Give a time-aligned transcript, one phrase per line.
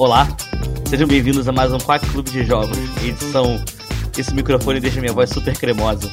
[0.00, 0.26] Olá,
[0.86, 3.62] sejam bem-vindos a mais um Quack Clube de Jogos, edição
[4.16, 6.10] Esse microfone deixa minha voz super cremosa.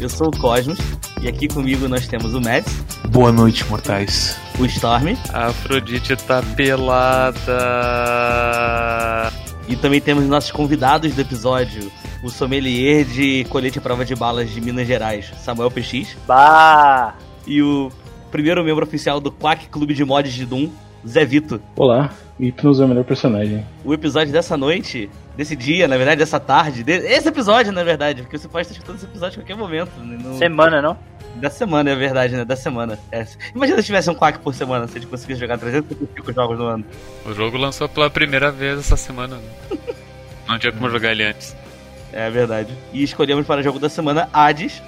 [0.00, 0.80] Eu sou o Cosmos
[1.22, 4.36] e aqui comigo nós temos o Mads, Boa noite, mortais.
[4.58, 7.52] o Storm A Afrodite tá pelada.
[9.68, 14.50] e também temos nossos convidados do episódio, o sommelier de colete à prova de balas
[14.50, 17.14] de Minas Gerais, Samuel PX, Bah!
[17.46, 17.92] e o
[18.32, 20.68] primeiro membro oficial do Quack Clube de Mods de Doom,
[21.06, 21.60] Zé Vito.
[21.76, 23.64] Olá, Hypnos é o melhor personagem.
[23.84, 28.22] O episódio dessa noite, desse dia, na verdade, dessa tarde, de- esse episódio, na verdade,
[28.22, 29.90] porque você pode estar escutando esse episódio a qualquer momento.
[30.00, 30.18] né?
[30.22, 30.96] No- Semana, não?
[31.36, 32.44] Da semana, é verdade, né?
[32.44, 32.98] Da semana.
[33.12, 33.26] É.
[33.54, 36.64] Imagina se tivesse um quack por semana, se a gente conseguisse jogar 355 jogos no
[36.64, 36.84] ano.
[37.26, 39.36] O jogo lançou pela primeira vez essa semana.
[39.36, 39.78] né?
[40.48, 41.54] Não tinha como jogar ele antes.
[42.12, 42.72] É verdade.
[42.92, 44.80] E escolhemos para o jogo da semana Hades,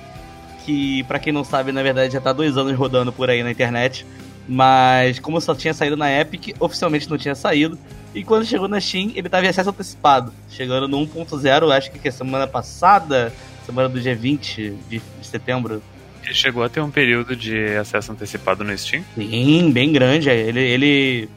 [0.65, 3.43] que pra quem não sabe, na verdade já tá há dois anos rodando por aí
[3.43, 4.07] na internet.
[4.49, 7.79] Mas como só tinha saído na Epic, oficialmente não tinha saído.
[8.15, 10.33] E quando chegou na Steam, ele tava em acesso antecipado.
[10.51, 13.33] Chegando no 1.0, acho que, é semana passada,
[13.67, 15.83] semana do dia 20 de setembro.
[16.25, 19.05] Ele chegou a ter um período de acesso antecipado no Steam.
[19.17, 20.31] Sim, bem grande.
[20.31, 20.35] é.
[20.37, 21.29] Ele, ele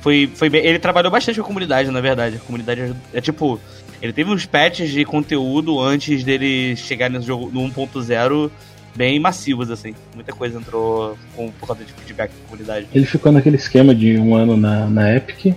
[0.00, 2.36] foi, foi bem- ele trabalhou bastante com a comunidade, na verdade.
[2.36, 3.58] A comunidade é tipo,
[4.02, 8.50] ele teve uns patches de conteúdo antes dele chegar no jogo no 1.0
[8.94, 9.94] bem massivos assim.
[10.14, 12.86] Muita coisa entrou com, por causa de feedback da comunidade.
[12.94, 15.54] Ele ficou naquele esquema de um ano na, na Epic,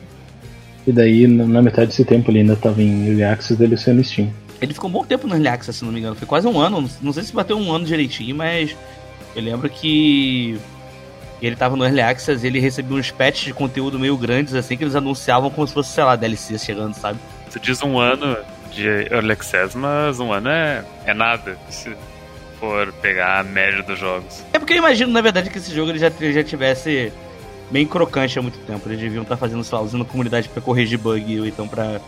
[0.85, 4.03] e daí na, metade desse tempo ele ainda tava em Early Access dele sendo no
[4.03, 4.31] Steam.
[4.61, 6.15] Ele ficou um bom tempo no Early Access, se não me engano.
[6.15, 6.87] Foi quase um ano.
[7.01, 8.75] Não sei se bateu um ano direitinho, mas
[9.35, 10.59] eu lembro que
[11.41, 14.77] ele tava no Early Access e ele recebia uns patches de conteúdo meio grandes, assim,
[14.77, 17.19] que eles anunciavam como se fosse, sei lá, DLC chegando, sabe?
[17.51, 18.37] Tu diz um ano
[18.71, 21.57] de Early Access, mas um ano é, é nada.
[22.61, 24.45] For pegar a média dos jogos.
[24.53, 27.11] É porque eu imagino, na verdade, que esse jogo ele já, ele já tivesse
[27.71, 28.87] bem crocante há muito tempo.
[28.87, 31.99] Eles deviam estar fazendo, sei lá, usando a comunidade pra corrigir bug ou então pra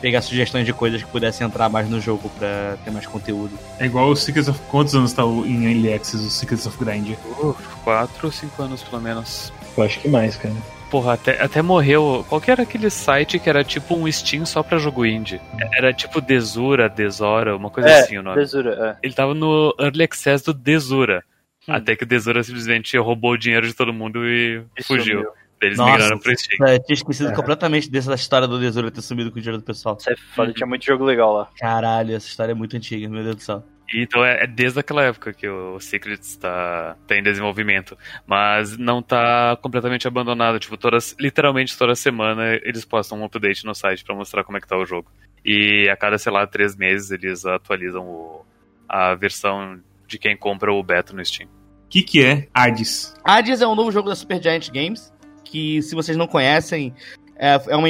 [0.00, 3.58] pegar sugestões de coisas que pudessem entrar mais no jogo pra ter mais conteúdo.
[3.80, 4.60] É igual o Secrets of.
[4.70, 7.16] Quantos anos tá em Early Access o Secrets of Grind?
[7.40, 9.52] Uh, quatro ou cinco anos pelo menos.
[9.76, 10.54] Eu acho que mais, cara.
[10.90, 12.24] Porra, até, até morreu.
[12.28, 15.40] Qual que era aquele site que era tipo um Steam só pra jogo indie?
[15.76, 18.36] Era tipo Desura, Desora, uma coisa É, assim o nome.
[18.38, 21.22] Desura, Ele tava no Early Access do Desura.
[21.68, 21.74] Hum.
[21.74, 24.82] Até que o Desura simplesmente roubou o dinheiro de todo mundo e é.
[24.82, 25.18] fugiu.
[25.18, 25.30] Sumiu.
[25.60, 25.90] Eles Nossa.
[25.92, 26.68] migraram pro Steam.
[26.68, 27.34] É, tinha esquecido É.
[27.34, 29.96] completamente dessa história do Desura ter sumido com o dinheiro do pessoal.
[30.00, 31.48] Isso é foda, tinha muito jogo legal lá.
[31.58, 33.64] Caralho, essa história é muito antiga, meu Deus do céu.
[33.94, 37.96] Então é, é desde aquela época que o Secrets tá, tá em desenvolvimento.
[38.26, 40.58] Mas não tá completamente abandonado.
[40.58, 44.60] Tipo, todas, literalmente toda semana eles postam um update no site pra mostrar como é
[44.60, 45.10] que tá o jogo.
[45.44, 48.44] E a cada, sei lá, três meses eles atualizam o-
[48.88, 51.48] a versão de quem compra o beta no Steam.
[51.48, 53.14] O que, que é Hades?
[53.24, 55.10] Hades é um novo jogo da Supergiant Games,
[55.44, 56.94] que se vocês não conhecem,
[57.36, 57.88] é, é uma-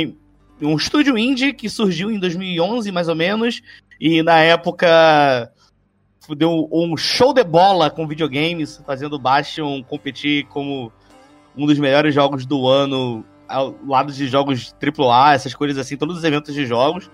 [0.62, 3.60] um estúdio indie que surgiu em 2011, mais ou menos,
[4.00, 5.50] e na época
[6.34, 10.92] deu um show de bola com videogames, fazendo o Bastion competir como
[11.56, 16.18] um dos melhores jogos do ano, ao lado de jogos AAA, essas coisas assim, todos
[16.18, 17.10] os eventos de jogos.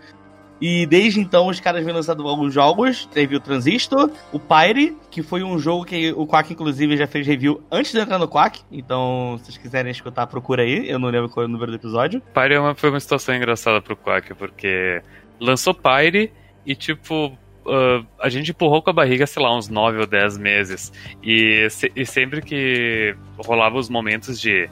[0.61, 3.07] E desde então os caras vêm lançando alguns jogos.
[3.07, 7.27] Teve o Transistor, o Pyre, que foi um jogo que o Quack, inclusive, já fez
[7.27, 8.61] review antes de entrar no Quack.
[8.71, 10.89] Então, se vocês quiserem escutar, procura aí.
[10.89, 12.23] Eu não lembro qual é o número do episódio.
[12.33, 15.03] Pyre é foi uma situação engraçada pro Quack, porque
[15.41, 16.33] lançou Pyre
[16.65, 17.37] e, tipo,
[17.67, 20.93] ah, a gente empurrou com a barriga, sei lá, uns 9 ou 10 meses.
[21.23, 24.69] E, se- e sempre que rolava os momentos de.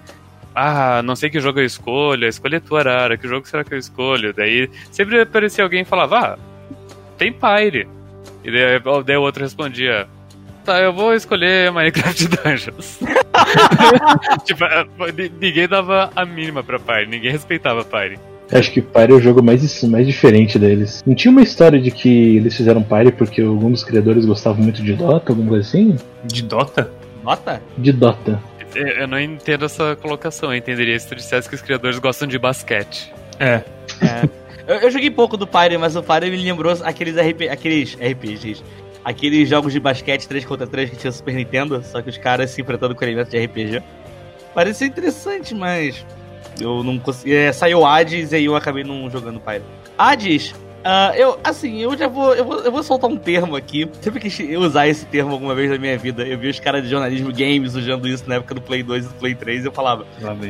[0.55, 3.79] Ah, não sei que jogo eu escolho, escolha tua Arara, que jogo será que eu
[3.79, 4.35] escolho?
[4.35, 6.39] Daí sempre aparecia alguém e falava, ah,
[7.17, 7.89] tem Pyre.
[8.45, 10.07] E daí, daí o outro respondia,
[10.65, 12.99] tá, eu vou escolher Minecraft Dungeons.
[14.45, 14.87] tipo, ah,
[15.41, 18.19] ninguém dava a mínima pra Pyre, ninguém respeitava Pyre.
[18.53, 21.03] Acho que Pyre é o jogo mais, mais diferente deles.
[21.07, 24.83] Não tinha uma história de que eles fizeram Pyre porque algum dos criadores gostava muito
[24.83, 25.97] de Dota, alguma coisa assim?
[26.25, 26.91] De Dota?
[27.25, 27.63] Nota?
[27.79, 28.39] De Dota.
[28.75, 30.53] Eu eu não entendo essa colocação.
[30.53, 33.13] Eu entenderia se tu dissesse que os criadores gostam de basquete.
[33.39, 33.63] É.
[34.67, 38.63] Eu, eu joguei pouco do Pyre, mas o Pyre me lembrou aqueles, RP, aqueles RPGs.
[39.05, 42.51] Aqueles jogos de basquete 3 contra 3 que tinha Super Nintendo, só que os caras
[42.51, 43.83] se enfrentando com elementos de RPG.
[44.55, 46.07] Parecia interessante, mas
[46.61, 47.35] eu não consegui.
[47.35, 49.63] É, saiu Hades e aí eu acabei não jogando Pyre.
[49.97, 50.55] Hades,
[50.85, 52.59] ah, eu, assim, eu já vou eu, vou.
[52.61, 53.89] eu vou soltar um termo aqui.
[54.01, 56.27] Sempre quis usar esse termo alguma vez na minha vida.
[56.27, 59.09] Eu vi os caras de jornalismo games usando isso na época do Play 2 e
[59.09, 60.07] do Play 3 e eu falava,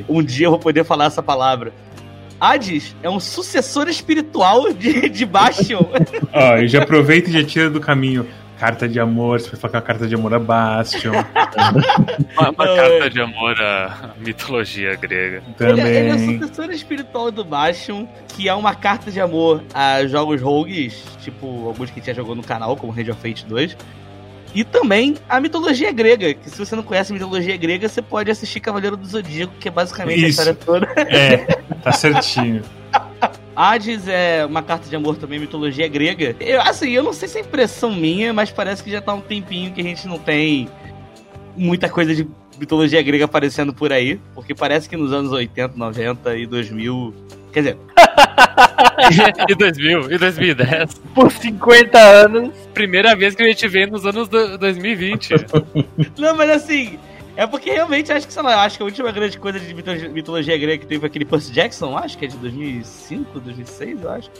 [0.08, 1.72] um dia eu vou poder falar essa palavra.
[2.40, 5.86] Hades é um sucessor espiritual de, de Bastion.
[6.32, 8.26] Ó, e já aproveita e já tira do caminho.
[8.62, 11.10] Carta de amor, você pode falar que é uma carta de amor a Bastion
[12.38, 15.42] Uma, uma carta de amor à mitologia grega.
[15.58, 16.40] Ele, é- ele é o também.
[16.40, 21.90] sucessor espiritual do Bastion, que é uma carta de amor a jogos rogues, tipo alguns
[21.90, 23.76] que a gente já jogou no canal, como Rage of Fate 2.
[24.54, 28.30] E também a mitologia grega, que se você não conhece a mitologia grega, você pode
[28.30, 30.40] assistir Cavaleiro do Zodíaco, que é basicamente Isso.
[30.40, 30.86] a história toda.
[31.10, 31.38] É,
[31.82, 32.62] tá certinho.
[33.54, 36.34] Hades é uma carta de amor também, mitologia grega.
[36.40, 39.20] Eu, assim, eu não sei se é impressão minha, mas parece que já tá um
[39.20, 40.68] tempinho que a gente não tem
[41.56, 42.26] muita coisa de
[42.58, 44.18] mitologia grega aparecendo por aí.
[44.34, 47.14] Porque parece que nos anos 80, 90 e 2000.
[47.52, 47.76] Quer dizer,
[49.48, 50.94] e 2000, e 2010.
[51.14, 52.54] Por 50 anos.
[52.72, 55.34] Primeira vez que a gente vê nos anos do- 2020.
[56.18, 56.98] Não, mas assim,
[57.36, 60.08] é porque realmente acho que, sei lá, acho que a última grande coisa de mitologia,
[60.08, 64.10] mitologia grega que teve foi aquele Percy Jackson, acho que é de 2005, 2006, eu
[64.10, 64.30] acho.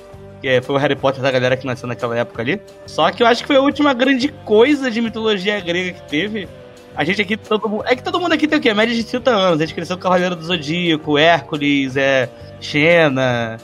[0.41, 2.61] Que é- foi o Harry Potter da galera que nasceu naquela época ali.
[2.87, 6.49] Só que eu acho que foi a última grande coisa de mitologia grega que teve.
[6.95, 7.85] A gente aqui, todo mundo.
[7.87, 8.75] É que todo mundo aqui tem o quê?
[8.75, 9.61] Média de 30 anos.
[9.61, 12.29] A gente cresceu com o Cavaleiro do Zodíaco, Hércules, é.
[12.61, 13.57] Xena.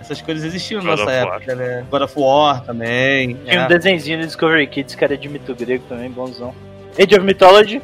[0.00, 1.36] Essas coisas existiam na God nossa War.
[1.36, 1.84] época, né?
[1.90, 3.34] God of War também.
[3.44, 3.64] Tinha é.
[3.64, 6.54] um desenhozinho no Discovery Kids que era de mito grego também, bonzão.
[6.98, 7.82] Age of Mythology.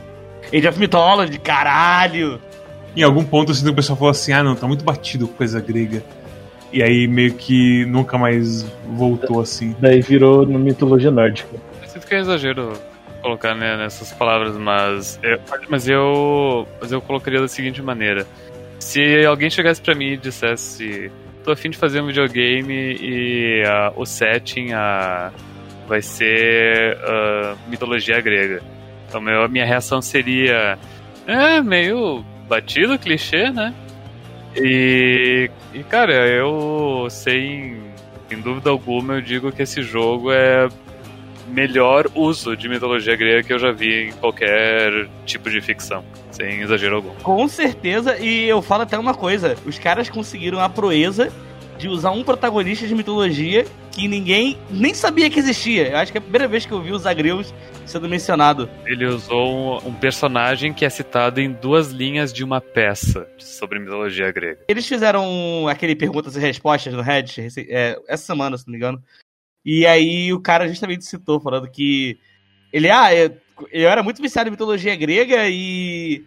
[0.53, 2.41] Age of Mythology, caralho!
[2.97, 5.61] Em algum ponto assim, o pessoal falou assim: ah, não, tá muito batido com coisa
[5.61, 6.03] grega.
[6.73, 8.63] E aí meio que nunca mais
[8.97, 9.75] voltou assim.
[9.79, 11.57] Daí virou no mitologia nórdica.
[11.83, 12.73] Eu sinto que é exagero
[13.23, 18.27] colocar né, nessas palavras, mas eu, mas eu mas eu colocaria da seguinte maneira:
[18.79, 21.11] se alguém chegasse pra mim e dissesse,
[21.43, 25.33] tô afim de fazer um videogame e ah, o setting ah,
[25.89, 28.63] vai ser ah, mitologia grega,
[29.15, 30.77] então meu, a minha reação seria,
[31.25, 33.73] é meio batido, clichê, né?
[34.57, 37.81] E, e cara, eu sem,
[38.29, 40.69] sem dúvida alguma eu digo que esse jogo é
[41.47, 46.63] melhor uso de mitologia grega que eu já vi em qualquer tipo de ficção, sem
[46.63, 47.15] exagero algum.
[47.23, 51.33] Com certeza, e eu falo até uma coisa: os caras conseguiram a proeza
[51.79, 55.91] de usar um protagonista de mitologia que ninguém nem sabia que existia.
[55.91, 57.55] Eu acho que é a primeira vez que eu vi os agreus
[57.87, 58.69] sendo mencionado.
[58.87, 63.79] Ele usou um, um personagem que é citado em duas linhas de uma peça sobre
[63.79, 64.61] mitologia grega.
[64.69, 69.03] Eles fizeram aquele perguntas e respostas no Reddit é, essa semana, se não me engano.
[69.65, 72.19] E aí o cara justamente citou, falando que
[72.73, 73.37] ele, ah, eu,
[73.71, 76.25] eu era muito viciado em mitologia grega e.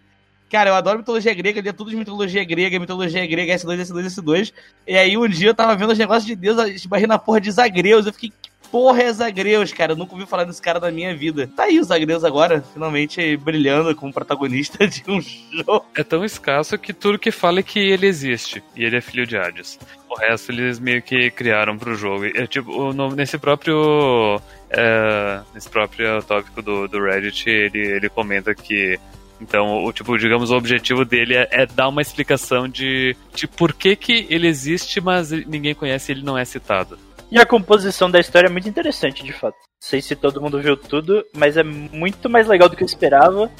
[0.50, 4.52] Cara, eu adoro mitologia grega, lia tudo de mitologia grega, mitologia grega, S2, S2, S2.
[4.86, 7.50] E aí um dia eu tava vendo os negócios de Deus, esbarrei na porra de
[7.50, 8.06] Zagreus.
[8.06, 9.92] Eu fiquei, que porra é Zagreus, cara?
[9.92, 11.50] Eu nunca ouvi falar desse cara na minha vida.
[11.54, 15.84] Tá aí o Zagreus agora, finalmente brilhando como protagonista de um jogo.
[15.94, 19.26] É tão escasso que tudo que fala é que ele existe e ele é filho
[19.26, 19.78] de Hades.
[20.08, 22.24] O resto eles meio que criaram pro jogo.
[22.24, 24.40] É tipo, nesse próprio.
[24.70, 28.98] é, nesse próprio tópico do, do Reddit, ele, ele comenta que.
[29.40, 33.72] Então, o tipo, digamos, o objetivo dele é, é dar uma explicação de, de por
[33.72, 36.98] que, que ele existe, mas ninguém conhece e ele não é citado.
[37.30, 39.54] E a composição da história é muito interessante, de fato.
[39.54, 42.86] Não sei se todo mundo viu tudo, mas é muito mais legal do que eu
[42.86, 43.50] esperava.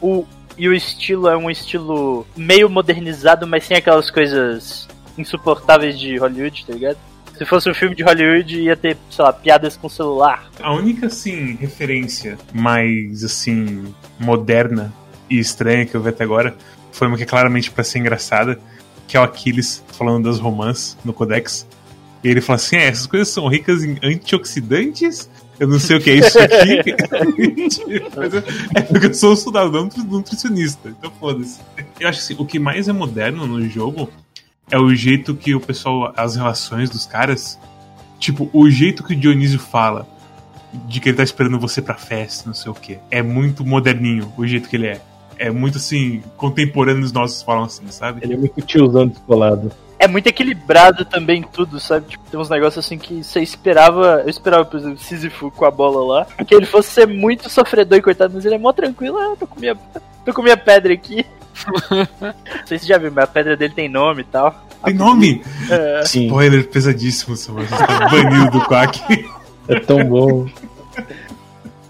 [0.00, 0.26] O,
[0.56, 6.66] e o estilo é um estilo meio modernizado, mas sem aquelas coisas insuportáveis de Hollywood,
[6.66, 6.98] tá ligado?
[7.36, 10.50] Se fosse um filme de Hollywood, ia ter, sei lá, piadas com celular.
[10.60, 14.92] A única, assim, referência mais, assim, moderna
[15.30, 16.56] e estranha que eu vi até agora
[16.92, 18.58] foi uma que é claramente pra ser engraçada,
[19.06, 21.66] que é o Aquiles falando das romãs no Codex.
[22.24, 25.28] E ele fala assim: é, essas coisas são ricas em antioxidantes.
[25.60, 26.94] Eu não sei o que é isso aqui.
[27.88, 28.42] Eu-
[28.74, 31.58] é porque eu sou um cidadão nutricionista, então foda-se.
[31.98, 34.08] Eu acho assim, o que mais é moderno no jogo
[34.70, 37.58] é o jeito que o pessoal, as relações dos caras,
[38.20, 40.06] tipo, o jeito que o Dionísio fala
[40.86, 42.98] de que ele tá esperando você pra festa, não sei o que.
[43.10, 45.00] É muito moderninho o jeito que ele é.
[45.38, 48.20] É muito assim, contemporâneos nossos falam assim, sabe?
[48.22, 49.70] Ele é muito tiozão descolado.
[49.98, 52.06] É muito equilibrado também tudo, sabe?
[52.06, 54.22] Tipo, tem uns negócios assim que você esperava.
[54.22, 56.44] Eu esperava, por exemplo, Sísifo com a bola lá.
[56.44, 59.18] Que ele fosse ser muito sofredor e coitado, mas ele é mó tranquilo.
[59.18, 59.76] Ah, tô com minha,
[60.24, 61.26] tô com minha pedra aqui.
[61.90, 64.68] Não sei se você já viu, mas a pedra dele tem nome e tal.
[64.84, 65.42] Tem nome!
[65.68, 67.66] É, Sim, Spoiler pesadíssimo, Samuel.
[67.66, 69.28] Você tá banido do Quack.
[69.66, 70.46] é tão bom.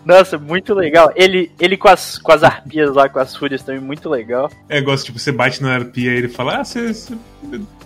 [0.09, 1.13] nossa, muito legal.
[1.15, 4.51] Ele, ele com, as, com as arpias lá, com as fúrias também, muito legal.
[4.67, 7.15] É, gosto, tipo, você bate na arpia e ele fala, ah, você, você-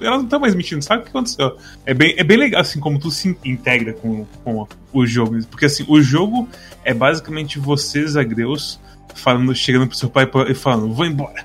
[0.00, 1.56] Ela não tá mais mentindo, sabe o que aconteceu?
[1.84, 5.36] É bem, é bem legal, assim, como tu se integra com, com o jogo.
[5.46, 6.48] Porque, assim, o jogo
[6.84, 8.78] é basicamente você, Zagreus,
[9.14, 11.44] falando, chegando pro seu pai e falando, vou embora.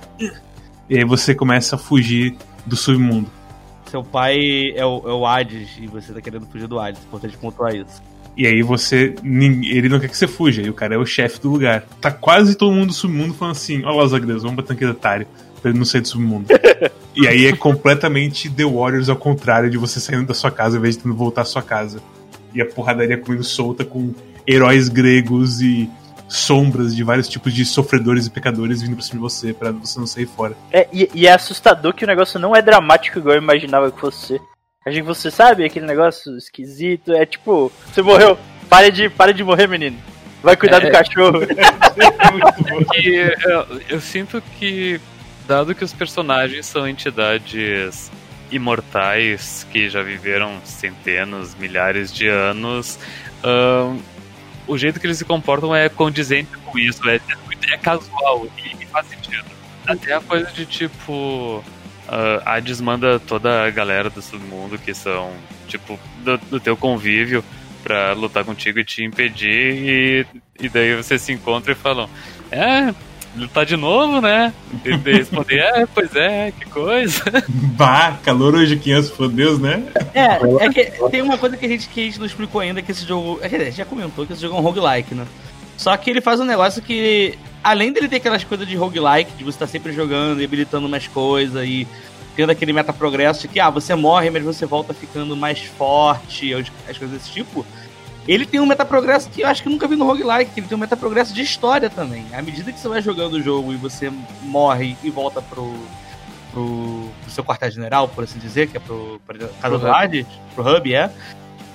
[0.88, 3.30] E aí você começa a fugir do submundo.
[3.90, 7.04] Seu pai é o, é o Hades e você tá querendo fugir do Hades.
[7.04, 8.02] Importante pontuar isso.
[8.38, 9.16] E aí você.
[9.24, 11.82] Ele não quer que você fuja, e o cara é o chefe do lugar.
[12.00, 14.92] Tá quase todo mundo do submundo falando assim: Olha lá os agredos, vamos tanque de
[14.92, 15.28] otário.
[15.60, 16.46] Pra ele não sair do submundo.
[17.16, 20.80] e aí é completamente The Warriors ao contrário de você saindo da sua casa ao
[20.80, 22.00] invés de tendo voltar à sua casa.
[22.54, 24.14] E a porradaria comendo solta com
[24.46, 25.90] heróis gregos e
[26.28, 30.00] sombras de vários tipos de sofredores e pecadores vindo pra cima de você, pra você
[30.00, 30.56] não sair fora.
[30.72, 34.00] É, e, e é assustador que o negócio não é dramático igual eu imaginava que
[34.00, 34.40] fosse.
[34.88, 37.12] Achei que você sabe aquele negócio esquisito.
[37.14, 38.40] É tipo, você morreu,
[38.70, 39.98] pare de, pare de morrer, menino.
[40.42, 40.92] Vai cuidar do É.
[40.92, 41.42] cachorro.
[42.96, 45.02] E eu, eu sinto que,
[45.48, 48.12] dado que os personagens são entidades
[48.52, 53.00] imortais que já viveram centenas, milhares de anos,
[53.44, 53.98] ahn,
[54.68, 58.84] o jeito que eles se comportam é condizente com isso, é, é, é casual e,
[58.84, 59.46] e faz sentido.
[59.88, 61.64] Até a coisa de tipo.
[62.08, 65.32] Uh, Hades manda toda a galera do submundo que são,
[65.68, 67.44] tipo, do, do teu convívio
[67.84, 70.26] pra lutar contigo e te impedir,
[70.60, 72.10] e, e daí você se encontra e falam:
[72.52, 72.94] É,
[73.36, 74.54] lutar de novo, né?
[74.84, 77.24] E responder: É, pois é, que coisa.
[77.78, 79.84] Bah, calor hoje 500, por Deus, né?
[80.14, 82.82] É, é que tem uma coisa que a gente, que a gente não explicou ainda,
[82.82, 83.40] que esse jogo.
[83.40, 85.26] Quer dizer, a gente já comentou que esse jogo é um roguelike, né?
[85.78, 87.38] Só que ele faz um negócio que,
[87.68, 91.06] além dele ter aquelas coisas de roguelike, de você estar sempre jogando e habilitando mais
[91.06, 91.86] coisas e
[92.34, 96.98] tendo aquele meta-progresso de que, ah, você morre, mas você volta ficando mais forte, as
[96.98, 97.66] coisas desse tipo.
[98.26, 100.68] Ele tem um meta-progresso que eu acho que eu nunca vi no roguelike, que ele
[100.68, 102.26] tem um meta-progresso de história também.
[102.32, 104.12] À medida que você vai jogando o jogo e você
[104.44, 105.74] morre e volta pro,
[106.54, 109.20] pro, pro seu quartel-general, por assim dizer, que é pro,
[109.62, 109.88] casa do.
[109.88, 111.12] Hades, pro hub, é.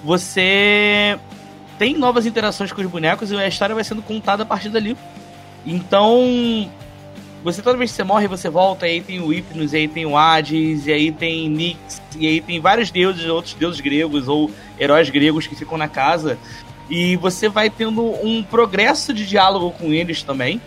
[0.05, 1.19] Você
[1.79, 4.97] tem novas interações com os bonecos e a história vai sendo contada a partir dali.
[5.67, 6.71] Então,
[7.45, 9.89] você toda vez que você morre, você volta, e aí tem o Hypnos, e aí
[9.89, 14.29] tem o Hades, e aí tem Nyx, e aí tem vários deuses, outros deuses gregos
[14.29, 16.39] ou heróis gregos que ficam na casa.
[16.89, 20.61] E você vai tendo um progresso de diálogo com eles também.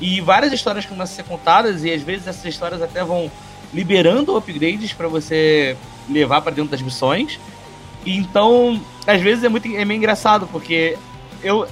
[0.00, 3.30] E várias histórias começam a ser contadas, e às vezes essas histórias até vão
[3.72, 5.76] liberando upgrades para você
[6.08, 7.38] levar para dentro das missões.
[8.04, 10.96] Então, às vezes é muito é meio engraçado, porque
[11.42, 11.66] eu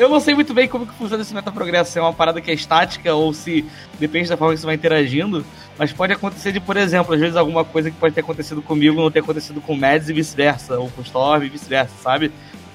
[0.00, 2.50] eu não sei muito bem como que funciona esse metaprogresso, se é uma parada que
[2.50, 3.64] é estática ou se
[3.98, 5.44] depende da forma que você vai interagindo,
[5.78, 9.00] mas pode acontecer de, por exemplo, às vezes alguma coisa que pode ter acontecido comigo
[9.00, 12.32] não ter acontecido com o Mads e vice-versa, ou com o Storm e vice-versa, sabe?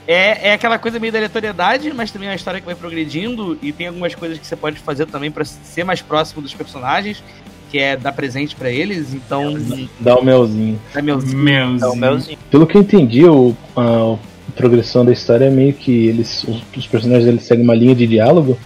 [0.07, 3.57] É, é aquela coisa meio da aleatoriedade, mas também é uma história que vai progredindo
[3.59, 7.23] e tem algumas coisas que você pode fazer também pra ser mais próximo dos personagens,
[7.71, 9.53] que é dar presente pra eles, então
[9.99, 10.79] Dá o melzinho.
[10.93, 11.81] é meu Meus.
[11.81, 12.37] É o melzinho.
[12.51, 14.17] Pelo que eu entendi, o, a, a
[14.55, 16.43] progressão da história é meio que eles.
[16.43, 18.57] Os, os personagens eles seguem uma linha de diálogo,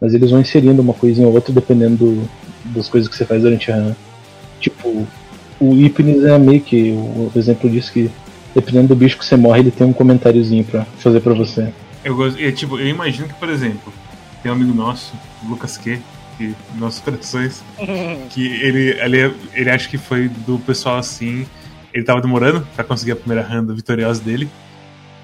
[0.00, 2.28] mas eles vão inserindo uma coisinha ou outra dependendo do-
[2.74, 3.92] das coisas que você faz durante a run.
[4.60, 5.06] Tipo,
[5.60, 8.10] o Hypnis é meio que o, o exemplo disso que
[8.54, 11.68] dependendo do bicho que você morre, ele tem um comentáriozinho pra fazer pra você.
[12.04, 13.92] Eu, gosto, é, tipo, eu imagino que, por exemplo,
[14.42, 15.98] tem um amigo nosso, o Lucas Q,
[16.36, 17.62] que nossos corações,
[18.30, 21.46] que ele, ele, ele acha que foi do pessoal assim.
[21.94, 24.48] Ele tava demorando pra conseguir a primeira randa vitoriosa dele.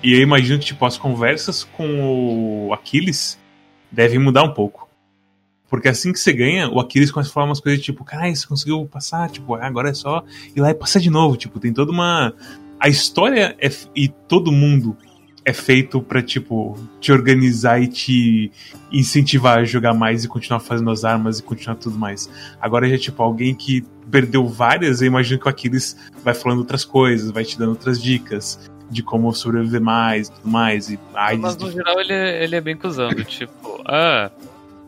[0.02, 3.38] E eu imagino que, tipo, as conversas com o Aquiles
[3.90, 4.88] devem mudar um pouco.
[5.68, 8.46] Porque assim que você ganha, o Aquiles começa a falar umas coisas tipo, caralho, você
[8.46, 10.24] conseguiu passar, tipo, agora é só
[10.54, 11.36] ir lá e passar de novo.
[11.36, 12.32] Tipo, tem toda uma.
[12.80, 14.96] A história é, e todo mundo
[15.44, 18.52] é feito pra, tipo, te organizar e te
[18.92, 22.30] incentivar a jogar mais e continuar fazendo as armas e continuar tudo mais.
[22.60, 26.84] Agora já, tipo, alguém que perdeu várias, eu imagino que o Aquiles vai falando outras
[26.84, 28.58] coisas, vai te dando outras dicas
[28.90, 30.90] de como sobreviver mais e tudo mais.
[30.90, 34.30] E AIDS Mas no geral ele, é- ele é bem cuzão, tipo, ah,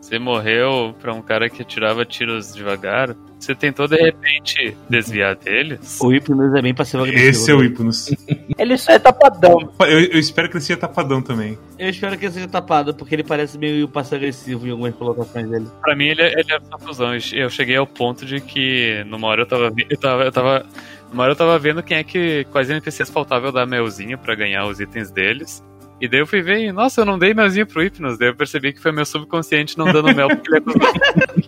[0.01, 5.99] você morreu pra um cara que atirava tiros devagar, você tentou de repente desviar deles?
[6.01, 7.29] O Hypnos é bem passivo-agressivo.
[7.29, 8.15] Esse é o Hypnos.
[8.57, 9.71] Ele só é tapadão.
[9.79, 11.57] Eu, eu espero que ele seja tapadão também.
[11.79, 15.65] Eu espero que ele seja tapado, porque ele parece meio passivo-agressivo em algumas colocações dele.
[15.81, 17.11] Pra mim ele, é- ele é só cuzão.
[17.33, 20.65] Eu cheguei ao ponto de que numa hora eu tava, eu tava, eu tava
[21.11, 24.35] numa hora eu tava vendo quem é que quais NPCs faltava eu dar melzinho pra
[24.35, 25.63] ganhar os itens deles.
[25.99, 28.17] E daí eu fui ver e, nossa, eu não dei melzinho pro Hypnos.
[28.17, 30.65] Daí eu percebi que foi meu subconsciente não dando mel porque ele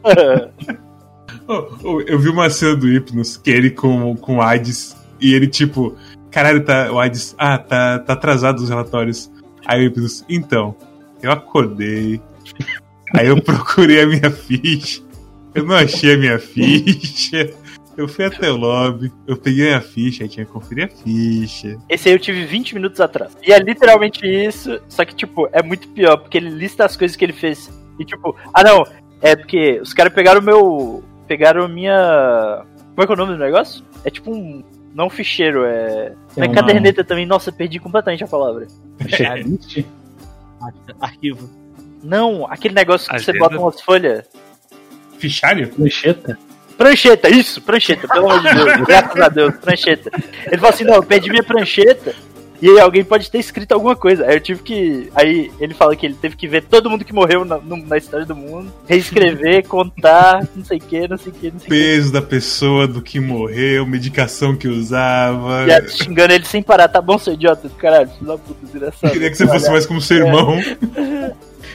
[0.06, 0.84] é.
[1.48, 5.48] Oh, oh, eu vi uma cena do Hypnos, que ele com, com AIDS, e ele
[5.48, 5.98] tipo,
[6.32, 9.30] caralho, tá, o AIDS, ah, tá, tá atrasado os relatórios.
[9.66, 10.74] Aí o Hypnos, então,
[11.22, 12.22] eu acordei,
[13.14, 15.02] aí eu procurei a minha ficha,
[15.54, 17.54] eu não achei a minha ficha,
[17.98, 21.78] eu fui até o lobby, eu peguei a ficha, aí tinha que conferir a ficha.
[21.90, 23.36] Esse aí eu tive 20 minutos atrás.
[23.46, 27.16] E é literalmente isso, só que, tipo, é muito pior, porque ele lista as coisas
[27.16, 27.72] que ele fez.
[28.00, 28.84] E, tipo, ah, não,
[29.22, 31.04] é porque os caras pegaram o meu.
[31.28, 32.66] Pegaram minha.
[32.96, 33.84] Como é que é o nome do negócio?
[34.04, 34.64] É tipo um.
[34.94, 36.14] Não ficheiro, é.
[36.38, 37.26] Não é uma- caderneta também.
[37.26, 38.68] Nossa, perdi completamente a palavra.
[39.08, 39.86] Checklist?
[41.00, 41.50] Arquivo.
[42.04, 44.26] Não, aquele negócio que você bota umas folhas.
[45.18, 45.70] Fichário?
[45.70, 46.38] Prancheta?
[46.78, 50.12] Prancheta, isso, prancheta, pelo amor de Deus, graças a Deus, prancheta.
[50.48, 52.16] Ele falou assim: não, eu perdi minha prancheta.
[52.64, 54.26] E aí alguém pode ter escrito alguma coisa.
[54.26, 55.12] Aí eu tive que.
[55.16, 58.26] Aí ele fala que ele teve que ver todo mundo que morreu na, na história
[58.26, 61.70] do mundo, reescrever, contar, não sei o que, não sei o que, não sei o
[61.70, 61.70] que.
[61.70, 65.66] Peso da pessoa, do que morreu, medicação que usava.
[65.68, 69.12] E aí, xingando ele sem parar, tá bom, seu idiota caralho, filho da puta, desgraçado.
[69.12, 70.58] Queria que você fosse mais como seu irmão.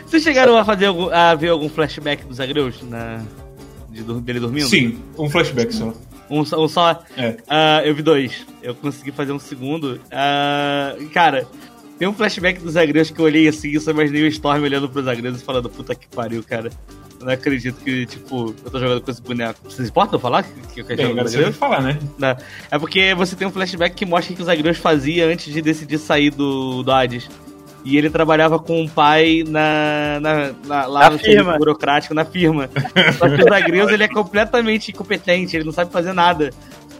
[0.06, 3.20] Vocês chegaram a fazer algum, a ver algum flashback dos Agreus na
[4.02, 4.66] de, dele dormindo?
[4.68, 5.92] Sim, um flashback só.
[6.30, 7.02] Um, só- um só.
[7.16, 7.36] É.
[7.48, 8.46] Ah, eu vi dois.
[8.62, 10.00] Eu consegui fazer um segundo.
[10.10, 11.46] Ah, cara,
[11.98, 14.88] tem um flashback dos Agreus que eu olhei assim e só imaginei o Storm olhando
[14.88, 16.70] pros Agreus e falando, puta que pariu, cara.
[17.18, 19.58] Eu não acredito que, tipo, eu tô jogando com esse boneco.
[19.64, 21.98] Vocês importam falar que, que eu quero Bem, jogar falar, né?
[22.16, 22.36] Não.
[22.70, 25.60] É porque você tem um flashback que mostra o que os Agreus faziam antes de
[25.60, 27.28] decidir sair do, do Hades.
[27.84, 31.56] E ele trabalhava com o pai na, na, na- lá Na no firma.
[31.56, 32.68] burocrático, na firma.
[33.16, 36.50] Só que os Agreus, ele é completamente incompetente, ele não sabe fazer nada.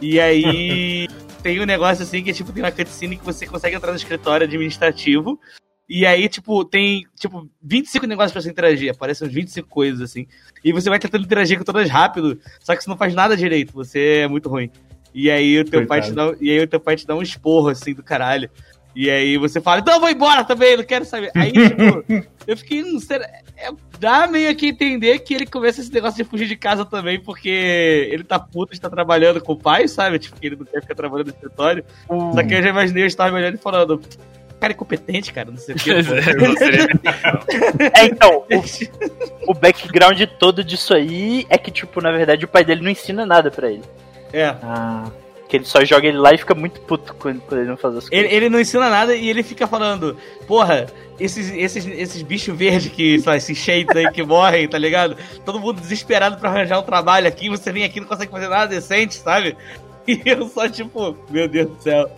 [0.01, 1.07] E aí
[1.43, 4.45] tem um negócio assim que, tipo, tem uma cutscene que você consegue entrar no escritório
[4.47, 5.39] administrativo.
[5.87, 8.91] E aí, tipo, tem, tipo, 25 negócios pra você interagir.
[8.91, 10.27] Aparecem uns 25 coisas, assim.
[10.63, 13.73] E você vai tentando interagir com todas rápido, só que você não faz nada direito.
[13.73, 14.69] Você é muito ruim.
[15.13, 17.21] E aí o teu pai te dá, e aí o teu pai te dá um
[17.23, 18.49] esporro, assim, do caralho.
[18.95, 21.31] E aí você fala, então eu vou embora também, não quero saber.
[21.35, 22.03] Aí, tipo,
[22.47, 23.23] eu fiquei, hum, será...
[23.55, 23.69] é,
[23.99, 28.09] dá meio que entender que ele começa esse negócio de fugir de casa também, porque
[28.11, 30.17] ele tá puto de estar trabalhando com o pai, sabe?
[30.19, 31.85] Tipo, que ele não quer ficar trabalhando no escritório.
[32.07, 34.01] Só que eu já imaginei eu estar olhando e falando,
[34.59, 35.93] cara incompetente, cara, não sei o que.
[35.93, 36.87] Não seria-
[37.95, 38.43] É, então,
[39.47, 42.89] o, o background todo disso aí é que, tipo, na verdade o pai dele não
[42.89, 43.83] ensina nada pra ele.
[44.33, 44.45] É.
[44.63, 45.05] Ah,
[45.49, 47.95] Que ele só joga ele lá e fica muito puto quando, quando ele não faz
[47.97, 48.25] as coisas.
[48.25, 50.15] Ele, ele não ensina nada e ele fica falando,
[50.47, 50.85] porra,
[51.19, 55.17] esses, esses, esses bichos verdes que, sei lá, esses shades aí que morrem, tá ligado?
[55.43, 58.47] Todo mundo desesperado pra arranjar um trabalho aqui, você vem aqui e não consegue fazer
[58.47, 59.57] nada decente, sabe?
[60.07, 62.09] E eu só, tipo, meu Deus do céu,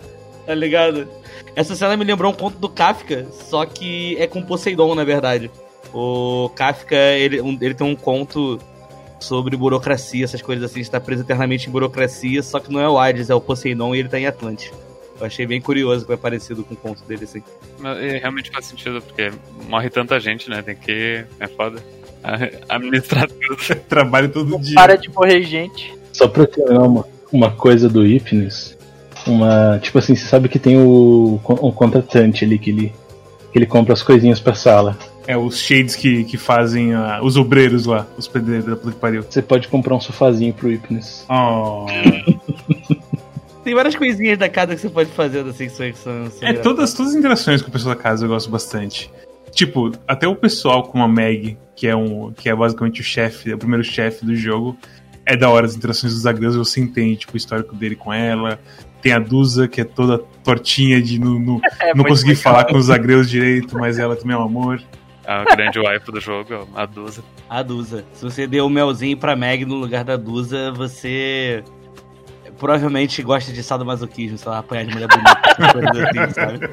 [0.46, 1.06] tá ligado?
[1.54, 5.50] Essa cena me lembrou um conto do Kafka, só que é com Poseidon, na verdade.
[5.92, 8.58] O Kafka, ele, um- ele tem um conto
[9.22, 12.98] sobre burocracia, essas coisas assim, está preso eternamente em burocracia, só que não é o
[12.98, 14.72] Hades, é o Poseidon e ele tá em Atlante.
[15.22, 17.42] Eu achei bem curioso que é parecido com o conto dele, assim.
[17.78, 19.30] Mas, é, realmente faz sentido, porque
[19.68, 20.62] morre tanta gente, né?
[20.62, 21.24] Tem que.
[21.38, 21.80] É foda.
[22.68, 23.56] Administrar tudo.
[23.88, 24.74] trabalho todo dia.
[24.74, 25.94] Para de morrer gente.
[26.12, 28.76] Só pra terminar uma, uma coisa do Ifnis,
[29.24, 29.78] uma.
[29.80, 32.92] Tipo assim, você sabe que tem o um contratante ali que ele,
[33.52, 34.98] que ele compra as coisinhas pra sala.
[35.26, 38.98] É os shades que, que fazem ah, os obreiros lá, os pedreiros da puta que
[38.98, 39.22] pariu.
[39.22, 41.24] Você pode comprar um sofazinho pro Ifnis.
[41.28, 41.86] Oh.
[43.64, 46.28] Tem várias coisinhas da casa que você pode fazer assim que são.
[46.40, 49.10] É, todas, todas as interações com o pessoal da casa eu gosto bastante.
[49.52, 53.52] Tipo, até o pessoal com a Meg, que é, um, que é basicamente o chefe,
[53.52, 54.76] o primeiro chefe do jogo,
[55.24, 58.58] é da hora as interações dos Agreus, você entende tipo, o histórico dele com ela.
[59.00, 62.42] Tem a Dusa, que é toda tortinha de não, não, É não conseguir legal.
[62.42, 64.82] falar com os Agreus direito, mas ela também é um amor.
[65.26, 67.22] A grande wife do jogo, a Dusa.
[67.48, 68.04] A Dusa.
[68.12, 71.62] Se você deu o melzinho pra Meg no lugar da Dusa, você
[72.58, 76.70] provavelmente gosta de sadomasoquismo, sei lá, apanhar de mulher bonita, assim, sabe?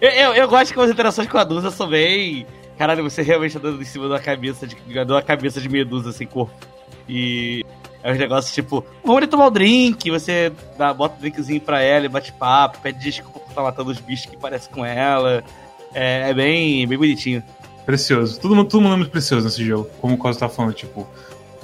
[0.00, 2.46] Eu, eu, eu gosto que as interações com a Dusa são bem.
[2.76, 4.76] Caralho, você realmente tá dando em cima da cabeça de,
[5.08, 6.54] uma cabeça de medusa sem corpo.
[7.08, 7.64] E
[8.02, 11.80] é uns negócios tipo, vamos ali tomar um drink, você dá, bota um drinkzinho pra
[11.80, 15.44] ela e bate papo, pede desculpa por estar matando os bichos que parecem com ela.
[15.94, 17.42] É, é bem, bem bonitinho.
[17.84, 18.38] Precioso.
[18.40, 19.88] Todo mundo, todo mundo é muito precioso nesse jogo.
[20.00, 21.06] Como o Costa tá falando, tipo,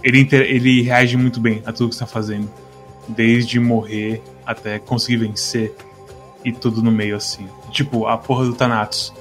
[0.03, 2.51] ele, inter- ele reage muito bem a tudo que você tá fazendo.
[3.09, 5.75] Desde morrer até conseguir vencer.
[6.45, 7.49] E tudo no meio, assim.
[7.73, 9.13] Tipo, a porra do Thanatos.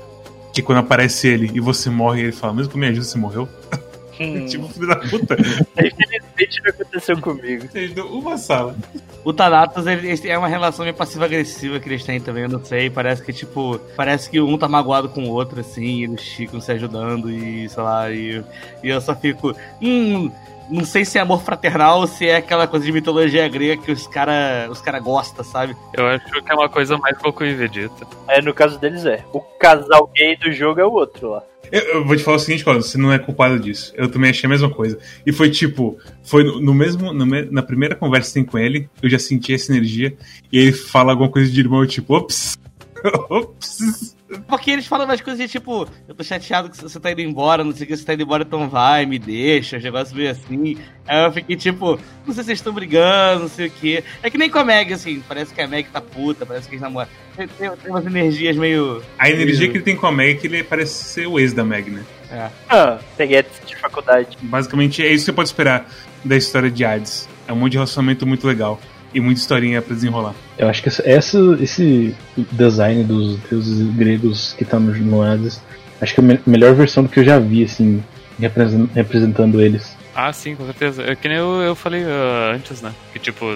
[0.54, 3.48] Que quando aparece ele e você morre, ele fala, mesmo que me ajuda, você morreu?
[4.20, 5.36] Hum, tipo, filho da puta.
[5.38, 7.68] infelizmente não aconteceu comigo.
[7.68, 8.76] Você deu uma sala.
[9.24, 12.64] O Thanatos, ele, ele é uma relação meio passiva-agressiva que eles têm também, eu não
[12.64, 12.90] sei.
[12.90, 16.60] Parece que, tipo, parece que um tá magoado com o outro, assim, e eles ficam
[16.60, 18.44] se ajudando e, sei lá, e,
[18.84, 19.56] e eu só fico.
[19.82, 20.32] Hum,
[20.70, 23.92] não sei se é amor fraternal ou se é aquela coisa de mitologia grega que
[23.92, 25.76] os cara, os cara gostam, sabe?
[25.94, 28.06] Eu acho que é uma coisa mais Goku e Vegeta.
[28.28, 29.24] É, no caso deles é.
[29.32, 31.44] O casal gay do jogo é o outro lá.
[31.72, 33.94] Eu, eu vou te falar o seguinte, Costa, você não é culpado disso.
[33.96, 34.98] Eu também achei a mesma coisa.
[35.26, 37.14] E foi tipo, foi no, no mesmo.
[37.14, 40.16] no na primeira conversa que tem com ele, eu já senti essa energia.
[40.52, 42.58] E ele fala alguma coisa de irmão, tipo, ops.
[43.30, 44.16] Ops.
[44.48, 47.64] Porque eles falam umas coisas de tipo, eu tô chateado que você tá indo embora,
[47.64, 50.30] não sei o que, você tá indo embora, então vai, me deixa, os negócios meio
[50.30, 50.78] assim.
[51.08, 54.04] Aí eu fiquei tipo, não sei se vocês estão brigando, não sei o que.
[54.22, 56.76] É que nem com a Meg, assim, parece que a Meg tá puta, parece que
[56.76, 57.08] eles namoram.
[57.38, 59.02] Tem, tem, tem umas energias meio.
[59.18, 61.54] A energia que ele tem com a Meg é que ele parece ser o ex
[61.54, 62.04] da Meg, né?
[62.30, 62.50] É.
[62.70, 64.38] Ah, peguei de faculdade.
[64.42, 65.90] Basicamente é isso que você pode esperar
[66.26, 67.30] da história de Hades.
[67.48, 68.78] É um monte de relacionamento muito legal
[69.14, 70.34] e muita historinha pra desenrolar.
[70.58, 72.16] Eu acho que essa, esse
[72.52, 75.62] design dos deuses gregos que tá no, no Hades,
[76.02, 78.04] acho que é a me- melhor versão do que eu já vi, assim,
[78.40, 79.96] represen- representando eles.
[80.16, 81.04] Ah, sim, com certeza.
[81.04, 82.92] É que nem eu, eu falei ah, antes, né?
[83.14, 83.56] Que, tipo,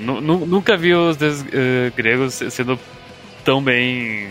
[0.00, 2.78] nu- nu- nunca vi os deuses eh, gregos sendo
[3.44, 4.28] tão bem.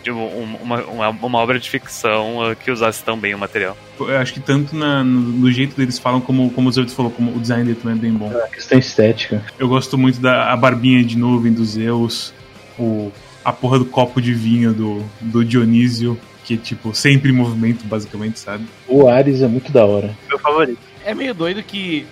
[0.00, 3.76] Tipo, um- uma, uma, uma obra de ficção ah, que usasse tão bem o material.
[3.98, 7.10] Eu acho que tanto na- no, no jeito deles falam, como, como o Zeus falou,
[7.10, 8.30] como o design dele também é bem bom.
[8.44, 9.44] A questão estética.
[9.58, 12.32] Eu gosto muito da a barbinha de nuvem do Zeus,
[12.78, 13.12] o,
[13.44, 17.84] a porra do copo de vinho do, do Dionísio, que é tipo sempre em movimento,
[17.86, 18.64] basicamente, sabe?
[18.88, 20.14] O Ares é muito da hora.
[20.28, 20.78] Meu favorito.
[21.04, 22.06] É meio doido que.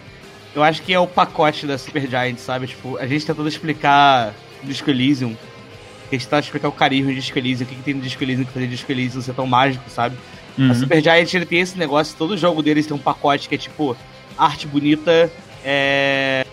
[0.55, 2.67] Eu acho que é o pacote da Super Giant, sabe?
[2.67, 5.35] Tipo, a gente tentando explicar Disco Elysium.
[6.15, 8.23] A gente tá explicar o carisma de Disco Elysium, o que, que tem no Disco
[8.23, 10.17] Elysium que fazer Disco Elysium ser tão mágico, sabe?
[10.59, 10.75] A Uhum.
[10.75, 13.97] Super Giant ele tem esse negócio, todo jogo deles tem um pacote que é tipo
[14.37, 15.33] arte bonita,
[15.65, 16.45] é,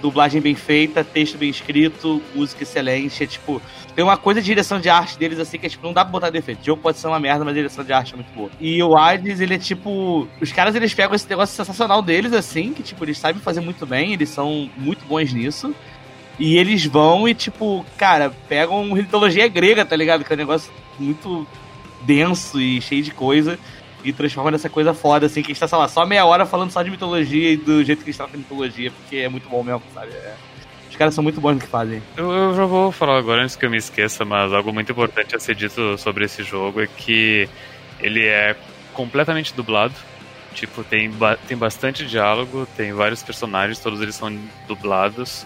[0.00, 3.60] dublagem bem feita, texto bem escrito, música excelente, é tipo.
[3.94, 6.12] Tem uma coisa de direção de arte deles assim que é tipo, não dá pra
[6.12, 6.60] botar defeito.
[6.60, 8.50] O jogo pode ser uma merda, mas a direção de arte é muito boa.
[8.60, 10.28] E o Hades, ele é tipo.
[10.40, 13.86] Os caras eles pegam esse negócio sensacional deles, assim, que tipo, eles sabem fazer muito
[13.86, 15.74] bem, eles são muito bons nisso.
[16.38, 20.24] E eles vão e, tipo, cara, pegam mitologia grega, tá ligado?
[20.24, 21.46] Que é um negócio muito
[22.02, 23.58] denso e cheio de coisa.
[24.04, 26.46] E transforma nessa coisa foda, assim, que a gente tá, sei lá, só meia hora
[26.46, 29.28] falando só de mitologia e do jeito que a gente trata a mitologia, porque é
[29.28, 30.12] muito bom mesmo, sabe?
[30.12, 30.34] É-
[30.90, 32.00] Os caras são muito bons no que fazem.
[32.16, 35.34] Eu, eu já vou falar agora antes que eu me esqueça, mas algo muito importante
[35.34, 37.48] a ser dito sobre esse jogo é que
[38.00, 38.54] ele é
[38.92, 39.94] completamente dublado.
[40.54, 44.34] Tipo, tem, ba- tem bastante diálogo, tem vários personagens, todos eles são
[44.68, 45.44] dublados.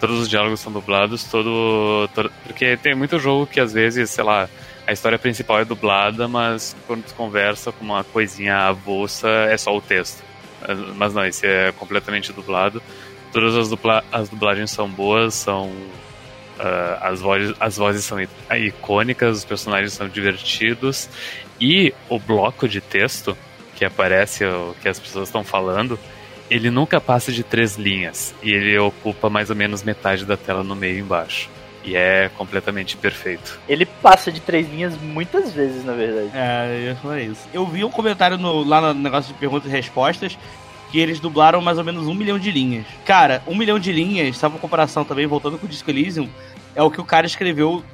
[0.00, 4.24] Todos os diálogos são dublados, todo, todo- Porque tem muito jogo que às vezes, sei
[4.24, 4.48] lá,
[4.86, 9.74] a história principal é dublada, mas quando tu conversa com uma coisinha avulsa é só
[9.76, 10.22] o texto.
[10.96, 12.82] Mas não, esse é completamente dublado.
[13.32, 15.72] Todas as, dubla as dublagens são boas, são.
[16.58, 18.28] ah, as, vozes, as vozes são i-
[18.66, 21.08] icônicas, os personagens são divertidos.
[21.60, 23.36] E o bloco de texto
[23.74, 25.98] que aparece, o que as pessoas estão falando,
[26.50, 28.34] ele nunca passa de três linhas.
[28.42, 31.48] E ele ocupa mais ou menos metade da tela no meio e embaixo.
[31.84, 33.60] E é completamente perfeito.
[33.68, 36.30] Ele passa de três linhas muitas vezes, na verdade.
[36.34, 37.48] É, eu ia falar isso.
[37.54, 40.36] Eu vi um comentário no- lá no negócio de perguntas e respostas
[40.90, 42.86] que eles dublaram mais ou menos um milhão de linhas.
[43.04, 46.28] Cara, um milhão de linhas, só uma comparação também, voltando com o Disco Elysium,
[46.74, 47.84] é o que o cara escreveu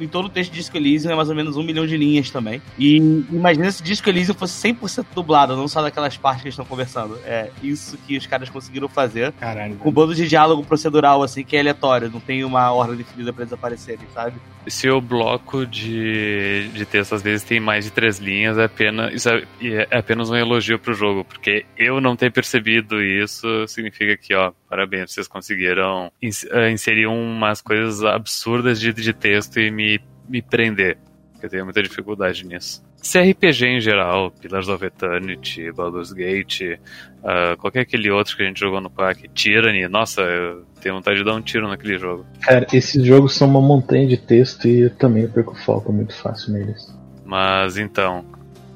[0.00, 2.30] em todo o texto de Disco Elysium, é mais ou menos um milhão de linhas
[2.30, 2.60] também.
[2.78, 2.96] E
[3.30, 7.18] imagina se Disco Elysium fosse 100% dublado, não só daquelas partes que estão conversando.
[7.24, 9.32] É isso que os caras conseguiram fazer.
[9.32, 9.76] Caralho.
[9.76, 13.32] Com um bando de diálogo procedural, assim, que é aleatório, não tem uma ordem definida
[13.32, 14.34] pra eles aparecerem, sabe?
[14.68, 19.14] Se o bloco de, de texto às vezes tem mais de três linhas, é apenas,
[19.14, 24.16] isso é, é apenas um elogio pro jogo, porque eu não ter percebido isso significa
[24.16, 30.00] que, ó, parabéns, vocês conseguiram eh, inserir umas coisas absurdas de, de texto e me,
[30.28, 30.98] me prender.
[31.32, 32.87] porque Eu tenho muita dificuldade nisso.
[33.10, 36.78] CRPG em geral, Pillars of Eternity, Baldur's Gate,
[37.24, 41.18] ah, qualquer aquele outro que a gente jogou no parque, Tyranny, nossa, eu tenho vontade
[41.18, 42.26] de dar um tiro naquele jogo.
[42.42, 46.52] Cara, esses jogos são uma montanha de texto e eu também perco foco muito fácil
[46.52, 46.94] neles.
[47.24, 48.24] Mas então,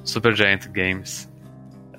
[0.02, 1.30] Supergiant Games,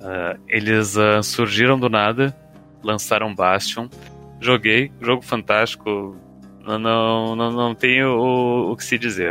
[0.02, 2.36] ah, eles ah, surgiram do nada,
[2.82, 3.88] lançaram Bastion,
[4.40, 6.16] joguei, jogo fantástico,
[6.66, 9.30] não, não, não, não tenho o, o que se dizer.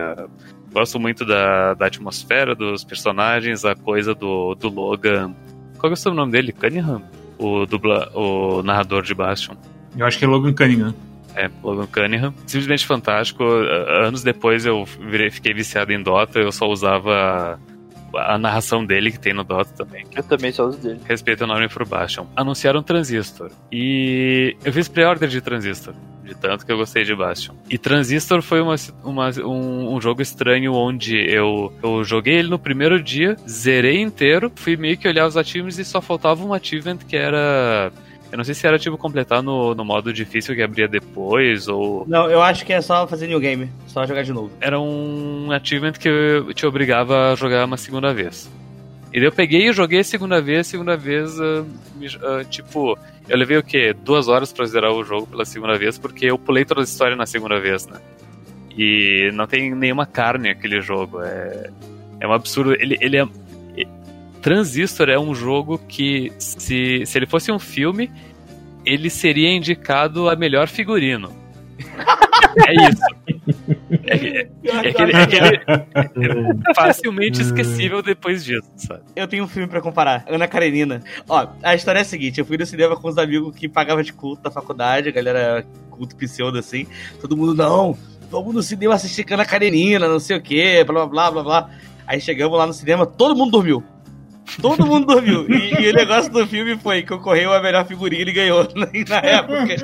[0.74, 5.34] Gosto muito da, da atmosfera, dos personagens, a coisa do, do Logan.
[5.78, 6.52] Qual que é o sobrenome dele?
[6.52, 7.02] Cunningham?
[7.38, 9.56] O, dubla, o narrador de Bastion.
[9.96, 10.96] Eu acho que é Logan Cunningham.
[11.36, 12.34] É, Logan Cunningham.
[12.48, 13.44] Simplesmente fantástico.
[13.44, 17.60] Anos depois eu virei- fiquei viciado em Dota, eu só usava
[18.16, 20.06] a, narração dele que tem no Dota também.
[20.16, 21.00] Eu também só uso dele.
[21.08, 22.26] Respeito enorme pro Bastion.
[22.36, 23.52] Anunciaram Transistor.
[23.72, 25.94] E eu fiz pre-order de Transistor.
[26.24, 27.54] De tanto que eu gostei de Bastion.
[27.70, 32.58] E Transistor foi uma, uma- um, um jogo estranho onde eu, eu joguei ele no
[32.58, 36.98] primeiro dia, zerei inteiro, fui meio que olhar os achievements e só faltava um achievement
[37.00, 37.92] que era.
[38.34, 42.04] Eu não sei se era tipo completar no, no modo difícil que abria depois, ou
[42.08, 44.50] Não, eu acho que é só fazer new game, só jogar de novo.
[44.60, 46.10] era um achievement que
[46.56, 48.50] te obrigava a jogar uma segunda vez.
[49.14, 51.38] E daí eu peguei e joguei a segunda vez, segunda vez,
[51.96, 52.98] me- ah, tipo,
[53.30, 53.94] eu levei o quê?
[53.94, 57.16] Duas horas pra zerar o jogo pela segunda vez, porque eu pulei toda a história
[57.16, 58.00] na segunda vez, né?
[58.76, 61.22] E não tem nenhuma carne aquele jogo.
[61.22, 61.70] É,
[62.20, 62.74] é um absurdo.
[62.74, 63.28] Ele, ele é.
[64.44, 68.12] Transistor é um jogo que, se, se ele fosse um filme,
[68.86, 71.32] ele seria indicado a melhor figurino.
[72.56, 73.02] É isso.
[74.06, 75.56] É, é, é aquele, é aquele-
[76.70, 79.02] é facilmente esquecível depois disso, sabe?
[79.16, 81.02] Eu tenho um filme pra comparar, Ana Karenina.
[81.28, 84.04] Ó, a história é a seguinte: eu fui no cinema com uns amigos que pagavam
[84.04, 86.86] de culto da faculdade, a galera culto pseudo assim.
[87.20, 87.98] Todo mundo, não,
[88.30, 91.70] vamos no cinema assistir Ana Karenina, não sei o que, blá blá blá blá blá.
[92.06, 93.84] Aí chegamos lá no cinema, todo mundo dormiu.
[94.62, 95.50] Todo mundo dormiu.
[95.50, 99.18] E, e o negócio do filme foi que ocorreu a melhor figurinha e ganhou na
[99.18, 99.76] época.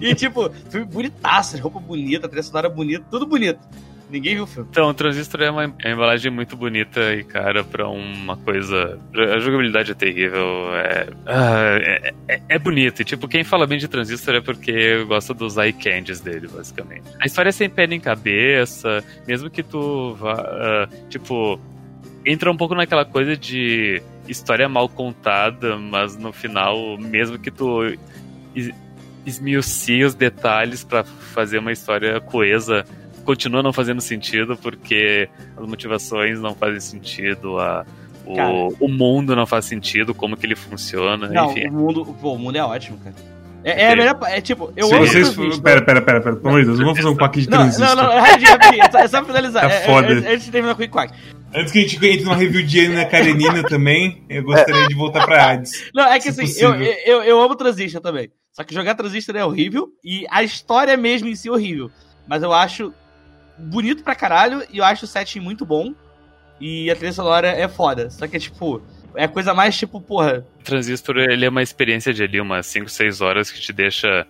[0.00, 3.60] E tipo, filme bonitaço, roupa bonita, trilha sonora bonita, tudo bonito.
[4.10, 4.68] Ninguém viu o filme.
[4.70, 8.98] Então, o Transistor é uma, é embalagem muito bonita e cara pra uma coisa.
[9.14, 10.74] A jogabilidade é terrível.
[10.74, 13.02] É, ah, é, é, é bonito.
[13.02, 17.02] E, tipo, quem fala bem de Transistor é porque gosta dos eye candies dele, basicamente.
[17.20, 20.32] A história é sem pé nem cabeça, mesmo que tu vá.
[20.32, 21.60] ah, tipo,
[22.30, 27.82] entra um pouco naquela coisa de história mal contada, mas no final, mesmo que tu
[28.54, 28.70] es-
[29.26, 32.84] esmiucie os detalhes pra fazer uma história coesa,
[33.24, 37.84] continua não fazendo sentido porque as motivações não fazem sentido, a,
[38.34, 38.50] Cara.
[38.52, 41.68] o, o mundo não faz sentido, como que ele funciona, Não, enfim.
[41.68, 43.14] o mundo, pô, o mundo é ótimo, cara.
[43.64, 44.18] É, é a melhor.
[44.26, 45.58] É tipo, eu Se amo vocês.
[45.60, 46.36] Pera, pera, pera, pera.
[46.36, 47.96] Pelo amor de Deus, não vamos fazer um quack de Não, transistor.
[47.96, 48.82] não, não, rapidinho, rapidinho.
[48.84, 49.68] É só, é só finalizar.
[49.68, 50.08] Tá É, foda.
[50.12, 51.12] Antes antes de terminar com o Quack.
[51.54, 55.24] Antes que a gente entre numa review de Ana Karenina também, eu gostaria de voltar
[55.24, 55.88] pra Hades.
[55.94, 58.30] Não, é que assim, eu, eu, eu amo Transistor também.
[58.52, 61.90] Só que jogar Transistor é horrível e a história mesmo em si é horrível.
[62.26, 62.92] Mas eu acho
[63.58, 65.94] bonito pra caralho e eu acho o setting muito bom.
[66.60, 68.10] E a trilha sonora é foda.
[68.10, 68.82] Só que é tipo,
[69.18, 70.46] é a coisa mais tipo, porra.
[70.62, 74.24] Transistor, ele é uma experiência de ali, umas 5, 6 horas que te deixa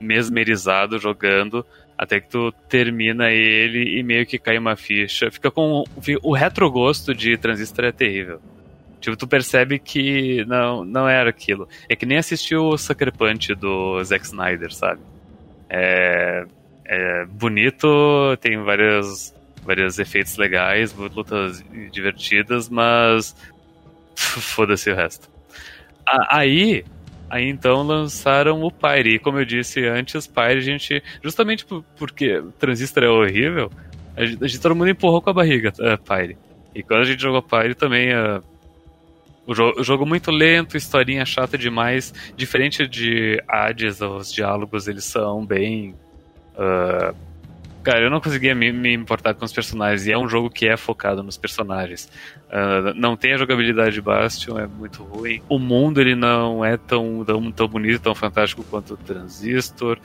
[0.00, 1.64] mesmerizado jogando,
[1.96, 5.30] até que tu termina ele e meio que cai uma ficha.
[5.30, 5.84] Fica com.
[6.22, 8.40] O retrogosto de Transistor é terrível.
[9.00, 11.68] Tipo, tu percebe que não, não era aquilo.
[11.88, 15.00] É que nem assistir o Sucker Punch do Zack Snyder, sabe?
[15.70, 16.44] É,
[16.84, 19.32] é bonito, tem várias,
[19.64, 23.36] vários efeitos legais, lutas divertidas, mas
[24.16, 25.28] foda-se o resto.
[26.30, 26.84] Aí,
[27.30, 29.14] aí então lançaram o Pyre.
[29.14, 33.70] E como eu disse antes, Pyre a gente, justamente por- porque Transistor é horrível,
[34.16, 36.36] a gente, a gente- todo mundo empurrou com a barriga uh, Pyre.
[36.74, 38.42] E quando a gente jogou Pyre também, ah,
[39.46, 42.12] o, jo- o jogo muito lento, historinha chata demais.
[42.36, 45.94] Diferente de Hades, os diálogos eles são bem.
[46.56, 47.14] ah,
[47.82, 50.06] cara, eu não conseguia me, me importar com os personagens.
[50.06, 52.08] E é um jogo que é focado nos personagens.
[52.50, 55.42] Ah, não tem a jogabilidade de Bastion, é muito ruim.
[55.48, 59.98] O mundo ele não é tão, tão, tão bonito, tão fantástico quanto o Transistor.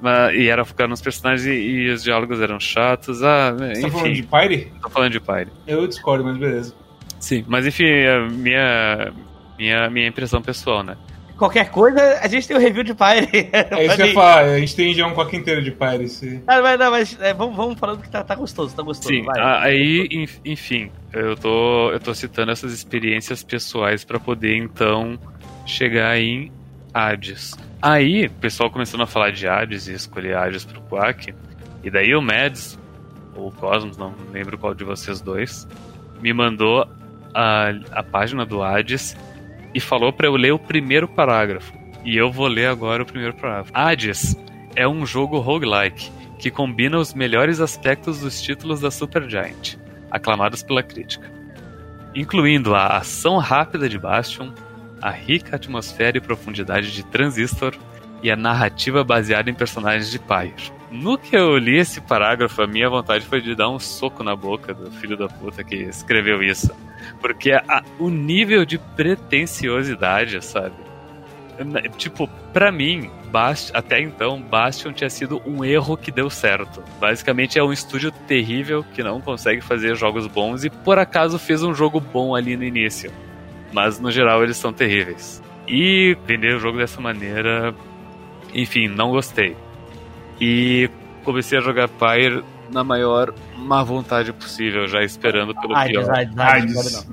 [0.00, 3.22] Mas, e era focado nos personagens e, e os diálogos eram chatos.
[3.22, 4.72] Ah, Você tá falando de enfim, Pyre?
[4.82, 5.50] tô falando de Pyre.
[5.66, 6.74] Eu discordo, mas beleza.
[7.18, 9.12] Sim, mas enfim, a minha,
[9.58, 10.96] minha, minha impressão pessoal, né?
[11.36, 13.28] Qualquer coisa, a gente tem o review de Pyre.
[13.52, 16.08] É isso que eu ia falar, a gente tem já um quack inteiro de Pyre.
[16.08, 16.42] Se...
[16.46, 19.08] Ah, mas, não, mas é, vamos, vamos falando que tá, tá gostoso, tá gostoso.
[19.14, 19.38] Sim, vai.
[19.38, 25.18] a- aí, enf- enfim, eu tô, eu tô citando essas experiências pessoais pra poder então
[25.66, 26.50] chegar em
[26.94, 27.54] Hades.
[27.82, 31.34] Aí, o pessoal começando a falar de Hades e escolher Hades pro Quack,
[31.84, 32.78] e daí o Mads,
[33.34, 35.68] ou o Cosmos, não lembro qual de vocês dois,
[36.22, 36.88] me mandou
[37.34, 39.14] a, a página do Hades
[39.76, 41.74] e falou pra eu ler o primeiro parágrafo.
[42.02, 43.70] E eu vou ler agora o primeiro parágrafo.
[43.74, 44.34] Hades
[44.74, 49.76] é um jogo roguelike que combina os melhores aspectos dos títulos da Supergiant,
[50.10, 51.30] aclamados pela crítica,
[52.14, 54.50] incluindo a ação rápida de Bastion,
[55.02, 57.76] a rica atmosfera e profundidade de Transistor
[58.22, 60.72] e a narrativa baseada em personagens de Pyre.
[60.90, 64.34] No que eu li esse parágrafo, a minha vontade foi de dar um soco na
[64.34, 66.74] boca do filho da puta que escreveu isso.
[67.20, 70.74] Porque a- o nível de pretensiosidade, sabe?
[71.96, 76.82] Tipo, pra mim, Bast até então, Bastion tinha sido um erro que deu certo.
[77.00, 81.62] Basicamente é um estúdio terrível que não consegue fazer jogos bons e por acaso fez
[81.62, 83.10] um jogo bom ali no início.
[83.72, 85.42] Mas no geral eles são terríveis.
[85.66, 87.74] E vender o jogo dessa maneira,
[88.54, 89.56] enfim, não gostei.
[90.40, 90.90] E
[91.24, 96.10] comecei a jogar Pyre na maior má vontade possível, já esperando pelo Hades, pior.
[96.10, 97.08] Hades, Hades, Hades.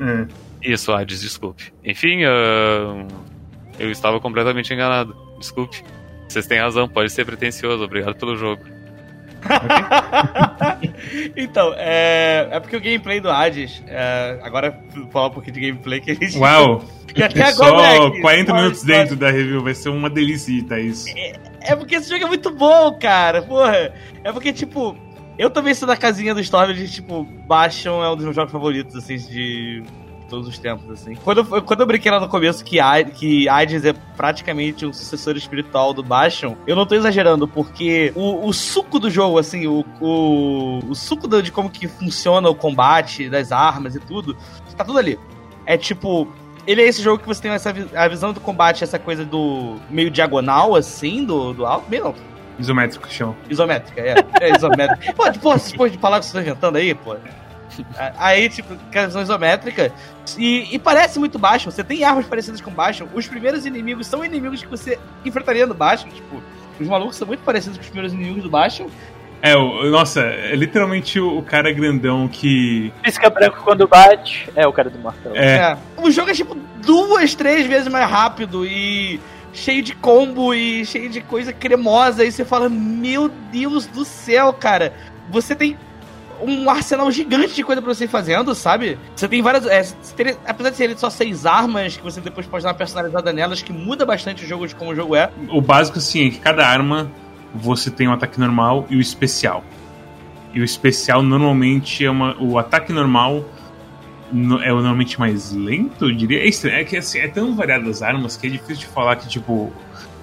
[0.62, 0.72] É.
[0.72, 1.74] Isso, Hades, desculpe.
[1.84, 3.08] Enfim, ahn,
[3.80, 5.16] eu estava completamente enganado.
[5.39, 5.84] Desculpe.
[6.28, 7.84] Vocês têm razão, pode ser pretencioso.
[7.84, 8.62] Obrigado pelo jogo.
[11.36, 13.84] então, é, é porque o gameplay do Hades.
[13.88, 14.78] é, agora
[15.12, 16.38] falar um pouquinho de gameplay que a gente.
[16.38, 16.84] Uau!
[17.13, 20.10] que até Só agora, moleque, 40 só- minutos só- dentro da review, vai ser uma
[20.10, 21.06] delícia, Thaís.
[21.62, 23.42] É porque esse jogo é muito bom, cara.
[23.42, 23.94] Porra.
[24.24, 24.98] É porque, tipo,
[25.38, 28.52] Eu também sou da casinha do Storm de, tipo, Bastion é um dos meus jogos
[28.52, 29.84] favoritos, assim, de
[30.30, 31.15] todos os tempos, assim.
[31.15, 32.78] Quando, eu- quando eu brinquei lá no começo que,
[33.15, 38.48] que Hades é praticamente um sucessor espiritual do Bastion, eu não tô exagerando, porque o,
[38.48, 43.30] o suco do jogo, assim, o, o, o suco de como que funciona o combate,
[43.30, 44.36] das armas e tudo,
[44.78, 45.19] tá tudo ali.
[45.65, 46.28] É tipo...
[46.65, 49.76] Ele é esse jogo que você tem essa a visão do combate, essa coisa do
[49.89, 51.89] meio diagonal, assim, do, do alto.
[51.89, 52.15] Meio não,
[52.60, 53.36] Isométrico que chama.
[53.50, 54.16] Isométrica, é.
[54.42, 55.13] É isométrica.
[55.13, 57.16] pô, pô, vocês podem falar que vocês estão inventando aí, pô.
[58.18, 59.92] Aí, tipo, aquela visão isométrica.
[60.38, 61.72] E, e parece muito baixo.
[61.72, 63.08] Você tem armas parecidas com baixo.
[63.13, 66.08] Os primeiros inimigos são inimigos que você enfrentaria no baixo.
[66.08, 66.42] Tipo,
[66.80, 68.88] os malucos são muito parecidos com os primeiros inimigos do baixo.
[69.42, 72.94] É, o, nossa, é literalmente o, o cara grandão que.
[73.02, 74.50] Pisca branco quando bate.
[74.56, 75.36] É o cara do martelo.
[75.36, 75.78] É, É.
[75.98, 79.20] O jogo é, tipo, duas, três vezes mais rápido e
[79.54, 82.26] cheio de combo e cheio de coisa cremosa.
[82.26, 84.94] E você fala, meu Deus do céu, cara.
[85.30, 85.78] Você tem
[86.42, 88.98] um arsenal gigante de coisa pra você ir fazendo, sabe?
[89.16, 89.66] Você tem várias.
[89.66, 89.86] é,
[90.46, 93.72] apesar de serem só seis armas, que você depois pode dar uma personalizada nelas, que
[93.72, 95.30] muda bastante o jogo de como o jogo é.
[95.50, 97.10] o básico assim é que cada arma
[97.54, 99.63] você tem um ataque normal e o especial.
[100.54, 102.36] E o especial normalmente é uma.
[102.42, 103.46] O ataque normal no-
[104.63, 106.39] é o normalmente mais lento, eu diria.
[106.39, 109.15] É, estranho, é que assim, é tão variado as armas que é difícil de falar
[109.15, 109.72] que, tipo,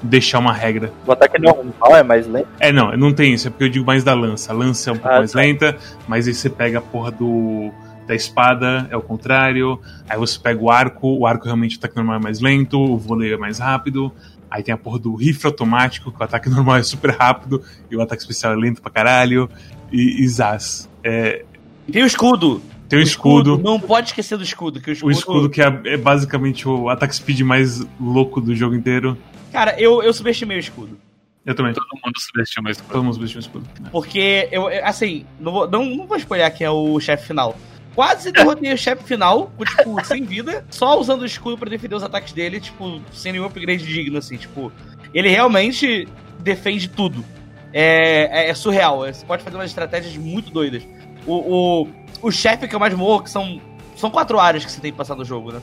[0.02, 0.92] deixar uma regra.
[1.06, 2.48] O ataque normal é mais lento.
[2.58, 4.52] É, não, não tem isso, é porque eu digo mais da lança.
[4.52, 5.38] A lança é um pouco Ah, mais tá.
[5.40, 5.76] lenta,
[6.08, 7.70] mas aí você pega a porra do.
[8.06, 9.78] Da espada, é o contrário.
[10.08, 12.98] Aí você pega o arco, o arco realmente o ataque normal é mais lento, o
[12.98, 14.10] voleio é mais rápido.
[14.50, 17.94] Aí tem a porra do rifle automático, que o ataque normal é super rápido e
[17.94, 19.48] o ataque especial é lento pra caralho.
[19.92, 20.88] E, e zaz.
[21.04, 21.44] É,
[21.86, 22.60] E tem o escudo.
[22.90, 25.08] Tem o escudo, Não pode esquecer do escudo, que o escudo.
[25.08, 29.16] o escudo que é, é basicamente o ataque speed mais louco do jogo inteiro.
[29.52, 30.98] Cara, eu, eu subestimei o escudo.
[31.46, 31.72] Eu também.
[31.72, 32.82] Todo mundo subestima isso.
[32.82, 33.68] Todo mundo subestima o escudo.
[33.92, 37.56] Porque eu, assim, não vou, não, não vou spoiler quem é o chefe final.
[37.94, 42.02] Quase derrotei o chefe final, tipo, sem vida, só usando o escudo pra defender os
[42.02, 44.72] ataques dele, tipo, sem nenhum upgrade digno, assim, tipo.
[45.14, 46.08] Ele realmente
[46.40, 47.24] defende tudo.
[47.72, 49.06] É, é, é surreal.
[49.06, 50.82] Você pode fazer umas estratégias muito doidas.
[51.26, 51.88] O, o,
[52.22, 53.60] o chefe que eu mais morro, que são.
[53.96, 55.60] São quatro áreas que você tem que passar no jogo, né?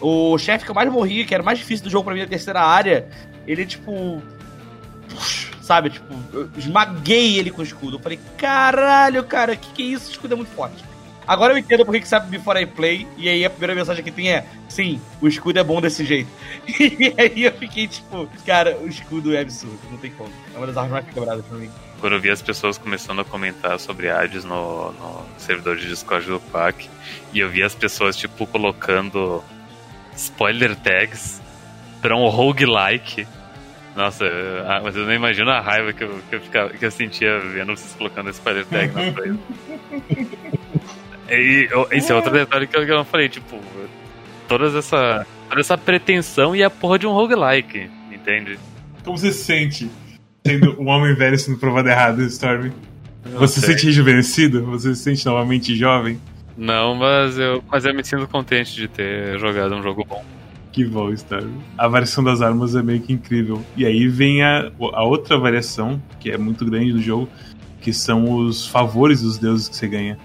[0.00, 2.26] O chefe que eu mais morri, que era mais difícil do jogo pra mim, a
[2.26, 3.08] terceira área,
[3.46, 4.22] ele, tipo.
[5.60, 7.96] Sabe, tipo, eu esmaguei ele com o escudo.
[7.96, 10.08] Eu falei, caralho, cara, que que é isso?
[10.08, 10.84] O escudo é muito forte.
[11.26, 14.12] Agora eu entendo porque que sabe Before I Play, e aí a primeira mensagem que
[14.12, 16.28] tem é: sim, o escudo é bom desse jeito.
[16.68, 20.30] E aí eu fiquei tipo, cara, o escudo é absurdo, não tem como.
[20.54, 21.70] É uma das armas mais quebradas pra mim.
[22.00, 26.26] Quando eu vi as pessoas começando a comentar sobre Hades no, no servidor de Discord
[26.26, 26.88] do PAC,
[27.32, 29.42] e eu vi as pessoas, tipo, colocando
[30.14, 31.40] spoiler tags
[32.02, 33.26] pra um roguelike.
[33.96, 34.24] Nossa,
[34.82, 37.74] mas eu não imagino a raiva que eu, que eu, ficava, que eu sentia vendo
[37.74, 39.38] vocês colocando spoiler tag nas coisas.
[41.30, 43.58] E eu- esse é outro detalhe que eu, que eu não falei, tipo,
[44.46, 48.58] toda essa, toda essa pretensão e a porra de um roguelike, entende?
[49.02, 49.90] Como você se sente
[50.46, 52.70] sendo um homem velho sendo provado errado, Storm?
[53.34, 54.64] Você se sente rejuvenescido?
[54.66, 56.20] Você se sente novamente jovem?
[56.56, 60.24] Não, mas eu, mas eu me sinto contente de ter jogado um jogo bom.
[60.72, 61.50] Que bom, Storm.
[61.76, 63.62] A variação das armas é meio que incrível.
[63.76, 67.28] E aí vem a, a outra variação, que é muito grande do jogo,
[67.80, 70.18] que são os favores dos deuses que você ganha.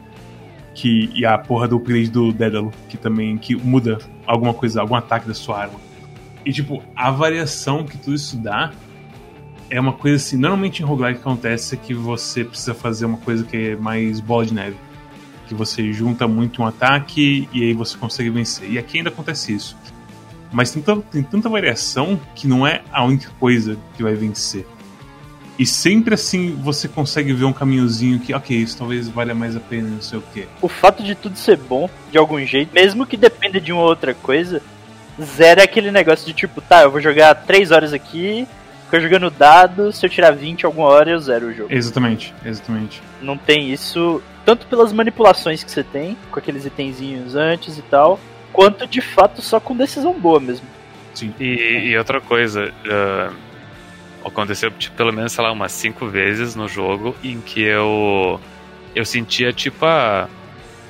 [0.76, 4.96] Que, e a porra do upgrade do Dédalo, que também que muda alguma coisa, algum
[4.96, 5.80] ataque da sua arma.
[6.46, 8.72] E tipo, a variação que tudo isso dá
[9.72, 13.56] é uma coisa assim, normalmente em roguelike acontece que você precisa fazer uma coisa que
[13.56, 14.76] é mais bola de neve.
[15.48, 18.70] Que você junta muito um ataque e aí você consegue vencer.
[18.70, 19.78] E aqui ainda acontece isso.
[20.52, 24.68] Mas tem tanta, tem tanta variação que não é a única coisa que vai vencer.
[25.58, 29.60] E sempre assim você consegue ver um caminhozinho que, ok, isso talvez valha mais a
[29.62, 30.48] pena, não sei o quê.
[30.62, 34.14] O fato de tudo ser bom, de algum jeito, mesmo que dependa de uma outra
[34.14, 34.62] coisa,
[35.22, 38.48] zero é aquele negócio de tipo, tá, eu vou jogar 3 horas aqui,
[38.92, 41.74] fico jogando dado, se eu tirar 20 alguma hora eu zero o jogo.
[41.74, 43.02] Exatamente, exatamente.
[43.22, 48.20] Não tem isso, tanto pelas manipulações que você tem, com aqueles itenzinhos antes e tal,
[48.52, 50.66] quanto de fato só com decisão boa mesmo.
[51.14, 51.34] Sim.
[51.40, 53.32] E, e outra coisa, ah,
[54.26, 58.40] aconteceu tipo, pelo menos, sei lá, umas cinco vezes no jogo em que eu
[58.94, 60.28] eu sentia tipo a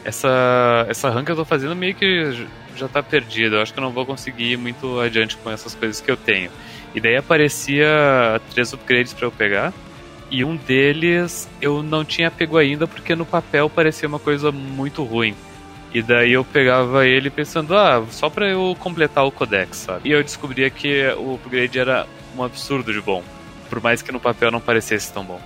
[0.03, 3.57] essa essa run que eu tô fazendo meio que já tá perdida.
[3.57, 6.17] Eu acho que eu não vou conseguir ir muito adiante com essas coisas que eu
[6.17, 6.49] tenho.
[6.93, 9.73] E daí aparecia três upgrades pra eu pegar.
[10.29, 15.03] E um deles eu não tinha pego ainda porque no papel parecia uma coisa muito
[15.03, 15.35] ruim.
[15.93, 20.09] E daí eu pegava ele pensando, ah, só pra eu completar o codex, sabe?
[20.09, 23.21] E eu descobria que o upgrade era um absurdo de bom.
[23.69, 25.39] Por mais que no papel não parecesse tão bom.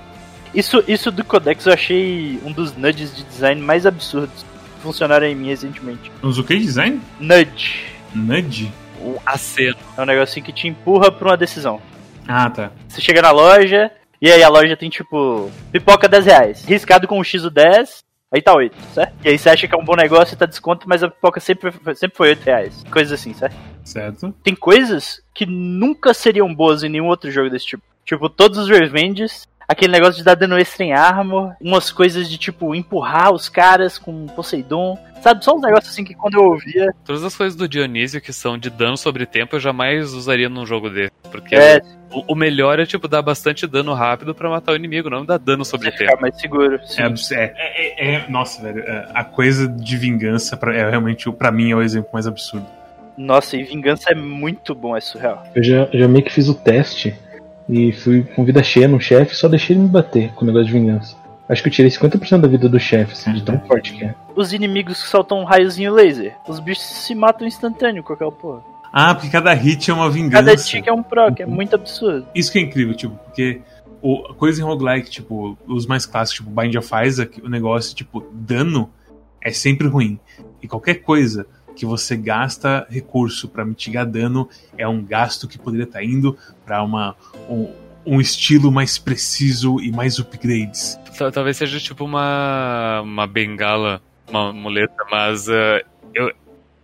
[0.53, 5.27] Isso, isso do Codex eu achei um dos nudges de design mais absurdos que funcionaram
[5.27, 6.09] em mim recentemente.
[6.23, 7.01] Usa o que de design?
[7.19, 7.87] Nudge.
[8.13, 8.71] Nudge?
[9.01, 9.77] O aceno.
[9.97, 11.81] É um negocinho que te empurra pra uma decisão.
[12.27, 12.71] Ah, tá.
[12.87, 13.91] Você chega na loja,
[14.21, 16.65] e aí a loja tem tipo, pipoca 10 reais.
[16.65, 19.13] Riscado com o X o 10, aí tá 8, certo?
[19.23, 21.39] E aí você acha que é um bom negócio e tá desconto, mas a pipoca
[21.39, 22.83] sempre, sempre foi 8 reais.
[22.89, 23.55] Coisas assim, certo?
[23.83, 24.33] Certo.
[24.43, 27.83] Tem coisas que nunca seriam boas em nenhum outro jogo desse tipo.
[28.03, 32.38] Tipo, todos os revenges, aquele negócio de dar dano extra em armor, umas coisas de
[32.38, 34.97] tipo, empurrar os caras com Poseidon.
[35.22, 36.93] Sabe, só uns negócios assim que quando eu ouvia.
[37.03, 40.68] Todas as coisas do Dionísio que são de dano sobre tempo eu jamais usaria num
[40.68, 41.11] jogo desse.
[41.32, 45.09] Porque É, o, o melhor é, tipo, dar bastante dano rápido pra matar o inimigo,
[45.09, 46.11] não dar dano sobre você tempo.
[46.11, 46.80] ficar mais seguro.
[46.86, 47.01] Sim.
[47.34, 48.82] É, é, é- é- nossa, velho.
[48.82, 52.28] é, A coisa de vingança pra, é realmente, o- pra mim, é o exemplo mais
[52.28, 52.68] absurdo.
[53.18, 55.43] Nossa, e vingança é muito bom, é surreal.
[55.55, 57.16] Eu já, já meio que fiz o teste
[57.68, 60.47] e fui com vida cheia no chefe e só deixei ele me bater com o
[60.47, 61.16] negócio de vingança.
[61.47, 64.16] Acho que eu tirei 50% da vida do chefe, assim, de tão forte que é.
[64.36, 68.63] Os inimigos que soltam um raiozinho laser, os bichos se matam instantâneo com aquela porra.
[68.91, 70.43] Ah, porque cada hit é uma vingança.
[70.43, 72.26] Cada tick é um proc, é muito absurdo.
[72.34, 73.61] Isso que é incrível, tipo, porque
[74.01, 78.26] o, coisa em roguelike, tipo, os mais clássicos, tipo Bind of Isaac, o negócio, tipo,
[78.32, 78.89] dano
[79.41, 80.20] é sempre ruim.
[80.63, 81.45] E qualquer coisa
[81.76, 86.82] que você gasta recurso pra mitigar dano é um gasto que poderia estar indo pra
[86.84, 87.15] uma,
[87.49, 87.71] um,
[88.05, 90.97] um estilo mais preciso e mais upgrades.
[91.17, 96.32] Tal- Talvez seja tipo uma, uma bengala, uma muleta, mas eh, eu,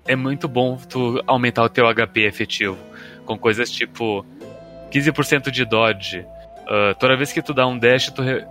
[0.08, 2.78] é muito bom tu aumentar o teu HP efetivo.
[3.26, 4.26] Com coisas tipo
[4.92, 6.26] 15% de dodge.
[6.68, 8.46] ah, toda vez que tu dá um dash, tu re-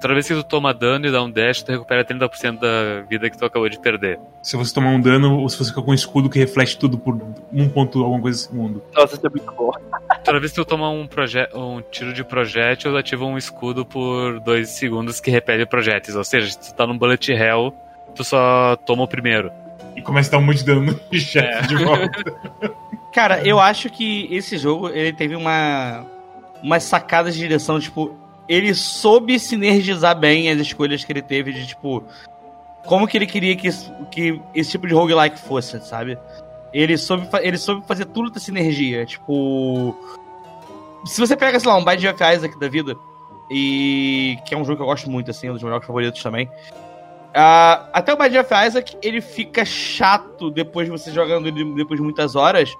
[0.00, 3.28] toda vez que tu toma dano e dá um dash, tu recupera 30% da vida
[3.30, 4.18] que tu acabou de perder.
[4.42, 6.98] Se você tomar um dano, ou se você ficar com um escudo que reflete tudo
[6.98, 7.18] por
[7.52, 8.82] um ponto alguma coisa segundo.
[8.94, 9.70] Nossa, isso é muito bom.
[10.24, 11.08] Toda vez que tu toma um,
[11.54, 16.16] um tiro de projétil, ativa um escudo por 2 segundos que repele projéteis.
[16.16, 17.72] Ou seja, se tu tá num bullet hell,
[18.14, 19.50] tu só toma o primeiro.
[19.94, 22.10] E começa a dar um monte de dano no chefe de volta.
[23.12, 26.04] Cara, eu acho que esse jogo ele teve uma
[26.62, 28.14] umas sacadas de direção, tipo,
[28.48, 32.04] ele soube sinergizar bem as escolhas que ele teve de tipo
[32.86, 33.68] como que ele queria que,
[34.10, 36.16] que esse tipo de roguelike fosse, sabe?
[36.72, 39.96] Ele soube, ele soube fazer tudo da sinergia, tipo
[41.04, 42.96] se você pega, sei lá, um Bind of Isaac da vida
[43.50, 46.50] e que é um jogo que eu gosto muito assim, um dos meus favoritos também.
[47.34, 51.98] Ah, até o Bind of Isaac, ele fica chato depois de você jogando ele depois
[51.98, 52.72] de muitas horas,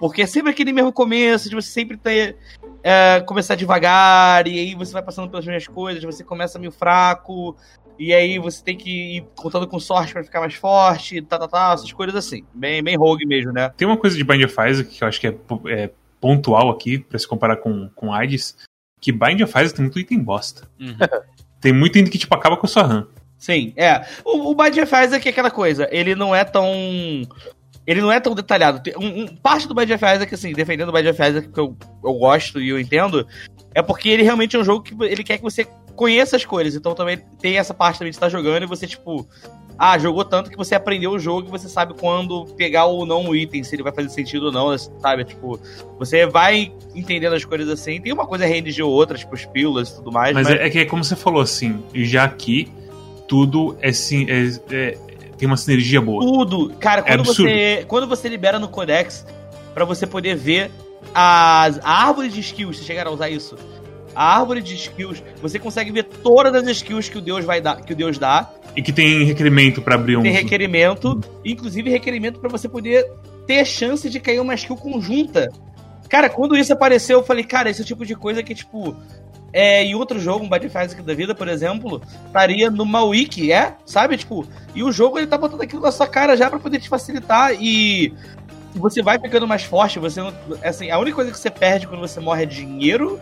[0.00, 2.38] porque é sempre aquele mesmo começo, de você sempre ter.
[2.82, 7.54] é, começar devagar, e aí você vai passando pelas mesmas coisas, você começa meio fraco,
[7.98, 11.46] e aí você tem que ir contando com sorte pra ficar mais forte, tá, tá,
[11.46, 12.42] tá, essas coisas assim.
[12.54, 13.68] Bem, bem rogue mesmo, né?
[13.76, 15.36] Tem uma coisa de Bind of Isaac que eu acho que é,
[15.68, 18.56] é pontual aqui, pra se comparar com, com Hades,
[19.02, 20.66] que Bind of Isaac tem muito item bosta.
[20.80, 20.96] Uhum.
[21.60, 23.06] Tem muito item que, tipo, acaba com a sua RAM.
[23.36, 24.06] Sim, é.
[24.24, 26.66] O, o Bind of Isaac é aquela coisa, ele não é tão.
[27.86, 28.80] Ele não é tão detalhado.
[28.98, 31.76] Um, um- parte do Bind of Isaac, assim, defendendo o Bind of Isaac, que eu,
[32.04, 33.26] eu gosto e eu entendo,
[33.74, 35.66] é porque ele realmente é um jogo que ele quer que você
[35.96, 36.74] conheça as coisas.
[36.74, 39.26] Então também tem essa parte também de estar jogando e você, tipo.
[39.82, 43.26] Ah, jogou tanto que você aprendeu o jogo e você sabe quando pegar ou não
[43.26, 45.24] o item, se ele vai fazer sentido ou não, sabe?
[45.24, 45.58] Tipo,
[45.98, 47.98] você vai entendendo as coisas assim.
[47.98, 50.34] Tem uma coisa RNG ou outra, tipo, as pílulas e tudo mais.
[50.34, 52.70] Mas, é, é que como você falou, assim, já aqui,
[53.26, 54.98] tudo é, sim, é- é-
[55.40, 56.22] tem uma sinergia boa.
[56.22, 56.74] Tudo.
[56.78, 57.50] Cara, quando, absurdo.
[57.50, 59.26] você, quando você libera no Codex
[59.72, 60.70] pra você poder ver
[61.14, 63.56] as, a árvore de skills, vocês chegaram a usar isso?
[64.14, 67.80] A árvore de skills, você consegue ver todas as skills que o Deus vai dar,
[67.80, 68.50] que o Deus dá.
[68.76, 70.22] E que tem requerimento pra abrir um.
[70.22, 73.10] Tem requerimento, inclusive requerimento pra você poder
[73.46, 75.48] ter chance de cair uma skill conjunta.
[76.06, 78.94] Cara, quando isso apareceu, eu falei, cara, esse é o tipo de coisa que, tipo,
[79.52, 83.74] é, em outro jogo, um Bad Physics da vida, por exemplo, estaria numa wiki, é?
[83.84, 84.16] Sabe?
[84.16, 86.88] Tipo, e o jogo ele tá botando aquilo na sua cara já pra poder te
[86.88, 88.14] facilitar e
[88.74, 90.32] você vai ficando mais forte, você não.
[90.62, 93.18] Assim, a única coisa que você perde quando você morre é dinheiro.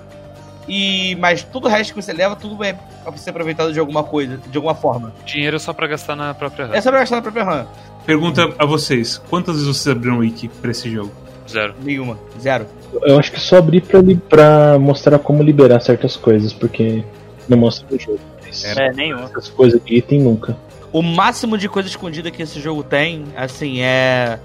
[0.68, 4.04] E, mas tudo o resto que você leva, tudo é pra ser aproveitado de alguma
[4.04, 5.14] coisa, de alguma forma.
[5.24, 6.74] Dinheiro só pra gastar na própria RAM.
[6.74, 7.66] É só pra gastar na própria RAM.
[8.04, 11.10] Pergunta a vocês: quantas vezes vocês abriram wiki pra esse jogo?
[11.48, 11.74] Zero.
[11.82, 12.18] Nenhuma.
[12.40, 12.66] Zero.
[13.02, 17.02] Eu acho que só abri pra, li- pra mostrar como liberar certas coisas, porque
[17.48, 18.18] não mostra no jogo.
[18.44, 19.24] Mas É, nenhum.
[19.24, 20.56] Essas coisas de item nunca.
[20.92, 24.38] O máximo de coisa escondida que esse jogo tem, assim, é.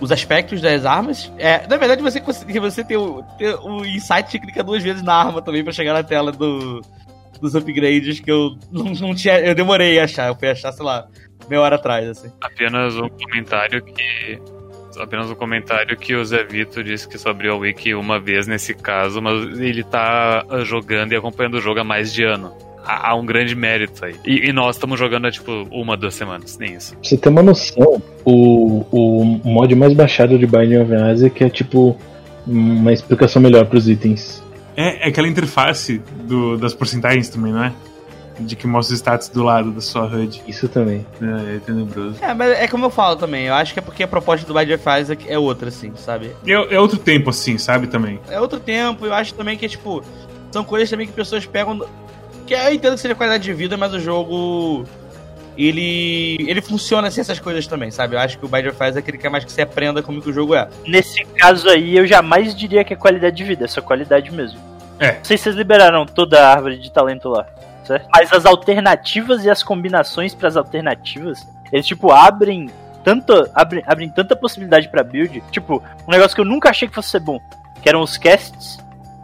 [0.00, 1.30] Os aspectos das armas.
[1.38, 5.02] É, na verdade, você consegue você ter o, ter o insight e clica duas vezes
[5.02, 6.80] na arma também pra chegar na tela do,
[7.40, 9.38] dos upgrades que eu não, não tinha.
[9.40, 10.26] Eu demorei a achar.
[10.28, 11.06] Eu fui achar, sei lá,
[11.48, 12.32] meia hora atrás, assim.
[12.40, 14.40] Apenas um comentário que.
[15.02, 18.46] Apenas um comentário que o Zé Vito disse que só abriu a Wiki uma vez
[18.46, 22.52] nesse caso, mas ele tá ah, jogando e acompanhando o jogo há mais de ano.
[22.84, 24.14] há um grande mérito aí.
[24.24, 26.94] E, e nós estamos jogando há tipo uma, duas semanas, nem isso.
[26.94, 31.48] Pra você ter uma noção, o, o mod mais baixado de Binding of Isaac é
[31.50, 31.96] tipo
[32.46, 34.42] uma explicação melhor pros itens.
[34.76, 37.72] É, é aquela interface do- das porcentagens também, não é?
[38.38, 40.42] De que mostra os status do lado da sua HUD.
[40.46, 41.06] Isso também.
[41.20, 42.16] É, é tenebroso.
[42.20, 43.46] É, mas é como eu falo também.
[43.46, 46.34] Eu acho que é porque a proposta do Binding of Isaac é outra, assim, sabe?
[46.46, 48.20] É, é outro tempo, assim, sabe, também.
[48.28, 49.06] É outro tempo.
[49.06, 50.02] Eu acho também que, tipo,
[50.50, 51.86] são coisas também que pessoas pegam.
[52.46, 54.84] Que eu entendo que seja qualidade de vida, mas o jogo.
[55.56, 56.38] Ele.
[56.48, 58.16] Ele funciona assim essas coisas também, sabe?
[58.16, 60.30] Eu acho que o Binding of Isaac ele quer mais que você aprenda como que
[60.30, 60.68] o jogo é.
[60.86, 64.58] Nesse caso aí, eu jamais diria que é qualidade de vida, é só qualidade mesmo.
[64.98, 65.16] É.
[65.16, 67.46] Não sei se vocês liberaram toda a árvore de talento lá,
[67.84, 68.08] certo?
[68.12, 72.70] Mas as alternativas e as combinações pras alternativas, eles, tipo, abrem
[73.02, 75.42] tanta, abrem, abrem tanta possibilidade pra build.
[75.50, 77.40] Tipo, um negócio que eu nunca achei que fosse ser bom,
[77.82, 78.78] que eram os casts.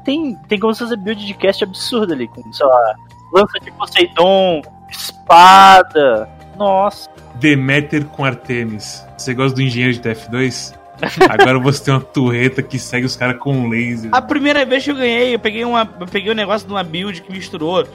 [0.05, 2.95] Tem, tem como fazer build de cast absurdo ali, com, sei lá,
[3.33, 6.29] lança de Poseidon, espada.
[6.57, 7.09] Nossa.
[7.35, 9.07] Demeter com Artemis.
[9.17, 10.77] Você gosta do engenheiro de TF2?
[11.31, 14.11] Agora você tem uma torreta que segue os caras com um laser.
[14.13, 16.83] A primeira vez que eu ganhei, eu peguei, uma, eu peguei um negócio de uma
[16.83, 17.87] build que misturou.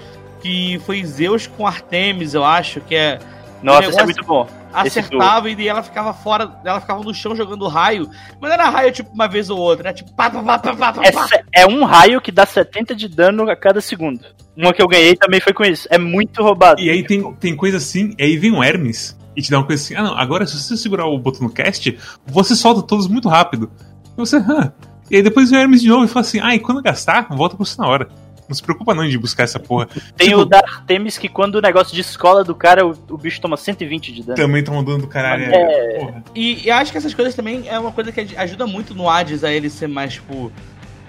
[0.43, 3.17] Que foi Zeus com Artemis, eu acho, que é.
[3.63, 4.47] Nossa, isso é muito bom.
[4.73, 8.09] Acertava e ela ficava fora, ela ficava no chão jogando raio.
[8.41, 10.75] Mas não era raio tipo uma vez ou outra, era tipo pá, pá, pá, pá,
[10.75, 14.19] pá, pá, É, é um raio que dá 70 de dano a cada segundo.
[14.57, 15.87] Uma que eu ganhei também foi com isso.
[15.89, 16.81] É muito roubado.
[16.81, 19.65] E aí tem, tem coisa assim, e aí vem o Hermes e te dá uma
[19.65, 23.07] coisa assim: ah, não, agora se você segurar o botão no cast, você solta todos
[23.07, 23.71] muito rápido.
[24.13, 24.73] E você, hã?
[25.09, 27.27] E aí depois vem o Hermes de novo e fala assim: ah, e quando gastar,
[27.29, 28.09] volta pra você na hora.
[28.47, 29.87] Não se preocupa não de buscar essa porra.
[30.17, 33.17] Tem Tipo, o da Artemis que quando o negócio de escola do cara, o, o
[33.17, 34.35] bicho toma 120 de dano.
[34.35, 35.45] Também tá mandando do caralho.
[35.45, 35.99] É.
[35.99, 36.23] Porra.
[36.35, 39.09] E, e acho que essas coisas também é uma coisa que aj- ajuda muito no
[39.09, 40.51] Hades a ele ser mais, tipo,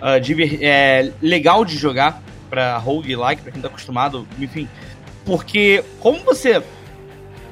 [0.00, 4.68] ah, diver- é, legal de jogar pra roguelike, pra quem tá acostumado, enfim.
[5.24, 6.62] Porque como você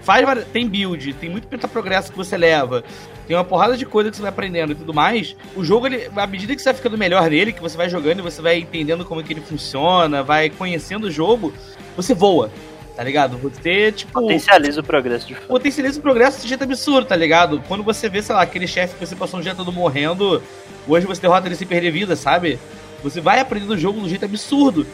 [0.03, 2.85] faz tem build, tem muito progresso que você leva,
[3.27, 6.09] tem uma porrada de coisa que você vai aprendendo e tudo mais, o jogo, ele,
[6.15, 8.59] à medida que você vai ficando melhor nele, que você vai jogando e você vai
[8.59, 11.53] entendendo como é que ele funciona, vai conhecendo o jogo,
[11.97, 12.51] você voa,
[12.97, 13.37] tá ligado?
[13.39, 15.47] Você, tipo Potencializa o progresso de fato.
[15.47, 17.63] potencializa o progresso de jeito absurdo, tá ligado?
[17.69, 20.43] Quando você vê, sei lá, aquele chefe que você passou um dia todo morrendo,
[20.87, 22.59] hoje você derrota ele sem perder vida, sabe?
[23.03, 24.87] Você vai aprendendo o jogo de um jeito absurdo.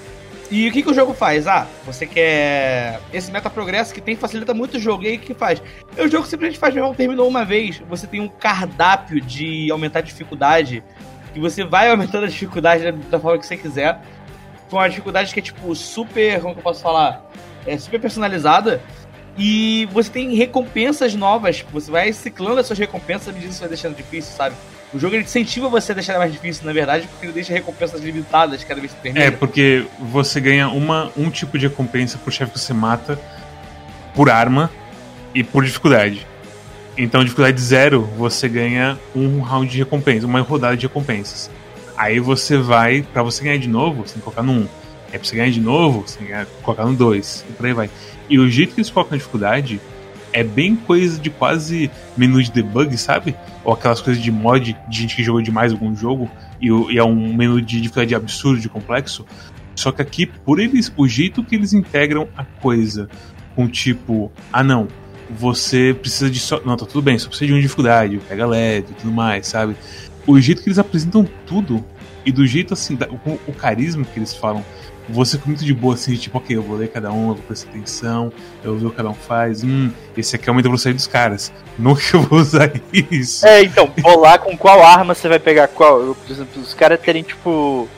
[0.51, 1.47] E o que, que o jogo faz?
[1.47, 5.05] Ah, você quer esse meta progresso que tem facilita muito o jogo.
[5.05, 5.63] E aí o que faz?
[5.97, 7.83] E o jogo simplesmente faz mesmo, terminou uma vez.
[7.89, 10.83] Você tem um cardápio de aumentar a dificuldade.
[11.35, 14.01] Que você vai aumentando a dificuldade da, forma que você quiser.
[14.71, 16.41] Com uma dificuldade que é tipo super.
[16.41, 17.31] Como que eu posso falar?
[17.67, 18.81] É super personalizada.
[19.37, 21.63] E você tem recompensas novas.
[21.71, 24.57] Você vai ciclando as suas recompensas à medida que você vai deixando difícil, sabe?
[24.93, 28.01] O jogo ele incentiva você a deixar mais difícil, na verdade, porque ele deixa recompensas
[28.01, 29.25] limitadas cada vez que termina.
[29.25, 33.19] É, porque você ganha uma, um tipo de recompensa por chefe que você mata
[34.15, 34.71] por arma
[35.35, 36.27] e por dificuldade.
[36.97, 41.51] Então, dificuldade zero, você ganha um round de recompensa, uma rodada de recompensas.
[41.97, 44.69] Aí você vai, pra você ganhar de novo, você tem que colocar no 1.
[45.13, 47.45] Aí pra você ganhar de novo, você tem que colocar no 2.
[47.49, 47.91] E por aí vai.
[48.29, 49.81] E o jeito que eles colocam a dificuldade
[50.33, 53.35] é bem coisa de quase menu de debug, sabe?
[53.69, 57.05] Ou aquelas coisas de mod de gente que jogou demais algum jogo e, e é
[57.05, 59.27] um menu de dificuldade absurdo, de complexo.
[59.75, 63.11] Só que aqui, por eles, o jeito que eles integram a coisa
[63.55, 64.89] com tipo, ah não,
[65.31, 66.63] você precisa de só.
[66.65, 69.77] Não, tá tudo bem, só precisa de uma dificuldade, pega leve e tudo mais, sabe?
[70.27, 71.85] O jeito que eles apresentam tudo
[72.25, 74.65] e do jeito assim, da- o, o carisma que eles falam,
[75.09, 77.43] você fica muito de boa assim, tipo, ok, eu vou ler cada um, eu vou
[77.45, 78.33] prestar atenção,
[78.63, 81.07] eu vou ver o que cada um faz, hum, esse aqui aumenta a velocidade dos
[81.07, 81.53] caras.
[81.79, 83.47] Nunca eu vou usar isso.
[83.47, 86.15] É, então, bolar com qual arma você vai pegar qual.
[86.15, 87.89] Por exemplo, os caras terem, tipo.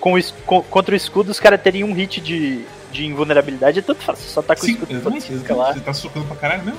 [0.00, 2.60] Com o es- co- contra o escudo, os caras teriam um hit de,
[2.92, 3.78] de invulnerabilidade.
[3.80, 6.36] É tanto fácil, só tá com o Sim, escudo exatamente, lá, Você tá socando pra
[6.36, 6.78] caralho mesmo?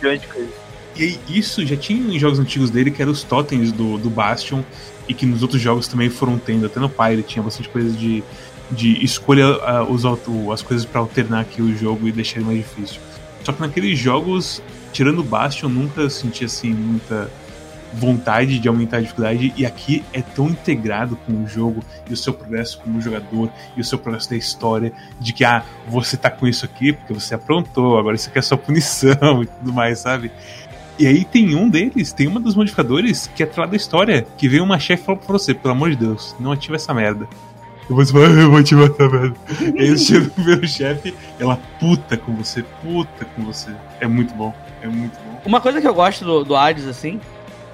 [0.00, 0.50] milhões de coisas.
[0.96, 4.08] E aí, isso já tinha em jogos antigos dele, que eram os totens do, do
[4.08, 4.62] Bastion,
[5.08, 6.66] e que nos outros jogos também foram tendo.
[6.66, 8.22] Até no Pyre tinha bastante coisa de,
[8.74, 10.04] de escolha ah, os,
[10.52, 13.00] as coisas pra alternar aqui o jogo e deixar ele mais difícil.
[13.42, 14.62] Só que naqueles jogos,
[14.92, 17.30] tirando Bastion, nunca senti assim muita
[17.94, 19.52] vontade de aumentar a dificuldade.
[19.56, 23.80] E aqui é tão integrado com o jogo e o seu progresso como jogador e
[23.80, 27.34] o seu progresso da história, de que ah, você tá com isso aqui porque você
[27.34, 30.30] aprontou, agora isso aqui é sua punição e tudo mais, sabe?
[30.98, 34.48] E aí tem um deles, tem uma dos modificadores que é atrás da história, que
[34.48, 37.28] veio uma chefe falou pra você, pelo amor de Deus, não ativa essa merda.
[37.88, 39.36] E você fala, "Ah, eu vou ativar essa merda.
[39.76, 43.70] e aí você chega no primeiro chefe, ela puta com você, puta com você.
[44.00, 45.40] É muito bom, é muito bom.
[45.44, 47.20] Uma coisa que eu gosto do, do Hades, assim,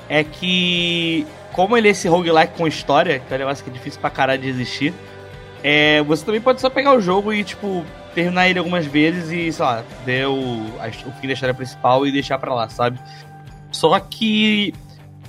[0.08, 3.72] é que, como ele é esse roguelike com história, que é um negócio que é
[3.72, 4.92] difícil pra caralho de existir,
[5.62, 7.84] é, você também pode só pegar o jogo e, tipo,
[8.14, 12.10] terminar ele algumas vezes e, sei lá, ver o, o fim da história principal e
[12.12, 12.98] deixar pra lá, sabe?
[13.70, 14.74] Só que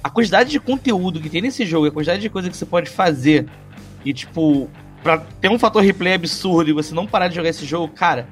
[0.04, 2.90] a quantidade de conteúdo que tem nesse jogo, a quantidade de coisa que você pode
[2.90, 3.46] fazer
[4.04, 4.70] e, tipo,
[5.04, 8.28] pra ter um fator replay absurdo e você não parar de jogar esse jogo, cara.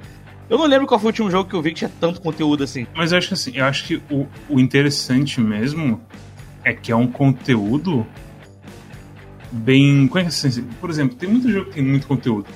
[0.49, 2.63] Eu não lembro qual foi o último jogo que eu vi que tinha tanto conteúdo
[2.63, 2.88] assim.
[2.95, 6.01] Mas eu acho que assim, eu acho que o, o interessante mesmo
[6.63, 8.05] é que é um conteúdo
[9.51, 10.07] bem.
[10.07, 10.63] Como é que é assim?
[10.82, 12.47] Por exemplo, tem muito jogo que tem muito conteúdo,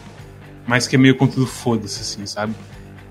[0.65, 2.55] mas que é meio conteúdo foda-se, assim, sabe?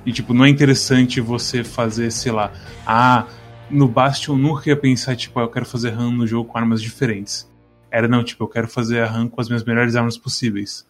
[0.05, 2.53] E tipo, não é interessante você fazer, sei lá,
[2.85, 3.27] ah,
[3.71, 6.59] no Bastion eu nunca ia pensar, tipo, ah, eu quero fazer run no jogo com
[6.59, 7.49] armas diferentes.
[7.93, 10.87] Era não, tipo, eu quero fazer a run com as minhas melhores armas possíveis.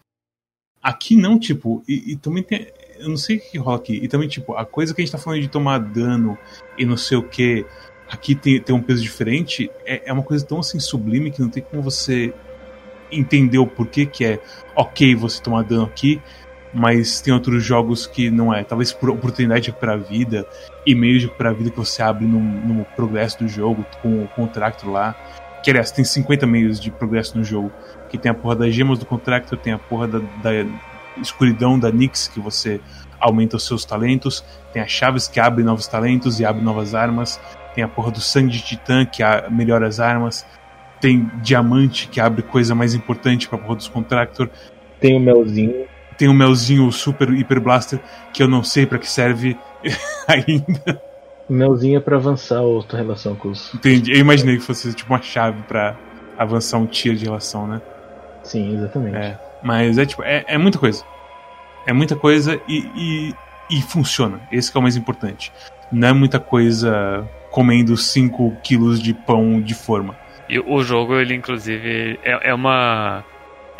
[0.81, 2.67] Aqui não, tipo, e, e também tem.
[2.97, 3.99] Eu não sei o que rola aqui.
[4.01, 6.37] E também, tipo, a coisa que a gente tá falando de tomar dano
[6.77, 7.65] e não sei o que,
[8.09, 11.49] aqui tem, tem um peso diferente, é, é uma coisa tão assim sublime que não
[11.49, 12.33] tem como você
[13.11, 14.39] entender o porquê que é
[14.75, 16.21] ok você tomar dano aqui,
[16.73, 18.63] mas tem outros jogos que não é.
[18.63, 20.47] Talvez por oportunidade de recuperar a vida
[20.85, 24.23] e meios de recuperar a vida que você abre no, no progresso do jogo, com
[24.23, 25.15] o contrato lá.
[25.63, 27.71] Que aliás, tem 50 meios de progresso no jogo.
[28.09, 30.51] Que tem a porra das gemas do contrato, tem a porra da, da
[31.21, 32.79] escuridão da Nix, que você
[33.19, 34.43] aumenta os seus talentos,
[34.73, 37.39] tem as chaves que abrem novos talentos e abrem novas armas,
[37.73, 40.45] tem a porra do sangue de titã que melhora as armas,
[40.99, 44.49] tem diamante que abre coisa mais importante pra porra dos Contractor.
[44.99, 45.85] Tem o melzinho.
[46.17, 47.99] Tem o melzinho Super Hyper Blaster,
[48.33, 49.57] que eu não sei para que serve
[50.27, 51.01] ainda.
[51.49, 53.73] O melzinho é pra avançar a outra relação com os.
[53.73, 54.13] Entendi.
[54.13, 55.95] Eu imaginei que fosse tipo uma chave para
[56.37, 57.81] avançar um tier de relação, né?
[58.43, 59.15] Sim, exatamente.
[59.15, 59.39] É.
[59.61, 61.03] Mas é tipo, é, é muita coisa.
[61.85, 63.35] É muita coisa e, e,
[63.69, 64.41] e funciona.
[64.51, 65.51] Esse é o mais importante.
[65.91, 70.15] Não é muita coisa comendo 5 quilos de pão de forma.
[70.49, 73.23] E o jogo, ele inclusive, é, é uma.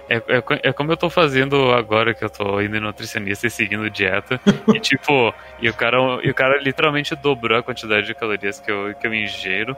[0.10, 3.90] É, é, é, como eu tô fazendo agora que eu tô indo nutricionista e seguindo
[3.90, 4.40] dieta.
[4.74, 8.72] e tipo, e o cara, e o cara literalmente dobrou a quantidade de calorias que
[8.72, 9.76] eu, que eu ingiro.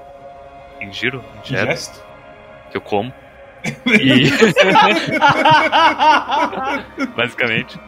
[0.82, 1.24] Ingiro?
[1.44, 1.68] Ingero?
[1.68, 2.04] Gesto?
[2.72, 3.14] Que eu como.
[4.00, 4.30] E...
[7.16, 7.80] Basicamente.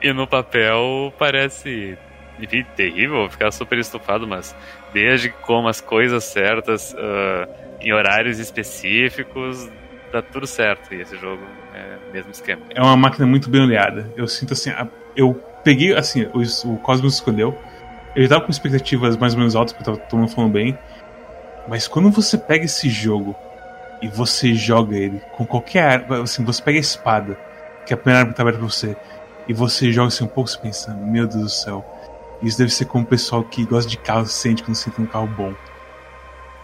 [0.00, 1.98] E no papel parece,
[2.38, 4.54] enfim, terrível, ficar super estufado, mas
[4.92, 6.92] desde que como as coisas certas.
[6.92, 9.70] Uh, em horários específicos,
[10.14, 10.94] dá tudo certo.
[10.94, 11.42] E esse jogo
[11.74, 12.62] é o mesmo esquema.
[12.70, 14.10] É uma máquina muito bem olhada.
[14.16, 14.70] Eu sinto assim,
[15.16, 17.58] eu peguei, assim, o, o Cosmos escolheu.
[18.14, 20.78] Eu tava com expectativas mais ou menos altas, porque tava todo mundo falando bem.
[21.66, 23.34] Mas quando você pega esse jogo
[24.00, 27.36] e você joga ele com qualquer arma, assim, você pega a espada,
[27.84, 28.96] que é a primeira arma que tá aberta pra você,
[29.48, 31.84] e você joga assim um pouco, você pensa, meu Deus do céu,
[32.42, 35.26] isso deve ser como o pessoal que gosta de carro sente quando sente um carro
[35.26, 35.54] bom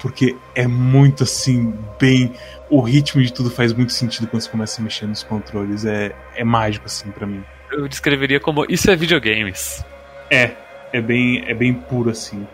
[0.01, 2.33] porque é muito assim, bem.
[2.69, 5.85] O ritmo de tudo faz muito sentido quando você começa a mexer nos controles.
[5.85, 7.45] É, é mágico, assim, para mim.
[7.71, 9.85] Eu descreveria como isso é videogames.
[10.31, 10.53] É,
[10.93, 12.47] é bem, é bem puro, assim.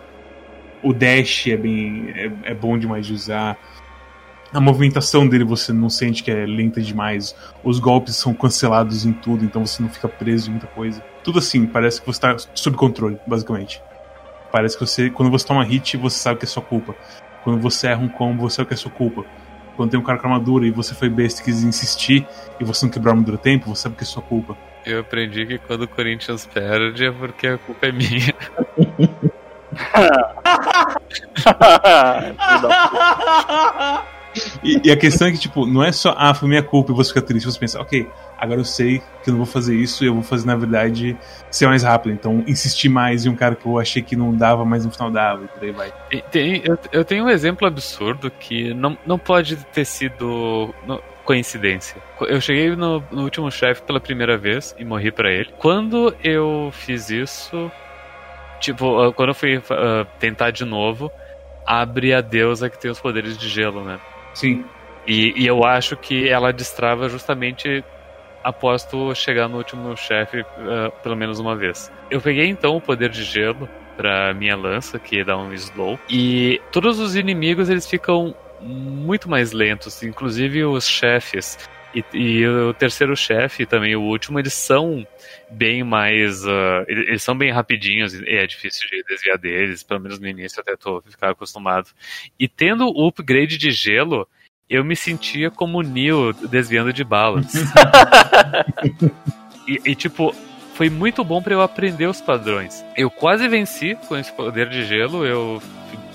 [0.82, 2.12] O dash é bem.
[2.14, 3.57] É, é bom demais de usar.
[4.53, 7.34] A movimentação dele você não sente que é lenta demais.
[7.62, 11.01] Os golpes são cancelados em tudo, então você não fica preso em muita coisa.
[11.22, 13.82] Tudo assim, parece que você tá sob controle, basicamente.
[14.51, 16.94] Parece que você, quando você toma hit, você sabe que é sua culpa.
[17.47, 19.24] Quando você erra um combo, você é o que é sua culpa.
[19.76, 22.26] Quando tem um cara com armadura e você foi besta e quis insistir
[22.59, 24.57] e você não quebrou a armadura tempo, você sabe que é sua culpa.
[24.84, 28.34] Eu aprendi que quando o Corinthians perde é porque a culpa é minha.
[34.62, 36.94] E, e, a questão é que, tipo, não é só, ah, foi minha culpa e
[36.94, 37.47] você fica triste.
[37.47, 38.07] Você pensa, ok,
[38.39, 41.16] agora eu sei que eu não vou fazer isso e eu vou fazer, na verdade,
[41.51, 42.12] ser mais rápido.
[42.12, 45.11] Então, insistir mais em um cara que eu achei que não dava, mas no final
[45.11, 45.93] dava e por aí vai.
[46.30, 50.74] Tem, eu, eu, tenho um exemplo absurdo que não, não pode ter sido.
[51.24, 52.01] coincidência.
[52.20, 55.51] Eu cheguei no, no último chefe pela primeira vez e morri para ele.
[55.59, 57.70] Quando eu fiz isso,
[58.61, 59.62] tipo, ah, quando eu fui uh,
[60.20, 61.11] tentar de novo,
[61.66, 63.99] abre a deusa que tem os poderes de gelo, né?
[64.34, 64.64] Sim.
[65.07, 67.84] E, e eu acho que ela destrava justamente
[68.47, 71.90] após tu chegar no último chefe uh, pelo menos uma vez.
[72.09, 76.61] Eu peguei então o poder de gelo para minha lança, que dá um slow, e
[76.70, 81.59] todos os inimigos eles ficam muito mais lentos, inclusive os chefes.
[81.92, 85.05] E, e o terceiro chefe também o último, eles são
[85.51, 86.44] bem mais.
[86.44, 90.61] Uh, eles são bem rapidinhos e é difícil de desviar deles, pelo menos no início
[90.61, 91.88] até tô ficar acostumado.
[92.38, 94.28] E tendo o upgrade de gelo,
[94.68, 97.52] eu me sentia como o Neo desviando de balas.
[99.66, 100.34] e, e, tipo,
[100.74, 102.84] foi muito bom para eu aprender os padrões.
[102.96, 105.62] Eu quase venci com esse poder de gelo, eu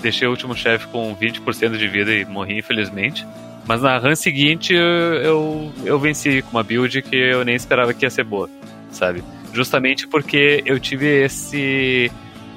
[0.01, 3.25] deixei o último chefe com 20% de vida e morri, infelizmente.
[3.65, 7.93] Mas na run seguinte eu, eu, eu venci com uma build que eu nem esperava
[7.93, 8.49] que ia ser boa,
[8.89, 9.23] sabe?
[9.53, 12.11] Justamente porque eu tive esse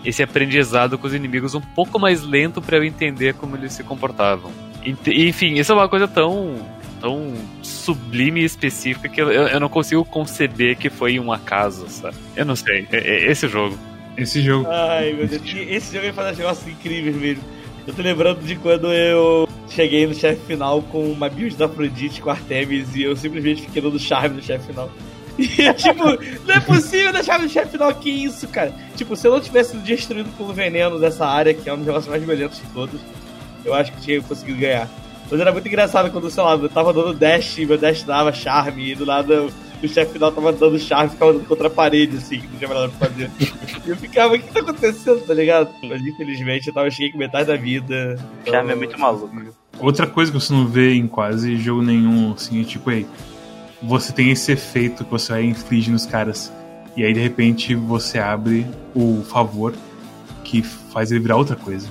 [0.05, 3.83] esse aprendizado com os inimigos um pouco mais lento para eu entender como eles se
[3.83, 4.53] comportavam.
[4.85, 6.57] Enfim, isso é uma coisa tão
[7.01, 12.17] tão sublime e específica que eu, eu não consigo conceber que foi um acaso, sabe?
[12.35, 12.87] Eu não sei.
[12.91, 13.79] É- é Esse jogo.
[14.17, 14.67] Esse jogo.
[14.71, 15.43] Ai, meu Deus.
[15.45, 17.43] Esse jogo vai fazer negócios incríveis mesmo.
[17.87, 22.23] Eu tô lembrando de quando eu cheguei no chefe final com uma build da Afrodite
[22.23, 24.91] com Artemis e eu simplesmente fiquei dando charme no chefe final.
[25.37, 26.05] E é tipo,
[26.47, 28.73] não é possível dar charme no chefe final, que isso, cara?
[28.97, 31.87] Tipo, se eu não tivesse sido destruído pelo veneno dessa área, que é um dos
[31.87, 33.01] negócios mais violentos de todos,
[33.65, 34.89] eu acho que tinha conseguido ganhar.
[35.31, 38.93] Mas era muito engraçado quando, sei lá, eu tava dando dash, meu dash dava charme,
[38.93, 39.49] e do nada
[39.85, 42.57] o chefe final tava dando charme e ficava dando contra a parede, assim, que não
[42.57, 43.31] tinha mais nada pra fazer.
[43.85, 45.71] E eu ficava, o que tá acontecendo, tá ligado?
[45.83, 48.19] Mas infelizmente eu tava cheguei com metade da vida.
[48.47, 49.31] O Charme é muito maluco.
[49.79, 53.07] Outra coisa que você não vê em quase jogo nenhum, assim, é tipo, aí,
[53.83, 56.53] você tem esse efeito que você vai infligir nos caras.
[56.97, 59.75] E aí, de repente, você abre o favor
[60.45, 61.89] que faz ele virar outra coisa.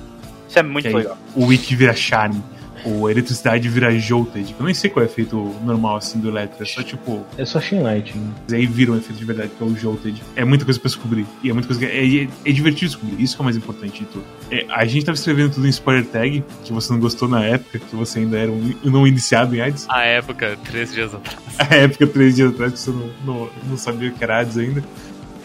[0.54, 1.18] Isso é muito legal.
[1.34, 2.40] o Witch vira Charme.
[2.86, 4.54] Ou a eletricidade vira Jolted.
[4.60, 6.62] Eu nem sei qual é o efeito normal, assim, do Electro.
[6.62, 8.22] É só, tipo, É só Shin Lighting.
[8.52, 10.22] aí vira um efeito de verdade, que é o Jolted.
[10.36, 11.26] É muita coisa pra descobrir.
[11.42, 13.24] E é muita coisa que é, é, é divertido descobrir.
[13.24, 14.26] Isso que é o mais importante de tudo.
[14.52, 17.80] É, a gente tava escrevendo tudo em spoiler tag, que você não gostou na época,
[17.80, 19.86] que você ainda era um não iniciado em AIDS.
[19.88, 21.40] A época, três dias atrás.
[21.58, 24.58] A época, três dias atrás, que você não, não, não sabia o que era AIDS
[24.58, 24.84] ainda.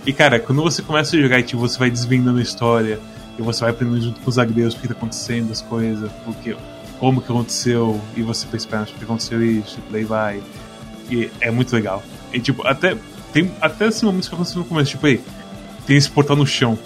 [0.05, 2.99] E cara, quando você começa a jogar e tipo, você vai desvendando a história,
[3.39, 6.57] e você vai aprendendo junto com os agregos o que tá acontecendo, as coisas, porque,
[6.99, 10.43] como que aconteceu, e você pensa, "Pera, por que aconteceu isso, e por aí vai.
[11.11, 12.03] E é muito legal.
[12.33, 12.97] E tipo, até.
[13.33, 15.21] Tem até esses momentos que acontecem no começo, tipo aí,
[15.87, 16.79] tem esse portal no chão.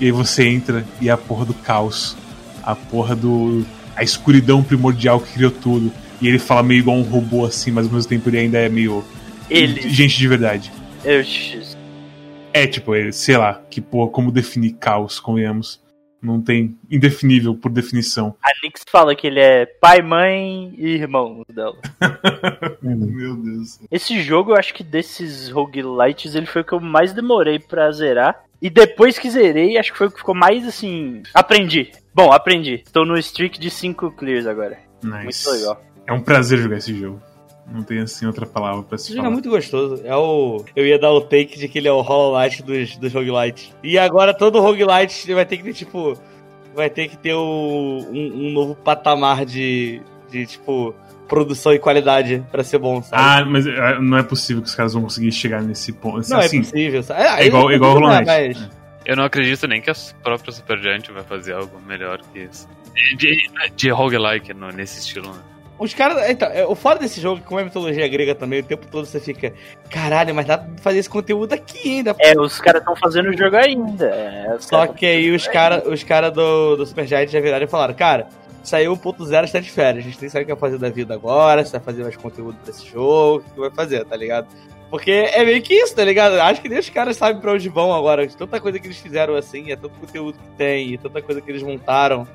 [0.00, 2.16] E aí você entra e é a porra do caos.
[2.62, 3.64] A porra do.
[3.94, 5.92] A escuridão primordial que criou tudo.
[6.20, 8.68] E ele fala meio igual um robô assim, mas ao mesmo tempo ele ainda é
[8.68, 9.04] meio.
[9.50, 9.88] Ele.
[9.90, 10.72] Gente de verdade.
[11.04, 11.22] Eu,
[12.54, 15.80] É, tipo, ele, sei lá, que porra, como definir caos, convenhamos.
[16.22, 16.78] Não tem.
[16.90, 18.36] Indefinível por definição.
[18.42, 21.76] a Nix fala que ele é pai, mãe e irmão dela.
[22.80, 23.80] Meu Deus.
[23.90, 27.90] Esse jogo, eu acho que desses roguelites, ele foi o que eu mais demorei pra
[27.90, 28.44] zerar.
[28.60, 31.22] E depois que zerei, acho que foi o que ficou mais assim.
[31.34, 31.90] Aprendi.
[32.14, 32.82] Bom, aprendi.
[32.86, 34.78] Estou no streak de 5 clears agora.
[35.02, 35.48] Nice.
[35.48, 35.82] Muito legal.
[36.06, 37.20] É um prazer jogar esse jogo.
[37.66, 39.28] Não tem assim outra palavra pra se Esse jogo falar.
[39.30, 40.02] é muito gostoso.
[40.04, 40.64] É o.
[40.74, 43.72] Eu ia dar o take de que ele é o Hollow Knight dos, dos roguelites.
[43.82, 46.18] E agora todo roguelite vai ter que ter, tipo.
[46.74, 50.00] Vai ter que ter o- um, um novo patamar de.
[50.30, 50.94] de, tipo.
[51.28, 53.22] Produção e qualidade pra ser bom, sabe?
[53.22, 56.28] Ah, mas é, não é possível que os caras vão conseguir chegar nesse ponto.
[56.28, 57.02] não assim, é possível.
[57.02, 57.22] sabe?
[57.22, 58.26] Ah, é igual, eles igual o Knight.
[58.26, 58.70] mas-
[59.06, 62.68] Eu não acredito nem que a própria Supergiant vai fazer algo melhor que isso.
[62.94, 65.38] De, de, de roguelike no- nesse estilo, né?
[65.78, 66.30] Os caras.
[66.30, 69.18] Então, é, o foda desse jogo, como é mitologia grega também, o tempo todo você
[69.18, 69.52] fica.
[69.90, 72.14] Caralho, mas dá pra fazer esse conteúdo aqui ainda.
[72.20, 74.06] É, os caras estão fazendo o jogo ainda.
[74.06, 77.94] É, Só que aí os caras os cara do, do Supergiant já viraram e falaram,
[77.94, 78.28] cara,
[78.62, 80.04] saiu 1.0, está de férias.
[80.04, 82.16] A gente nem sabe o que vai fazer da vida agora, se vai fazer mais
[82.16, 84.46] conteúdo pra esse jogo, o que vai fazer, tá ligado?
[84.90, 86.38] Porque é meio que isso, tá ligado?
[86.38, 88.28] Acho que nem os caras sabem pra onde vão agora.
[88.28, 91.50] Tanta coisa que eles fizeram assim, é tanto conteúdo que tem, e tanta coisa que
[91.50, 92.28] eles montaram.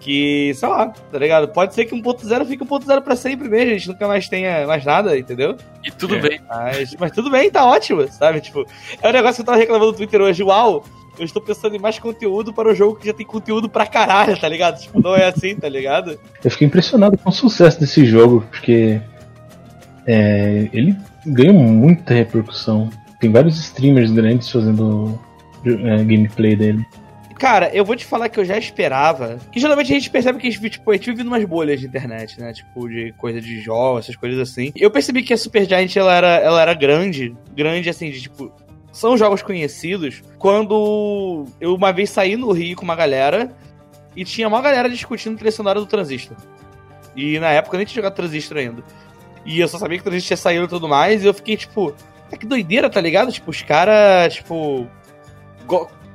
[0.00, 1.48] Que, sei lá, tá ligado?
[1.48, 4.84] Pode ser que 1.0 fique 1.0 pra sempre mesmo, a gente nunca mais tenha mais
[4.84, 5.56] nada, entendeu?
[5.84, 6.20] E tudo É.
[6.20, 6.40] bem.
[6.48, 8.40] Mas, mas tudo bem, tá ótimo, sabe?
[8.40, 8.64] Tipo,
[9.02, 10.42] é um negócio que eu tava reclamando no Twitter hoje.
[10.44, 10.84] Uau,
[11.18, 14.38] eu estou pensando em mais conteúdo para um jogo que já tem conteúdo pra caralho,
[14.38, 14.80] tá ligado?
[14.80, 16.16] Tipo, não é assim, tá ligado?
[16.44, 19.00] Eu fiquei impressionado com o sucesso desse jogo, porque
[20.06, 20.96] é, ele
[21.26, 22.88] ganhou muita repercussão.
[23.20, 25.18] Tem vários streamers grandes fazendo
[25.66, 26.86] é, gameplay dele.
[27.38, 29.38] Cara, eu vou te falar que eu já esperava.
[29.52, 32.52] Que geralmente a gente percebe que tipo, a gente vive numas bolhas de internet, né?
[32.52, 34.72] Tipo, de coisa de jogos, essas coisas assim.
[34.74, 37.36] Eu percebi que a Supergiant ela era, ela era grande.
[37.54, 38.52] Grande, assim, de tipo.
[38.92, 40.22] São jogos conhecidos.
[40.38, 43.54] Quando eu uma vez saí no Rio com uma galera
[44.16, 46.36] e tinha uma galera discutindo trilha sonora do Transistor.
[47.14, 48.82] E na época eu nem tinha jogado Transistor ainda.
[49.46, 51.22] E eu só sabia que o Transistor tinha saído e tudo mais.
[51.22, 51.94] E eu fiquei, tipo,
[52.32, 53.30] "Ah, que doideira, tá ligado?
[53.30, 54.88] Tipo, os caras, tipo.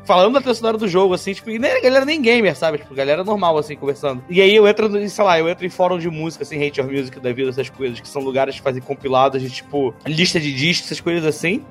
[0.06, 2.78] Falando da trilha sonora do jogo, assim, tipo, e nem a galera nem gamer, sabe?
[2.80, 4.24] Tipo, galera normal, assim, conversando.
[4.30, 6.80] E aí eu entro, no- sei lá, eu entro em fórum de música, assim, Hate
[6.82, 10.39] Your Music da vida, essas coisas, que são lugares que fazem compilados de, tipo, lista
[10.39, 11.64] de discos, essas coisas assim.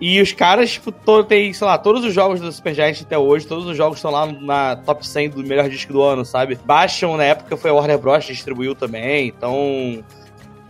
[0.00, 3.46] E os caras, tipo, to- tem, sei lá, todos os jogos do Supergiant até hoje,
[3.46, 6.58] todos os jogos estão lá na top 100 do melhor disco do ano, sabe?
[6.64, 8.24] Baixam, na época foi a Warner Bros.
[8.24, 10.02] que distribuiu também, então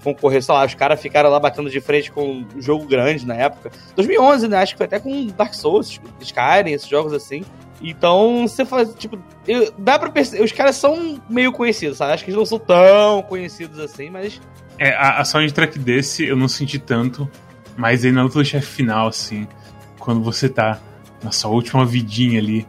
[0.03, 3.35] concorrer, sei lá, os caras ficaram lá batendo de frente com um jogo grande na
[3.35, 3.71] época.
[3.97, 4.59] 2011, né?
[4.59, 7.43] Acho que foi até com Dark Souls, Skyrim, esses jogos assim.
[7.83, 12.13] Então, você faz, tipo, eu- dá pra perceber, os caras são meio conhecidos, sabe?
[12.13, 14.41] Acho que eles não são tão conhecidos assim, mas
[14.79, 17.29] É, a, a soundtrack desse eu não senti tanto,
[17.77, 19.47] mas aí na luta do chefe final, assim,
[19.99, 20.79] quando você tá
[21.23, 22.67] na sua última vidinha ali,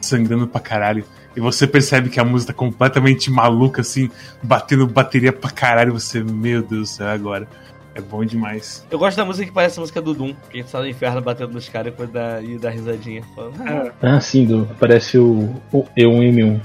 [0.00, 1.04] sangrando pra caralho,
[1.36, 4.10] e você percebe que a música tá completamente maluca, assim,
[4.42, 5.92] batendo bateria pra caralho.
[5.92, 7.48] Você, meu Deus do céu, é agora.
[7.94, 8.86] É bom demais.
[8.90, 10.88] Eu gosto da música que parece a música do Doom, que a gente tá no
[10.88, 13.22] inferno batendo nos caras e dá, e risadinha.
[13.34, 13.64] Falando, hum.
[13.66, 16.60] ah, ah, sim, do, parece o, o E1M1.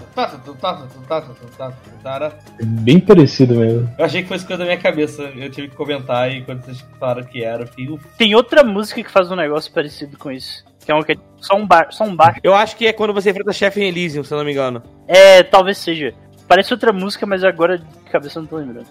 [2.60, 3.94] É bem parecido mesmo.
[3.98, 5.24] Eu achei que fosse coisa da minha cabeça.
[5.24, 8.00] Eu tive que comentar e quando vocês falaram que era, eu fiquei.
[8.18, 10.64] Tem outra música que faz um negócio parecido com isso.
[10.88, 12.40] Que é que é só um, bar, só um baixo.
[12.42, 14.82] Eu acho que é quando você enfrenta chefe em Elysium, se eu não me engano.
[15.06, 16.14] É, talvez seja.
[16.48, 18.88] Parece outra música, mas agora de cabeça eu não tô lembrando.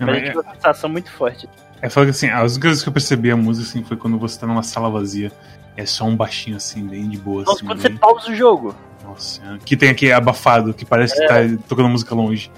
[0.00, 1.46] Não, Mas é, tive uma sensação muito forte.
[1.82, 4.18] é foda que assim, as únicas vezes que eu percebi a música assim, foi quando
[4.18, 5.30] você tá numa sala vazia.
[5.76, 7.42] É só um baixinho assim, bem de boa.
[7.44, 8.74] Nossa, Assim, quando você bem- pausa o jogo.
[9.04, 11.34] Nossa, que tem aqui abafado, que parece que tá
[11.68, 12.50] tocando música longe.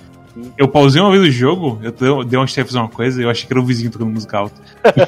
[0.58, 3.30] Eu pausei uma vez o jogo, eu dei- uma chefe fazer uma coisa e eu
[3.30, 4.60] achei que era o vizinho tocando música alta.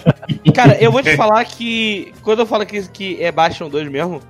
[0.55, 4.20] Cara, eu vou te falar que quando eu falo que, que é Bastion 2 mesmo,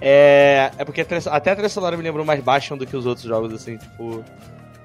[0.00, 3.26] é, é porque até a trilha sonora me lembrou mais Bastion do que os outros
[3.26, 4.24] jogos, assim, tipo.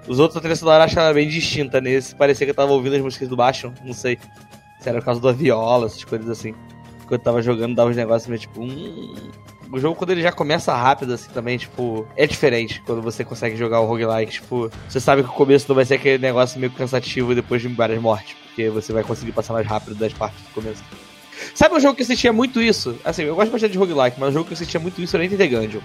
[0.07, 2.13] Os outros a trilha sonora achava bem distinta nesse.
[2.13, 4.19] Parecia que eu tava ouvindo as músicas do Bastion, não sei.
[4.80, 6.53] Se era por causa da viola, essas coisas assim.
[7.07, 8.61] Quando eu tava jogando, dava uns negócios meio tipo.
[8.61, 9.15] Hum...
[9.76, 13.57] O jogo, quando ele já começa rápido, assim, também, tipo, é diferente quando você consegue
[13.57, 14.32] jogar o roguelike.
[14.32, 17.67] Tipo, você sabe que o começo não vai ser aquele negócio meio cansativo depois de
[17.67, 20.82] várias mortes, porque você vai conseguir passar mais rápido das partes do começo.
[21.53, 22.97] Sabe um jogo que eu sentia muito isso?
[23.03, 25.26] Assim, eu gosto bastante de roguelike, mas um jogo que eu sentia muito isso era
[25.26, 25.82] Enter the Gungeon.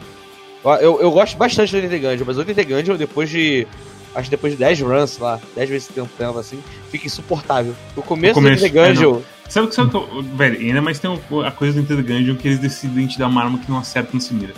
[0.64, 3.28] Eu, eu, eu gosto bastante do Enter the Gungeon, mas o Enter the Gungeon, depois
[3.28, 3.66] de.
[4.14, 7.74] Acho que depois de 10 runs lá, 10 vezes tentando assim, fica insuportável.
[7.96, 9.20] O começo, começo, do the é, Gungeon.
[9.48, 11.10] Sabe o que sabe, que velho, ainda mais tem
[11.44, 14.20] a coisa do Gungeon que eles decidem te dar uma arma que não acerta no
[14.20, 14.54] se mira.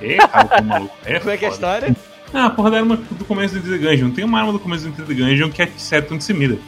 [0.00, 0.94] É, cara, maluco.
[1.04, 1.96] É como é que é a história?
[2.32, 4.10] Ah, a porra da arma do começo do the Gungeon.
[4.10, 6.58] Tem uma arma do começo do the Gungeon que acerta onde você mira.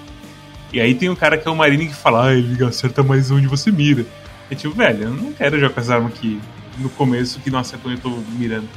[0.72, 3.30] E aí tem um cara que é o Marine que fala, ah, ele acerta mais
[3.30, 4.04] onde você mira.
[4.50, 6.40] É tipo, velho, eu não quero jogar com essa arma aqui
[6.78, 8.68] no começo que não acerta onde eu tô mirando.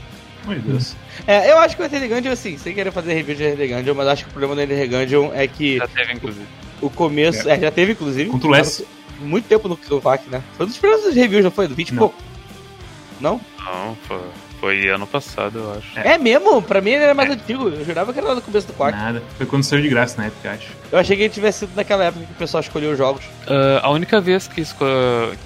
[0.49, 0.95] Pelo amor de Deus.
[1.27, 3.57] É, eu acho que o Enter the Gungeon, assim, sem querer fazer review de Enter
[3.69, 6.13] the Gungeon, mas acho que o problema do Enter the Gungeon é que Já teve,
[6.13, 6.45] inclusive.
[6.81, 7.49] o começo.
[7.49, 8.29] É, já teve, inclusive.
[8.29, 8.85] Contra o Less.
[9.19, 10.41] Muito tempo no Kovac, né?
[10.55, 11.67] Foi um dos primeiros reviews, não foi?
[11.67, 11.99] Do 20 e Não.
[11.99, 12.15] pouco?
[13.19, 13.41] Não?
[13.65, 14.19] Não, foi,
[14.61, 15.99] foi ano passado, eu acho.
[15.99, 16.17] É.
[16.17, 16.61] mesmo?
[16.61, 17.67] Pra mim ele era mais antigo.
[17.67, 18.97] Eu jurava que era lá no começo do Quack.
[18.97, 19.21] Nada.
[19.37, 20.67] Foi quando saiu de graça na época, eu acho.
[20.93, 23.23] Eu achei que ele tivesse sido naquela época que o pessoal escolheu os jogos.
[23.45, 24.85] Ah, a única vez que, esco-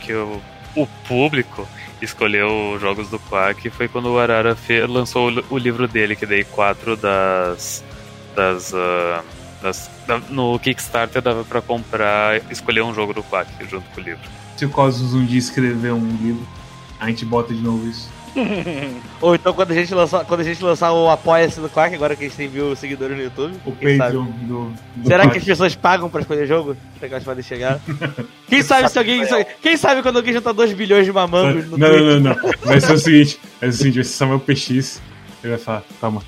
[0.01, 0.39] que o,
[0.75, 1.67] o público
[2.03, 4.55] escolheu os jogos do Quack foi quando o Arara
[4.87, 7.83] lançou o, o livro dele, que dei quatro das.
[8.35, 8.73] das.
[8.73, 9.23] ah,
[9.61, 14.03] das- da- no Kickstarter dava pra comprar, escolher um jogo do Quack junto com o
[14.03, 14.21] livro.
[14.57, 16.45] Se o Cosmos um dia escrever um livro,
[16.99, 18.09] a gente bota de novo isso.
[19.21, 22.15] Ou então quando a gente lançar, quando a gente lançar o Apoia-se do Quack, agora
[22.15, 23.55] que a gente tem mil seguidores no YouTube.
[23.65, 24.17] O quem sabe?
[24.17, 26.75] Patreon do, do Será que as pessoas pagam pra escolher jogo?
[26.95, 27.79] Será que elas podem chegar?
[28.47, 29.23] Quem sabe se alguém.
[29.61, 32.51] Quem sabe quando alguém juntar 2 bilhões de mamangos Não, no não, não, não.
[32.63, 35.01] Vai ser o seguinte: vai ser o seguinte, vai ser Samuel PX.
[35.43, 36.21] Ele vai falar, calma.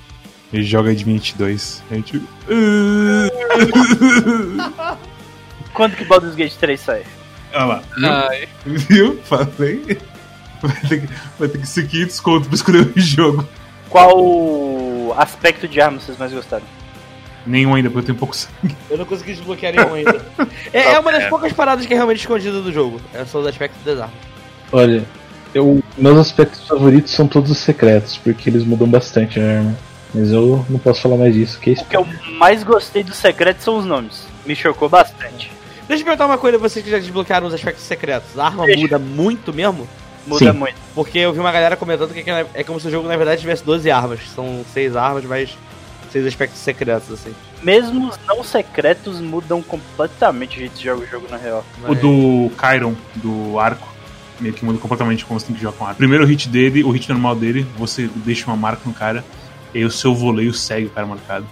[0.52, 1.82] Ele joga de 22.
[1.90, 2.22] A gente.
[5.72, 7.02] Quando que Baldur's Gate 3 sai?
[7.52, 7.82] Olha lá.
[7.96, 8.08] Viu?
[8.08, 8.48] Ai.
[8.64, 9.20] Viu?
[9.24, 9.98] Falei.
[10.62, 13.46] Vai ter, que, vai ter que ser 500 conto pra escolher o jogo.
[13.88, 16.64] Qual aspecto de arma vocês mais gostaram?
[17.46, 18.76] Nenhum ainda, porque eu tenho pouco sangue.
[18.90, 20.24] Eu não consegui desbloquear nenhum ainda.
[20.72, 21.28] É, é uma das É.
[21.28, 23.00] poucas paradas que é realmente escondida do jogo.
[23.14, 24.16] É, são os aspectos das armas.
[24.72, 25.04] Olha,
[25.54, 29.76] eu, meus aspectos favoritos são todos os secretos, porque eles mudam bastante a arma.
[30.12, 32.06] Mas eu não posso falar mais disso, que é O que eu
[32.38, 34.26] mais gostei dos secretos são os nomes.
[34.44, 35.52] Me chocou bastante.
[35.86, 38.36] Deixa eu perguntar uma coisa, vocês que já desbloquearam os aspectos secretos.
[38.36, 38.80] A arma Deixa.
[38.80, 39.86] muda muito mesmo?
[40.26, 40.58] Muda Sim.
[40.58, 40.76] muito.
[40.94, 42.24] Porque eu vi uma galera comentando que
[42.54, 44.20] é como se o jogo na verdade tivesse 12 armas.
[44.34, 45.56] São 6 armas, mas
[46.10, 47.34] 6 aspectos secretos, assim.
[47.62, 51.64] Mesmo os não secretos mudam completamente o jeito de jogar o jogo na real.
[51.86, 53.86] O do Kyron, do arco,
[54.40, 55.98] meio que muda completamente como você tem que jogar com o arco.
[55.98, 59.24] Primeiro hit dele, o hit normal dele, você deixa uma marca no cara,
[59.72, 61.46] e aí o seu voleio segue o cara marcado.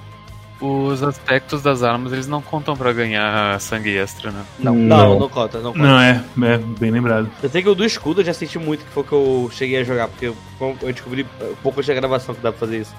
[0.65, 4.43] Os aspectos das armas, eles não contam pra ganhar sangue extra, né?
[4.59, 4.97] Não, Não.
[5.11, 5.85] não, não conta, não conta.
[5.85, 7.31] Não, é, é bem lembrado.
[7.43, 9.51] Eu sei que o do escudo eu já senti muito, que foi o que eu
[9.53, 12.61] cheguei a jogar, porque eu, eu descobri um pouco antes da gravação que dá pra
[12.61, 12.95] fazer isso.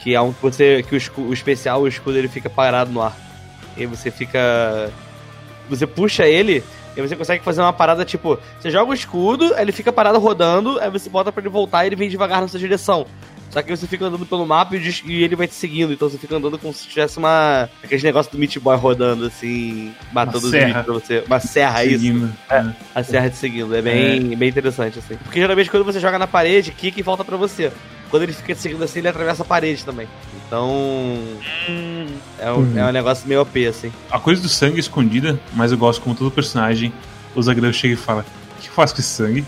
[0.00, 0.82] Que é um que você.
[0.88, 3.16] que o, escu- o especial, o escudo, ele fica parado no ar.
[3.76, 4.90] E você fica.
[5.68, 6.64] Você puxa ele
[6.96, 8.38] e você consegue fazer uma parada tipo.
[8.60, 11.84] Você joga o escudo, aí ele fica parado rodando, aí você bota pra ele voltar
[11.84, 13.06] e ele vem devagar na sua direção.
[13.50, 15.92] Só que você fica andando pelo mapa e, e ele vai te seguindo.
[15.92, 17.68] Então você fica andando como se tivesse uma.
[17.82, 21.24] Aquele negócio do Meat Boy rodando, assim, matando os bichos pra você.
[21.26, 21.98] Uma serra, isso.
[21.98, 22.34] Seguindo.
[22.50, 22.76] né?
[22.94, 23.74] A serra te seguindo.
[23.74, 25.16] É bem, bem interessante, assim.
[25.16, 27.72] Porque geralmente quando você joga na parede, e volta pra você.
[28.10, 30.08] Quando ele fica te seguindo assim, ele atravessa a parede também.
[30.46, 31.18] Então.
[32.38, 32.78] É um, Uhum.
[32.78, 33.92] é um negócio meio OP, assim.
[34.10, 36.92] A coisa do sangue é escondida, mas eu gosto como todo personagem.
[37.34, 38.24] O Zagrão chega e fala:
[38.56, 39.44] O que eu faço com esse sangue?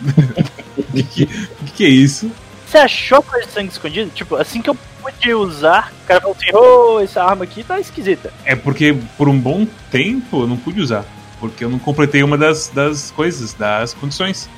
[0.78, 2.30] O que, que que é isso?
[2.70, 4.10] Você achou coisa de sangue escondido?
[4.10, 7.80] Tipo, assim que eu pude usar, o cara falou assim, ô, essa arma aqui tá
[7.80, 8.32] esquisita.
[8.44, 11.04] É porque por um bom tempo eu não pude usar.
[11.40, 14.48] Porque eu não completei uma das, das coisas, das condições.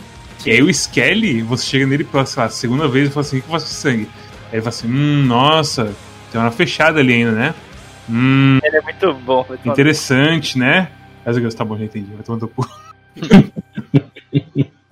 [0.44, 3.38] E aí o Skelly, você chega nele pela sei lá, segunda vez e fala assim:
[3.38, 4.10] O que eu faço com sangue?
[4.50, 5.94] Aí ele fala assim: Hum, nossa,
[6.30, 7.54] tem uma fechada ali ainda, né?
[8.10, 9.42] Hum, Ele é muito bom.
[9.44, 10.88] tomar- interessante, né?
[11.24, 12.68] Aí o Zagrão, tá bom, já entendi, vai tomar teu cu.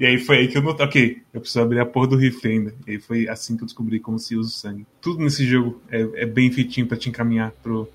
[0.01, 2.51] E aí foi aí que eu notei, ok, eu preciso abrir a porra do rifle
[2.51, 2.75] ainda.
[2.87, 4.87] E aí foi assim que eu descobri como se usa o sangue.
[4.99, 7.87] Tudo nesse jogo é, é bem feitinho pra te encaminhar pro.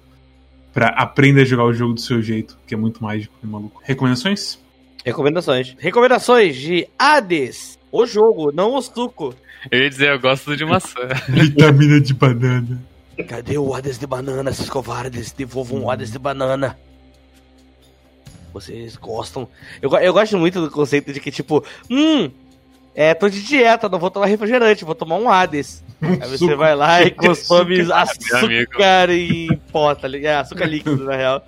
[0.71, 3.81] pra aprender a jogar o jogo do seu jeito, que é muito mágico e maluco.
[3.83, 4.59] Recomendações?
[5.03, 5.75] Recomendações.
[5.79, 7.79] Recomendações de Hades.
[7.91, 9.33] O jogo, não o suco.
[9.71, 11.07] Eu ia dizer, eu gosto de maçã.
[11.27, 12.83] Vitamina de banana.
[13.27, 15.31] Cadê o Hades de banana, esses covardes?
[15.31, 16.77] Devolvam o Hades de banana.
[18.55, 19.49] Vocês gostam.
[19.81, 22.31] Eu, eu gosto muito do conceito de que, tipo, hum,
[22.95, 25.83] é, tô de dieta, não vou tomar refrigerante, vou tomar um Hades.
[26.01, 26.55] Aí você Suco.
[26.55, 30.35] vai lá e consome açúcar em pó, tá ligado?
[30.35, 31.45] É, açúcar líquido, na real.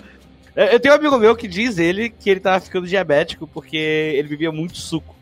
[0.54, 3.78] Eu eu tenho um amigo meu que diz ele que ele tava ficando diabético porque
[3.78, 5.16] ele bebia muito suco.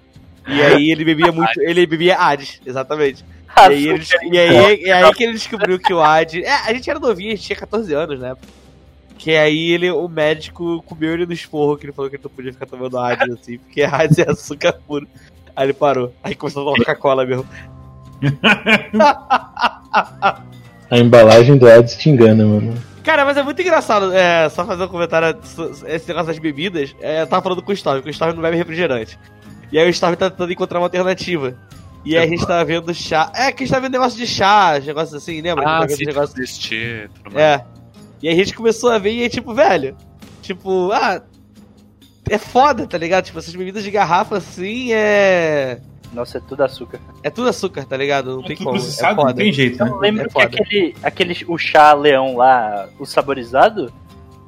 [0.47, 1.61] E aí ele bebia muito.
[1.61, 3.23] Ele bebia Hades, exatamente.
[3.23, 6.43] E aí, ele, e, aí, e aí que ele descobriu que o Hades.
[6.43, 8.35] É, a gente era novinho, a gente tinha 14 anos, né?
[9.17, 12.31] Que aí ele, o médico comeu ele no esporro, que ele falou que ele não
[12.31, 15.07] podia ficar tomando Hades assim, porque Hades é açúcar puro.
[15.55, 16.13] Aí ele parou.
[16.23, 17.45] Aí começou a tomar Coca-Cola mesmo.
[20.91, 22.73] A embalagem do Hades te engana, mano.
[23.03, 25.39] Cara, mas é muito engraçado, é, só fazer um comentário,
[25.87, 28.41] esse negócio das bebidas, é, eu tava falando com o Storm, que o Storm não
[28.41, 29.17] bebe refrigerante.
[29.71, 31.55] E aí o Storm tá tentando encontrar uma alternativa.
[32.03, 33.31] E aí a gente tava vendo chá.
[33.35, 35.63] É, que a gente tava vendo negócio de chá, negócios assim, lembra?
[35.63, 37.45] Ah, Tava vendo sim, negócio- desistir, tudo mais.
[37.61, 37.65] É.
[38.25, 39.95] E aí a gente começou a ver e aí, tipo, velho,
[40.41, 41.21] tipo, ah.
[42.27, 43.25] É foda, tá ligado?
[43.25, 45.79] Tipo, essas bebidas de garrafa assim é.
[46.11, 46.99] Nossa, é tudo açúcar.
[47.21, 48.37] É tudo açúcar, tá ligado?
[48.37, 48.75] Não É tem como.
[48.77, 49.13] É foda.
[49.25, 49.91] não tem jeito, né?
[49.91, 50.45] Eu lembro É que foda.
[50.47, 53.93] aquele, aquele, o chá leão lá, o saborizado,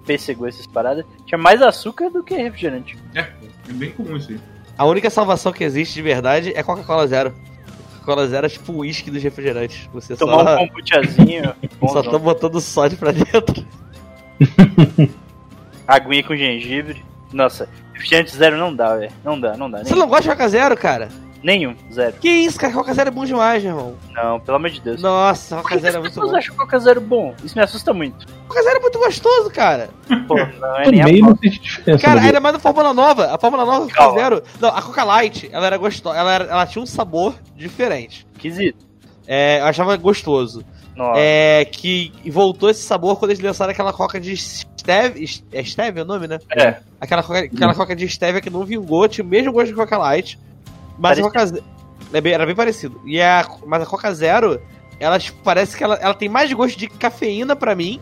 [0.08, 2.98] pêssego, essas paradas, tinha mais açúcar do que refrigerante.
[3.14, 3.28] É
[3.74, 4.40] bem comum isso aí.
[4.76, 7.32] A única salvação que existe de verdade é Coca-Cola Zero.
[8.08, 9.90] Coca-Cola Zero é tipo o uísque dos refrigerantes.
[9.94, 11.54] Você Tomar só, um kombuchazinho,
[11.92, 13.66] só tá botando sódio pra dentro.
[15.86, 17.04] aguinha com gengibre.
[17.34, 19.12] Nossa, refrigerante zero não dá, velho.
[19.26, 19.84] Não dá, não dá.
[19.84, 21.10] Você não gosta de Coca Zero, cara?
[21.48, 22.14] Nenhum, zero.
[22.20, 22.74] Que isso, cara?
[22.74, 23.96] Coca Zero é bom demais, meu irmão.
[24.14, 25.02] Não, pelo amor de Deus.
[25.02, 26.36] Nossa, Coca Zero é muito bom.
[26.36, 27.34] acham Coca Zero bom?
[27.42, 28.26] Isso me assusta muito.
[28.50, 29.90] Coca Zero é muito gostoso, cara.
[30.28, 30.44] Pô, não
[30.76, 31.30] é nem a Também pau.
[31.30, 32.04] não sente diferença.
[32.06, 33.34] Cara, ainda mais a Fórmula Nova.
[33.34, 34.20] A Fórmula Nova Coca.
[34.20, 34.44] Zero.
[34.60, 36.18] Não, a Coca Light, ela era gostosa.
[36.20, 38.28] Ela, era- ela tinha um sabor diferente.
[38.36, 38.86] Esquisito.
[39.26, 40.66] É, eu achava gostoso.
[40.98, 41.18] Nossa.
[41.18, 45.26] É, que voltou esse sabor quando eles lançaram aquela Coca de Stevia.
[45.54, 46.40] É Stevia o nome, né?
[46.58, 46.78] É.
[47.00, 49.98] Aquela Coca, aquela Coca de Stevia que não vingou, tinha o mesmo gosto de Coca
[49.98, 50.38] Light.
[50.98, 51.64] Mas a Coca Zero.
[52.14, 53.00] é bem- era bem parecido.
[53.06, 54.60] E a, mas a Coca Zero,
[55.00, 58.00] ela tipo, parece que ela, ela tem mais gosto de cafeína pra mim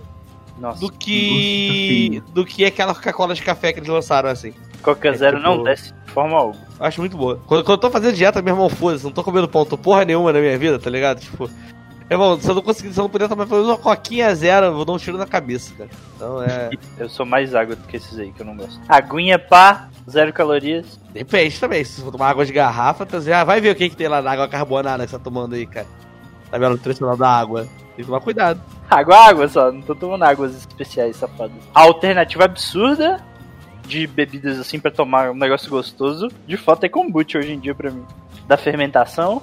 [0.60, 0.80] Nossa.
[0.80, 2.10] do que.
[2.12, 4.54] de do que aquela Coca-Cola de café que eles lançaram assim.
[4.82, 6.66] Coca é Zero tipo- não desce de forma alguma.
[6.80, 7.42] Eu acho muito boa.
[7.48, 10.06] Quando, quando eu tô fazendo dieta, meu irmão, foda-se, não tô comendo pão, tô porra
[10.06, 11.20] nenhuma na minha vida, tá ligado?
[11.22, 11.50] Tipo.
[12.10, 14.68] Irmão, se eu não conseguir, se eu não puder tomar pelo menos uma coquinha zero,
[14.68, 15.90] eu vou dar um tiro na cabeça, cara.
[16.16, 16.70] Então é.
[17.00, 18.80] Eu sou mais água do que esses aí que eu não gosto.
[18.88, 21.00] Aguinha pá, zero calorias.
[21.12, 21.84] Depende também.
[21.84, 24.22] Se você tomar água de garrafa, tá, já vai ver o que, que tem lá
[24.22, 25.88] na água carbonada que você tá tomando aí, cara.
[26.52, 27.64] Tá vendo o nutricional da água.
[27.64, 28.62] Tem que tomar cuidado.
[28.90, 31.58] Água, água só, não tô tomando águas especiais, safadas.
[31.74, 33.24] A alternativa absurda
[33.88, 37.74] de bebidas assim pra tomar um negócio gostoso, de fato é kombucha hoje em dia
[37.74, 38.06] pra mim.
[38.48, 39.42] Da fermentação,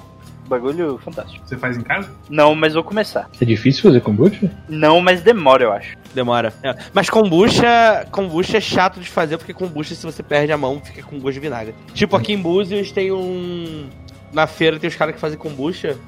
[0.52, 1.46] bagulho fantástico.
[1.46, 2.10] Você faz em casa?
[2.28, 3.28] Não, mas vou começar.
[3.40, 4.50] É difícil fazer kombucha?
[4.68, 5.96] Não, mas demora, eu acho.
[6.14, 6.52] Demora.
[6.62, 6.76] É.
[6.92, 11.02] Mas kombucha, kombucha é chato de fazer, porque kombucha, se você perde a mão, fica
[11.02, 11.74] com gosto de vinagre.
[11.94, 13.88] Tipo, aqui em Búzios tem um...
[14.32, 15.98] Na feira tem os caras que fazem kombucha,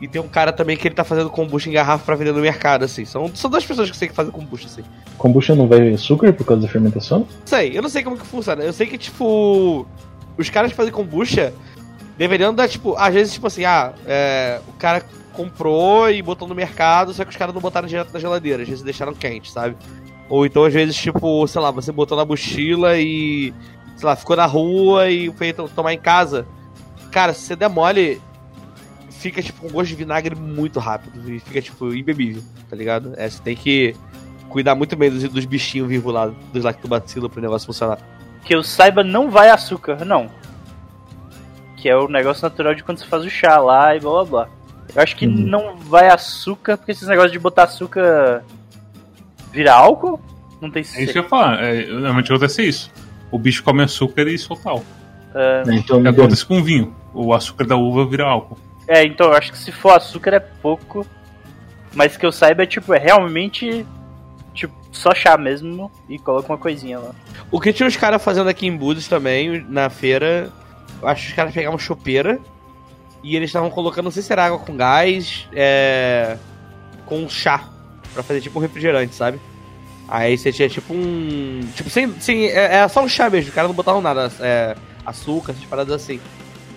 [0.00, 2.40] e tem um cara também que ele tá fazendo kombucha em garrafa pra vender no
[2.40, 3.04] mercado, assim.
[3.04, 4.82] São, são duas pessoas que sei que fazem kombucha, assim.
[5.16, 7.20] Kombucha não vai açúcar por causa da fermentação?
[7.20, 8.62] Não sei, eu não sei como que funciona.
[8.62, 9.86] Eu sei que, tipo,
[10.36, 11.52] os caras que fazem kombucha
[12.16, 16.54] deveriam dar, tipo, às vezes, tipo assim, ah, é, o cara comprou e botou no
[16.54, 19.76] mercado, só que os caras não botaram direto na geladeira, às vezes deixaram quente, sabe?
[20.28, 23.52] Ou então, às vezes, tipo, sei lá, você botou na mochila e,
[23.96, 26.46] sei lá, ficou na rua e foi to- tomar em casa.
[27.12, 28.20] Cara, se você der mole,
[29.10, 31.30] fica, tipo, um gosto de vinagre muito rápido.
[31.32, 33.12] E fica, tipo, imbebível, tá ligado?
[33.16, 33.94] É, você tem que
[34.48, 37.98] cuidar muito bem dos, dos bichinhos vivos lá, dos lactobacilos pro negócio funcionar.
[38.44, 40.28] Que eu saiba, não vai açúcar, não.
[41.86, 44.24] Que é o negócio natural de quando você faz o chá lá e blá blá
[44.24, 44.48] blá.
[44.92, 45.32] Eu acho que Uhum.
[45.46, 48.42] não vai açúcar, porque esses negócios de botar açúcar
[49.52, 50.18] vira álcool?
[50.60, 51.62] Não tem É isso que eu ia falar.
[51.62, 52.90] É, normalmente acontece isso.
[53.30, 54.84] O bicho come açúcar e solta álcool.
[55.32, 56.92] É, Né, Então, É acontece com vinho.
[57.14, 58.58] O açúcar da uva vira álcool.
[58.88, 61.06] É, então eu acho que se for açúcar é pouco.
[61.94, 63.86] Mas que eu saiba é tipo, é realmente
[64.52, 67.12] tipo, só chá mesmo e coloca uma coisinha lá.
[67.48, 70.50] O que tinha os caras fazendo aqui em Budos também, na feira,
[71.02, 72.40] eu acho que os caras pegavam chopeira
[73.22, 76.36] e eles estavam colocando, não sei se era água com gás, é.
[77.06, 77.68] com chá,
[78.14, 79.40] pra fazer tipo um refrigerante, sabe?
[80.08, 81.60] Aí você tinha tipo um.
[81.74, 82.20] Tipo, sem.
[82.20, 85.64] sem é, é só um chá mesmo, os caras não botavam nada, é, açúcar, essas
[85.64, 86.20] paradas assim.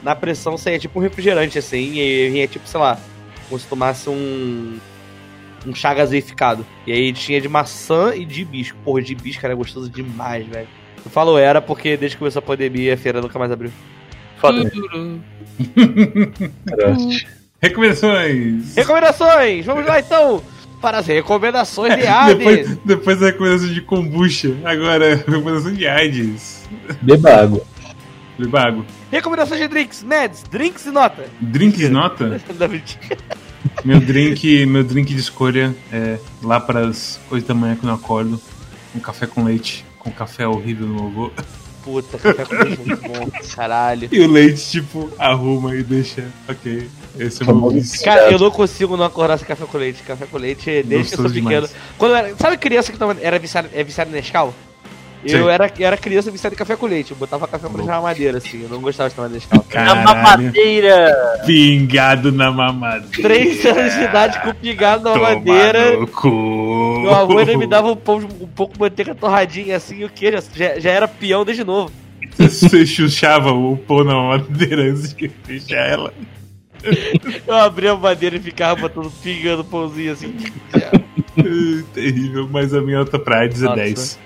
[0.02, 2.98] Na pressão saía tipo um refrigerante assim, e vinha tipo, sei lá,
[3.48, 4.80] como se tomasse um.
[5.68, 6.66] Um chá gaseificado.
[6.88, 8.78] E aí tinha de maçã e de hibisco.
[8.84, 10.70] Porra, de hibisco era gostoso demais, velho.
[11.04, 13.70] Eu falo era porque desde que começou a pandemia a feira nunca mais abriu.
[14.40, 14.72] Foda.
[17.62, 18.76] Recomendações!
[18.76, 19.66] Recomendações!
[19.66, 20.42] Vamos lá então!
[20.82, 22.38] Para as recomendações de Hades!
[22.38, 26.70] depois, depois da recomendação de kombucha, agora recomendação de AIDS.
[27.02, 27.62] Beba água.
[28.38, 28.86] Beba água.
[29.12, 31.26] Recomendações de drinks, Meds, drinks e nota!
[31.42, 32.40] Drinks nota?
[32.58, 33.18] Não, mentira.
[33.84, 37.96] Meu drink, meu drink de escolha é lá para as 8 da manhã quando eu
[37.96, 38.42] acordo,
[38.96, 41.32] um café com leite, com café horrível no meu avô.
[41.84, 44.10] Puta, café com leite muito bom, caralho.
[44.12, 46.28] E o leite, tipo, arruma e deixa.
[46.48, 46.90] Ok.
[47.18, 48.04] Esse é o meu vício.
[48.04, 50.04] Cara, eu não consigo não acordar sem café com leite.
[50.04, 51.50] Café com leite, desde que eu sou pequeno.
[51.50, 51.76] demais.
[51.98, 54.54] Quando eu era, sabe criança que tava, era viciada, é viciada em Nescau?
[55.24, 57.12] Eu era, eu era criança viciada em café com leite.
[57.12, 58.64] Eu botava café com leite na madeira, assim.
[58.64, 59.66] Eu não gostava de tomar Nescau.
[59.74, 61.42] Na mamadeira!
[61.46, 63.06] Pingado na mamada.
[63.12, 66.00] Três anos de idade com pingado na madeira.
[66.00, 67.00] No cu.
[67.02, 70.10] Meu avô ainda me dava um, pão, um pouco de manteiga torradinha assim e o
[70.10, 70.32] que?
[70.32, 71.92] Já, já era peão desde novo.
[72.38, 76.14] Você chuchava o pão na madeira antes de fechar ela.
[77.46, 80.34] Eu abria a madeira e ficava botando pingando pãozinho assim.
[81.94, 83.76] Terrível, mas a minha nota pra AIDS é Nossa.
[83.76, 84.20] 10.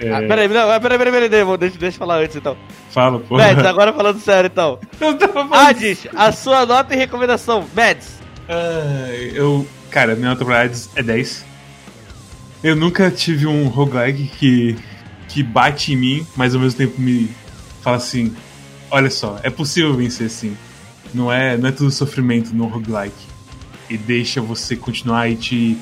[0.00, 2.56] É, Ah, peraí, não, peraí, peraí, peraí, peraí, deixa, deixa eu falar antes então.
[2.90, 3.36] Fala, pô.
[3.36, 4.78] Mads, agora falando sério então.
[5.00, 7.64] Eu tava falando Hades, a sua nota e recomendação.
[7.74, 9.66] Mads, Ai, eu.
[9.90, 11.44] Cara, minha nota pra AIDS é 10.
[12.62, 14.76] Eu nunca tive um roguelike que,
[15.28, 17.30] que bate em mim, mas ao mesmo tempo me
[17.80, 18.34] fala assim:
[18.90, 20.56] olha só, é possível vencer assim.
[21.12, 23.14] Não é, não é tudo sofrimento no roguelike.
[23.88, 25.78] E deixa você continuar e te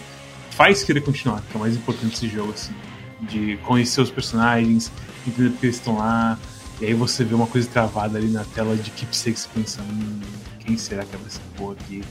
[0.50, 2.74] faz querer continuar, que é o mais importante desse jogo, assim.
[3.22, 4.90] De conhecer os personagens,
[5.26, 6.38] entender porque eles estão lá.
[6.80, 10.20] E aí você vê uma coisa travada ali na tela de keepsakes pensando, hum,
[10.58, 12.02] quem será que é essa porra aqui?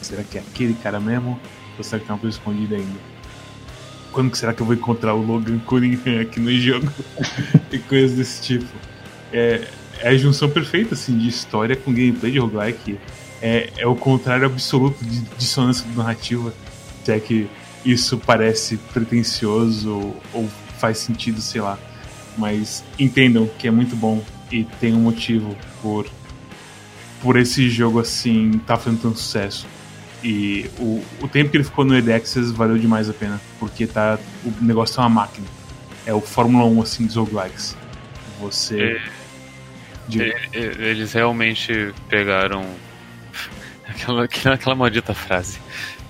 [0.00, 1.38] Será que é aquele cara mesmo?
[1.78, 3.12] Ou será que tem uma coisa escondida ainda?
[4.12, 6.92] Quando que será que eu vou encontrar o Logan Cunningham aqui no jogo?
[7.72, 8.66] e coisas desse tipo.
[9.32, 9.66] É,
[10.00, 12.98] é a junção perfeita assim, de história com gameplay de roguelike.
[13.40, 16.52] É, é o contrário absoluto de dissonância narrativa.
[17.04, 17.48] Se é que
[17.84, 21.78] isso parece pretencioso ou faz sentido, sei lá.
[22.36, 26.06] Mas entendam que é muito bom e tem um motivo por
[27.20, 29.66] por esse jogo assim tá fazendo tanto sucesso.
[30.24, 34.18] E o, o tempo que ele ficou no Edexes valeu demais a pena, porque tá
[34.44, 35.46] o negócio é uma máquina.
[36.06, 37.76] É o Fórmula 1 assim dos roguelikes.
[38.40, 39.00] Você
[40.08, 40.24] Diga.
[40.52, 42.64] E- e- Eles realmente pegaram
[43.88, 45.58] aquela aquela maldita frase.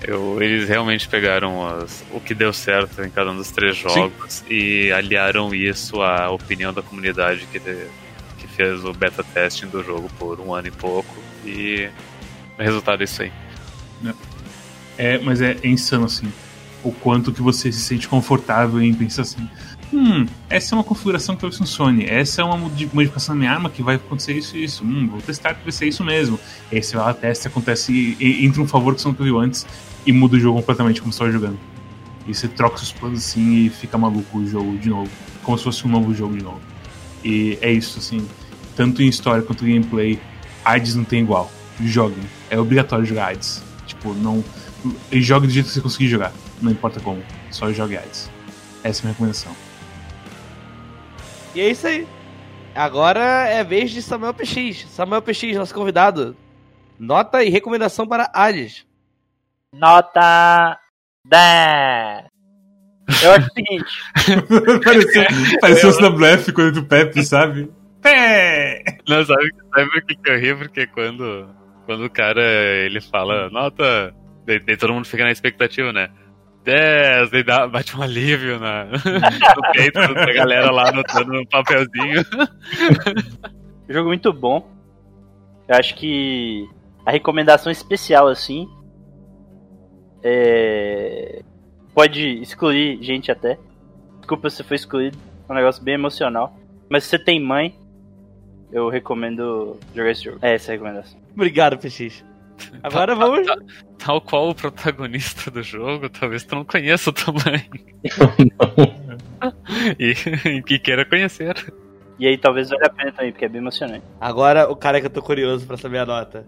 [0.05, 4.43] Eu- eles realmente pegaram as- o que deu certo em cada um dos três jogos
[4.49, 10.09] e aliaram isso à opinião da comunidade que, que fez o beta testing do jogo
[10.19, 11.15] por um ano e pouco.
[11.45, 11.89] E
[12.59, 13.31] o resultado é isso aí.
[14.97, 16.31] É, mas é, é insano assim.
[16.83, 19.49] O quanto que você se sente confortável em pensar assim.
[19.95, 22.05] Hum, essa é uma configuração que talvez funcione.
[22.05, 24.83] Essa é uma modi- modificação na minha arma que vai acontecer isso e isso.
[24.83, 26.39] Hum, vou testar que vai ser isso mesmo.
[26.71, 29.67] E aí você vai lá, testa, acontece, entra um favor que você nunca viu antes
[30.05, 31.59] e muda o jogo completamente como você estava jogando.
[32.27, 35.11] E você troca seus planos assim e fica maluco o jogo de novo.
[35.43, 36.59] Como se fosse um novo jogo de novo.
[37.23, 38.25] E é isso, assim.
[38.75, 40.19] Tanto em história quanto em gameplay,
[40.65, 41.51] AIDS não tem igual.
[41.81, 42.23] Joguem.
[42.49, 43.61] É obrigatório jogar AIDS.
[43.85, 44.43] Tipo, não.
[45.11, 46.33] Jogue do jeito que você conseguir jogar.
[46.61, 47.21] Não importa como.
[47.51, 48.29] Só jogue AIDS.
[48.83, 49.51] Essa é a minha recomendação.
[51.55, 52.07] E é isso aí.
[52.75, 54.87] Agora é vez de Samuel PX.
[54.89, 56.35] Samuel PX, nosso convidado.
[56.99, 58.85] Nota e recomendação para Hades.
[59.73, 60.79] Nota
[61.25, 62.25] 10.
[63.23, 64.81] Eu acho o seguinte.
[64.83, 65.23] pareceu
[65.59, 67.69] pareceu o Snableff quando do Pepe, sabe?
[68.01, 68.83] Pé!
[69.07, 70.55] Não, sabe, sabe por que, que eu ri?
[70.55, 71.49] Porque quando
[71.85, 74.13] Quando o cara ele fala nota.
[74.45, 76.09] Daí, daí todo mundo fica na expectativa, né?
[76.63, 82.23] 10, daí dá, bate um alívio na, no peito da galera lá anotando no papelzinho.
[83.89, 84.69] Jogo muito bom.
[85.67, 86.67] Eu acho que
[87.05, 88.67] a recomendação especial, assim.
[90.23, 91.41] É...
[91.93, 93.59] Pode excluir gente até.
[94.19, 95.17] Desculpa se foi excluído.
[95.47, 96.57] É um negócio bem emocional.
[96.89, 97.77] Mas se você tem mãe,
[98.71, 100.39] eu recomendo jogar esse jogo.
[100.41, 101.19] É essa a recomendação.
[101.35, 102.23] Obrigado, PX.
[102.81, 103.47] Agora vamos.
[103.47, 103.57] Tal,
[103.97, 107.69] tal qual o protagonista do jogo, talvez tu não conheça também.
[109.99, 110.13] e,
[110.49, 111.55] e que queira conhecer.
[112.19, 114.03] E aí talvez valha a pena também, porque é bem emocionante.
[114.19, 116.45] Agora o cara que eu tô curioso pra saber a nota.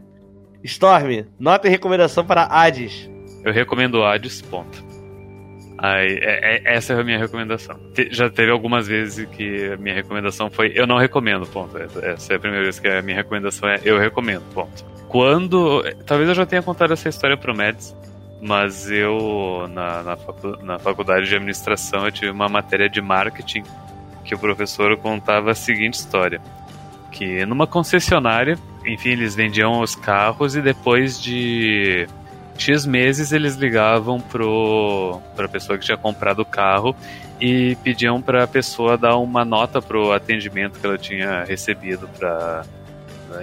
[0.64, 3.10] Storm, nota e recomendação para Hades.
[3.44, 4.95] Eu recomendo Hades, ponto.
[5.86, 7.78] Aí, é, é, essa é a minha recomendação.
[7.94, 11.78] Te, já teve algumas vezes que a minha recomendação foi eu não recomendo, ponto.
[11.78, 14.84] Essa é a primeira vez que a minha recomendação é eu recomendo, ponto.
[15.08, 15.84] Quando.
[16.08, 17.96] Talvez eu já tenha contado essa história pro Mads,
[18.42, 23.64] mas eu, na, na, facu, na faculdade de administração, eu tive uma matéria de marketing
[24.24, 26.42] que o professor contava a seguinte história.
[27.12, 28.58] Que numa concessionária,
[28.88, 32.08] enfim, eles vendiam os carros e depois de
[32.58, 36.96] X meses eles ligavam pro para a pessoa que tinha comprado o carro
[37.40, 42.64] e pediam para a pessoa dar uma nota pro atendimento que ela tinha recebido para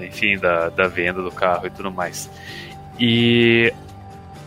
[0.01, 2.31] enfim da, da venda do carro e tudo mais.
[2.99, 3.73] E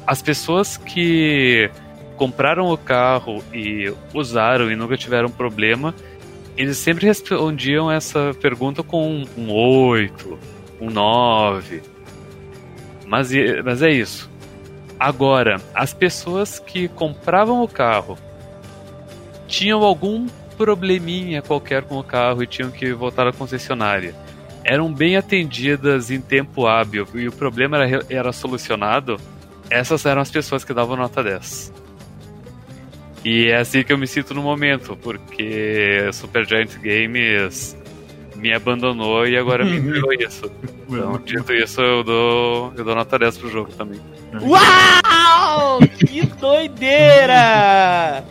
[0.05, 1.69] as pessoas que
[2.15, 5.93] compraram o carro e usaram e nunca tiveram problema,
[6.57, 10.39] eles sempre respondiam essa pergunta com um 8,
[10.79, 11.81] um 9.
[13.05, 13.29] Mas,
[13.63, 14.29] mas é isso.
[14.99, 18.17] Agora, as pessoas que compravam o carro
[19.47, 20.27] tinham algum
[20.57, 24.15] probleminha qualquer com o carro e tinham que voltar à concessionária.
[24.63, 29.19] Eram bem atendidas em tempo hábil e o problema era, era solucionado.
[29.69, 31.73] Essas eram as pessoas que davam nota 10.
[33.23, 37.75] E é assim que eu me sinto no momento, porque Super Giant Games
[38.35, 40.51] me abandonou e agora me entregou isso.
[40.89, 43.99] Então, dito isso, eu dou, eu dou nota 10 pro jogo também.
[44.41, 45.79] Uau!
[46.07, 48.23] Que doideira!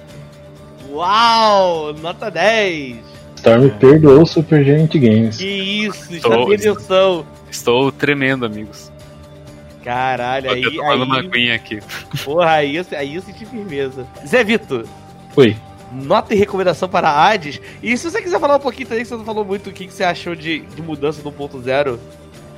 [0.91, 1.93] Uau!
[1.95, 2.97] Nota 10!
[3.37, 5.37] Storm perdoou o Super Giant Games.
[5.37, 7.27] Que isso, já Estou-.
[7.51, 8.91] Estou tremendo, amigos.
[9.83, 11.79] Caralho, Tô aí, tomando uma aí, aguinha aqui.
[12.25, 14.07] porra, aí, eu- aí eu senti firmeza.
[14.27, 14.87] Zé Vitor,
[15.37, 15.55] Oi.
[15.95, 17.61] Nota e recomendação para Hades.
[17.83, 19.87] E se você quiser falar um pouquinho também, que você não falou muito, o que,
[19.87, 21.99] que você achou de, de mudança do 1.0,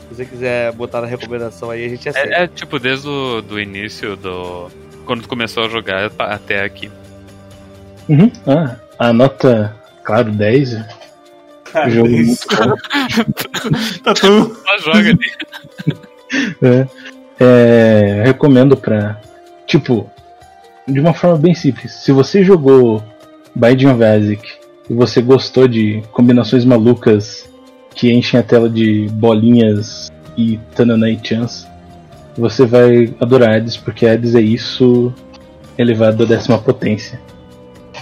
[0.09, 2.29] se você quiser botar na recomendação aí, a gente aceita.
[2.29, 4.71] É, é, tipo, desde o do início do.
[5.05, 6.91] Quando tu começou a jogar até aqui.
[8.09, 8.31] Uhum.
[8.47, 10.79] Ah, a nota, claro, 10.
[11.73, 12.47] Cara, jogo isso.
[12.49, 12.77] muito bom.
[14.03, 14.55] tá tão.
[14.55, 15.97] Só joga ali.
[16.61, 16.89] É,
[17.39, 19.21] é, recomendo pra.
[19.65, 20.11] Tipo,
[20.89, 21.93] de uma forma bem simples.
[21.93, 23.03] Se você jogou
[23.57, 24.47] Binding of Isaac
[24.89, 27.51] e você gostou de combinações malucas
[27.95, 31.67] que enchem a tela de bolinhas e Tananai Chance,
[32.37, 35.11] você vai adorar Hades, porque Hades é isso
[35.79, 37.19] elevado à décima potência.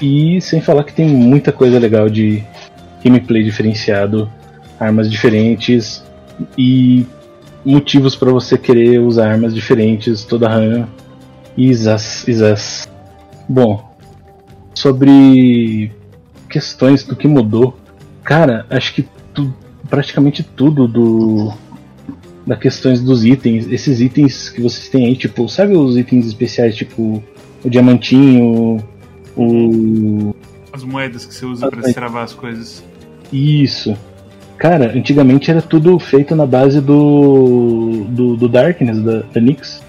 [0.02, 2.42] E sem falar que tem muita coisa legal de
[3.04, 4.28] gameplay diferenciado,
[4.80, 6.04] armas diferentes
[6.58, 7.06] e
[7.64, 10.86] motivos para você querer usar armas diferentes toda run.
[11.56, 12.88] Isas, Isas.
[13.48, 13.93] Bom,
[14.74, 15.92] sobre
[16.48, 17.76] questões do que mudou,
[18.22, 19.52] cara, acho que tu,
[19.88, 21.52] praticamente tudo do
[22.46, 26.76] da questões dos itens, esses itens que vocês têm aí, tipo, sabe os itens especiais,
[26.76, 27.22] tipo
[27.64, 28.84] o diamantinho,
[29.34, 30.34] o
[30.72, 32.84] As moedas que você usa pra destravar as coisas.
[33.32, 33.96] Isso.
[34.58, 38.06] Cara, antigamente era tudo feito na base do.
[38.08, 39.82] do, do Darkness, da, da Nix.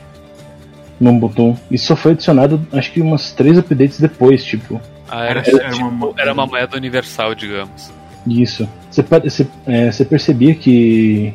[0.99, 1.57] No botão.
[1.69, 4.79] Isso só foi adicionado, acho que umas três updates depois, tipo.
[5.09, 7.91] Ah, era, Era- era tipo, uma- era uma moeda universal, digamos.
[8.27, 8.67] Isso.
[8.89, 11.33] Você, você, é, você percebia que.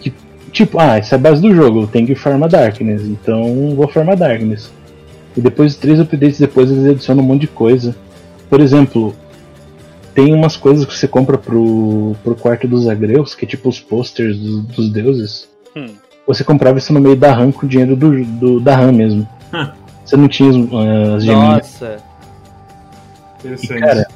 [0.00, 0.12] que.
[0.50, 3.86] Tipo, ah, essa é a base do jogo, eu tenho que farmar Darkness, então vou
[3.86, 4.72] farmar Darkness.
[5.36, 7.94] E depois, três updates depois, eles adicionam um monte de coisa.
[8.48, 9.14] Por exemplo,
[10.14, 13.78] tem umas coisas que você compra pro, pro quarto dos agreus, que é tipo os
[13.78, 15.48] posters dos, dos deuses.
[15.76, 15.86] Hum.
[16.34, 19.26] Você comprava isso no meio da RAM com o dinheiro do, do- da RAM mesmo.
[20.04, 20.56] Você não tinha as,
[21.16, 21.56] as geminhas.
[21.80, 21.96] Nossa.
[23.42, 23.80] E, Interessante.
[23.80, 24.06] cara,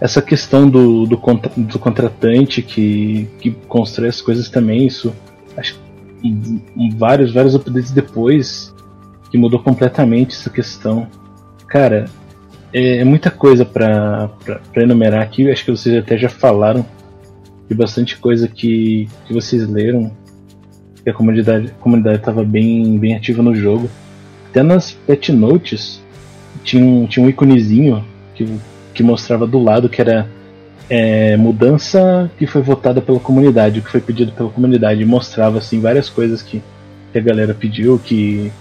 [0.00, 5.12] essa questão do, do, contra- do contratante que, que constrói as coisas também, isso.
[5.56, 5.74] Acho
[6.22, 8.74] que em- em vários, vários updates depois
[9.30, 11.06] que mudou completamente essa questão.
[11.68, 12.06] Cara,
[12.72, 14.28] é, é muita coisa pra
[14.76, 15.48] enumerar aqui.
[15.50, 16.84] Acho que vocês até já falaram
[17.68, 20.10] de bastante coisa que, que vocês leram.
[21.06, 23.90] A comunidade, a comunidade tava bem, bem ativa no jogo.
[24.50, 26.02] Até nas pet notes
[26.64, 28.04] tinha um, tinha um íconezinho
[28.34, 28.46] que,
[28.94, 30.28] que mostrava do lado que era
[30.88, 35.04] é, mudança que foi votada pela comunidade, que foi pedido pela comunidade.
[35.04, 36.62] Mostrava assim várias coisas que,
[37.12, 38.52] que a galera pediu, que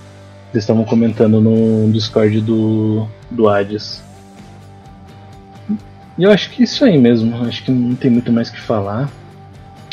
[0.53, 4.03] eles estavam comentando no Discord do, do Hades.
[6.17, 7.45] E eu acho que é isso aí mesmo.
[7.45, 9.09] Acho que não tem muito mais que falar.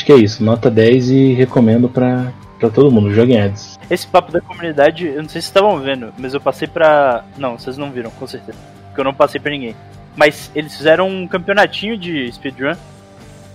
[0.04, 0.44] Acho que é isso.
[0.44, 3.10] Nota 10 e recomendo pra, pra todo mundo.
[3.14, 3.78] Joguem Hades.
[3.90, 7.24] Esse papo da comunidade, eu não sei se vocês estavam vendo, mas eu passei pra.
[7.38, 8.58] Não, vocês não viram, com certeza.
[8.88, 9.74] Porque eu não passei pra ninguém.
[10.14, 12.74] Mas eles fizeram um campeonatinho de speedrun.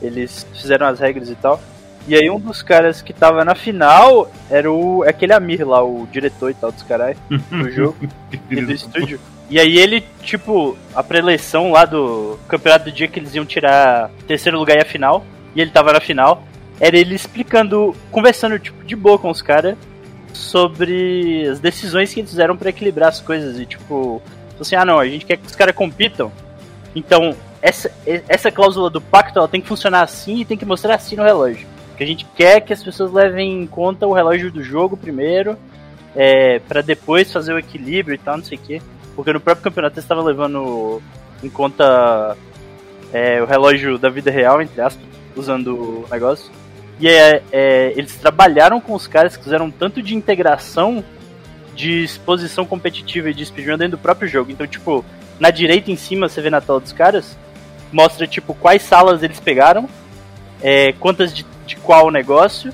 [0.01, 1.61] Eles fizeram as regras e tal.
[2.07, 6.07] E aí um dos caras que tava na final era o aquele Amir lá, o
[6.11, 7.95] diretor e tal dos caras do jogo
[8.49, 9.19] e do estúdio.
[9.51, 14.09] E aí ele, tipo, a preleção lá do campeonato do dia que eles iam tirar
[14.27, 15.23] terceiro lugar e a final,
[15.55, 16.43] e ele tava na final,
[16.79, 19.75] era ele explicando, conversando, tipo, de boa com os caras
[20.33, 23.59] sobre as decisões que eles fizeram para equilibrar as coisas.
[23.59, 24.21] E, tipo,
[24.59, 26.31] assim, ah não, a gente quer que os caras compitam.
[26.95, 27.91] Então, essa,
[28.27, 31.23] essa cláusula do pacto ela tem que funcionar assim e tem que mostrar assim no
[31.23, 31.67] relógio.
[31.97, 35.57] Que a gente quer que as pessoas levem em conta o relógio do jogo primeiro,
[36.15, 38.81] é, para depois fazer o equilíbrio e tal, não sei o quê.
[39.15, 41.01] Porque no próprio campeonato eles estavam levando
[41.43, 42.37] em conta
[43.11, 45.05] é, o relógio da vida real, entre aspas,
[45.35, 46.51] usando o negócio.
[46.99, 51.03] E é, é, eles trabalharam com os caras que fizeram tanto de integração
[51.79, 54.51] de exposição competitiva e de speedrun dentro do próprio jogo.
[54.51, 55.05] Então, tipo,
[55.39, 57.37] na direita em cima, você vê na tela dos caras,
[57.89, 59.87] mostra, tipo, quais salas eles pegaram,
[60.61, 62.73] é, quantas de, de qual negócio.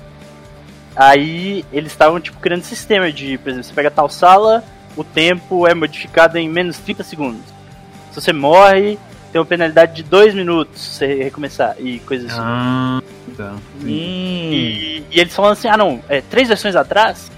[0.96, 4.64] Aí eles estavam, tipo, criando sistema de, por exemplo, você pega tal sala,
[4.96, 7.44] o tempo é modificado em menos 30 segundos.
[8.10, 8.98] Se você morre,
[9.36, 12.40] tem uma penalidade de 2 minutos se você recomeçar e coisas assim.
[12.42, 13.02] Ah,
[13.36, 13.54] tá.
[13.84, 17.30] E, e eles falando assim, ah não, é, três versões atrás,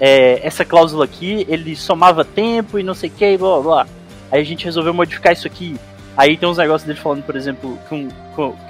[0.00, 3.60] é, essa cláusula aqui, ele somava tempo e não sei o que, e blá blá
[3.62, 3.86] blá.
[4.32, 5.76] Aí a gente resolveu modificar isso aqui.
[6.16, 8.08] Aí tem uns negócios dele falando, por exemplo, que,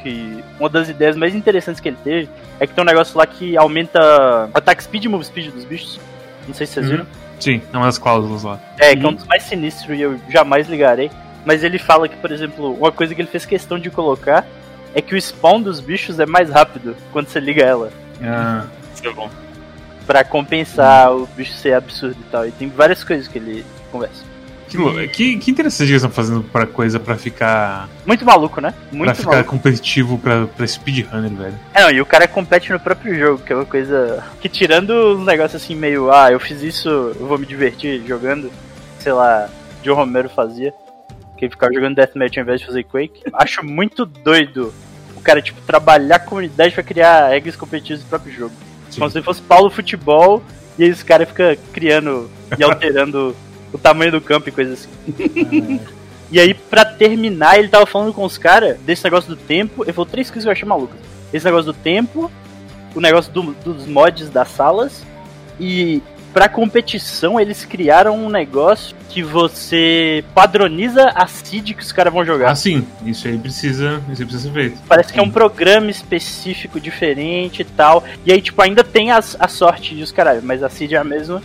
[0.02, 2.28] que uma das ideias mais interessantes que ele teve
[2.60, 5.98] é que tem um negócio lá que aumenta attack speed e move speed dos bichos.
[6.46, 6.92] Não sei se vocês Uhum.
[6.92, 7.06] viram.
[7.40, 8.60] Sim, é uma das cláusulas lá.
[8.78, 11.10] É, que é um dos mais sinistros e eu jamais ligarei.
[11.47, 14.44] Mas ele fala que, por exemplo, uma coisa que ele fez questão de colocar
[14.94, 17.90] é que o spawn dos bichos é mais rápido quando você liga ela.
[18.23, 18.64] Ah,
[18.94, 19.31] Isso é bom.
[20.06, 22.47] Pra compensar o bicho ser absurdo e tal.
[22.47, 24.24] E tem várias coisas que ele conversa.
[24.68, 27.89] que, que, que interessante que eles estão fazendo pra coisa pra ficar.
[28.05, 28.73] Muito maluco, né?
[28.89, 29.51] pra Muito ficar maluco.
[29.51, 31.55] competitivo pra, pra speedrunner, velho.
[31.74, 34.24] É, não, e o cara compete no próprio jogo, que é uma coisa.
[34.40, 38.51] Que tirando os negócios assim, meio, ah, eu fiz isso, eu vou me divertir jogando,
[38.98, 39.48] sei lá,
[39.85, 40.73] Joe Romero fazia,
[41.36, 43.22] que ficava jogando Deathmatch ao invés de fazer Quake.
[43.32, 44.72] Acho muito doido
[45.16, 48.54] o cara, tipo, trabalhar a comunidade pra criar regras competitivas do próprio jogo.
[48.90, 48.98] Sim.
[49.00, 50.42] Como se fosse Paulo Futebol,
[50.78, 53.34] e aí os caras ficam criando e alterando
[53.72, 55.80] o tamanho do campo e coisas assim.
[56.28, 59.84] E aí, pra terminar, ele tava falando com os caras desse negócio do tempo.
[59.84, 60.98] Ele falou três coisas que eu achei malucas.
[61.32, 62.28] Esse negócio do tempo,
[62.96, 65.04] o negócio do- dos mods das salas.
[65.60, 66.02] E
[66.36, 72.26] pra competição, eles criaram um negócio que você padroniza a seed que os caras vão
[72.26, 72.50] jogar.
[72.50, 74.78] Ah, sim, isso aí precisa, isso aí precisa ser feito.
[74.86, 78.04] Parece que é um programa específico, diferente e tal.
[78.22, 81.04] E aí, tipo, ainda tem as, a sorte dos caralho, mas a seed é a
[81.04, 81.42] mesma.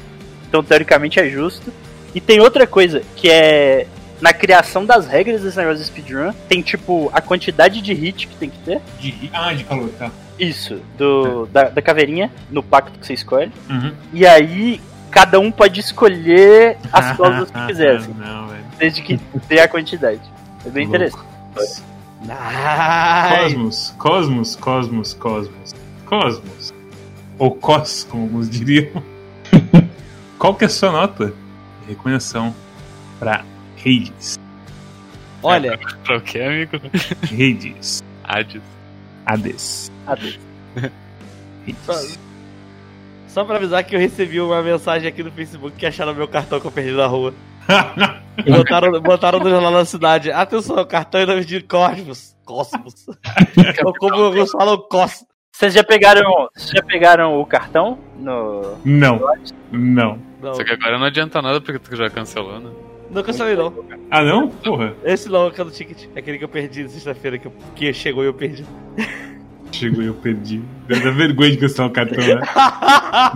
[0.50, 1.72] Então, teoricamente, é justo.
[2.14, 3.88] E tem outra coisa, que é.
[4.20, 8.36] Na criação das regras desse negócio de speedrun, tem, tipo, a quantidade de hit que
[8.36, 8.82] tem que ter.
[9.00, 10.12] De, ah, de calor, tá.
[10.44, 13.52] Isso, do, da, da caveirinha, no pacto que você escolhe.
[13.70, 13.94] Uhum.
[14.12, 14.82] E aí,
[15.12, 18.64] cada um pode escolher as cláusulas que quiser, assim, Não, velho.
[18.80, 20.22] desde que dê a quantidade.
[20.66, 20.96] É bem Louco.
[20.98, 21.84] interessante.
[22.30, 23.44] Ai.
[23.44, 25.74] Cosmos, Cosmos, Cosmos, Cosmos.
[26.06, 26.74] Cosmos.
[27.38, 28.92] Ou Cos, como alguns diriam.
[30.38, 31.34] Qual que é a sua nota?
[31.84, 32.54] de Recomendação
[33.20, 33.44] pra
[33.80, 34.40] Hades.
[35.44, 36.78] Olha, Pra o que, amigo?
[37.24, 38.04] Hades.
[38.24, 38.62] Hades.
[39.26, 39.91] Hades.
[40.12, 40.40] Adeus.
[43.28, 46.60] Só pra avisar que eu recebi uma mensagem aqui no Facebook que acharam meu cartão
[46.60, 47.34] que eu perdi na rua.
[48.50, 50.32] Botaram, botaram no jornal da cidade.
[50.32, 52.36] Atenção, o cartão é nome de Cosmos.
[52.46, 53.06] Cosmos.
[53.86, 55.24] Ou como alguns falam, Cos.
[55.54, 56.24] Vocês já pegaram.
[56.56, 58.78] Vocês já pegaram o cartão no.
[58.84, 59.22] Não,
[59.72, 60.20] não.
[60.42, 62.72] Não, Só que agora não adianta nada porque tu já cancelou, né?
[63.12, 63.72] não cancelei não.
[64.10, 64.50] Ah, não?
[64.50, 64.96] Porra.
[65.04, 66.08] Esse não, aquele do ticket.
[66.16, 68.66] É aquele que eu perdi na sexta-feira, que, eu- que chegou e eu perdi.
[69.72, 70.62] Chegou e eu perdi.
[70.88, 72.36] Dá dá vergonha de cancelar o cartão, né?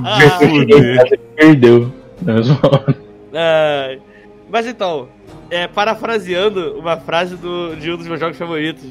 [0.01, 1.19] Vai fuder.
[1.35, 1.93] Perdeu.
[3.33, 4.01] Ai.
[4.49, 5.09] Mas então,
[5.49, 8.85] é, parafraseando uma frase do, de um dos meus jogos favoritos.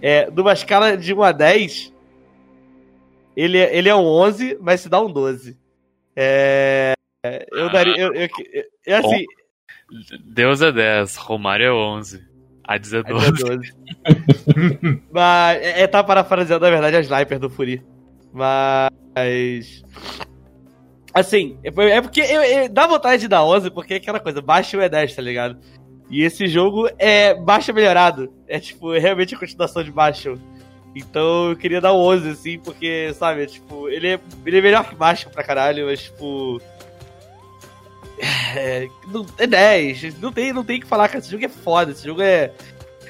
[0.00, 1.92] É, numa escala de 1 a 10,
[3.36, 5.56] ele, é- ele é um 11, mas se dá um 12.
[6.16, 6.92] É.
[7.52, 7.96] Eu daria.
[7.96, 8.22] Eu, eu,
[8.52, 9.24] eu- eu, assim.
[10.24, 12.22] Deus é 10, Romário é 11.
[12.68, 13.32] É é 12.
[13.44, 13.72] 12.
[15.10, 15.58] Mas.
[15.62, 17.82] É, é, tá parafraseando, na verdade, a sniper do Furi.
[18.32, 19.82] Mas.
[21.14, 24.40] Assim, é é porque eu, eu- dá vontade de dar 11, porque é aquela coisa,
[24.40, 25.58] baixa o E10, tá ligado?
[26.10, 28.32] E esse jogo é baixa melhorado.
[28.48, 30.38] É tipo, é realmente a continuação de baixo.
[30.94, 34.88] Então eu queria dar um 11, assim, porque, sabe, tipo, ele é, ele é melhor
[34.88, 36.60] que baixo pra caralho, mas tipo.
[38.56, 40.18] É, não- é 10.
[40.20, 41.18] Não tem, não tem o que falar, cara.
[41.18, 41.90] Esse jogo é foda.
[41.92, 42.50] Esse jogo é.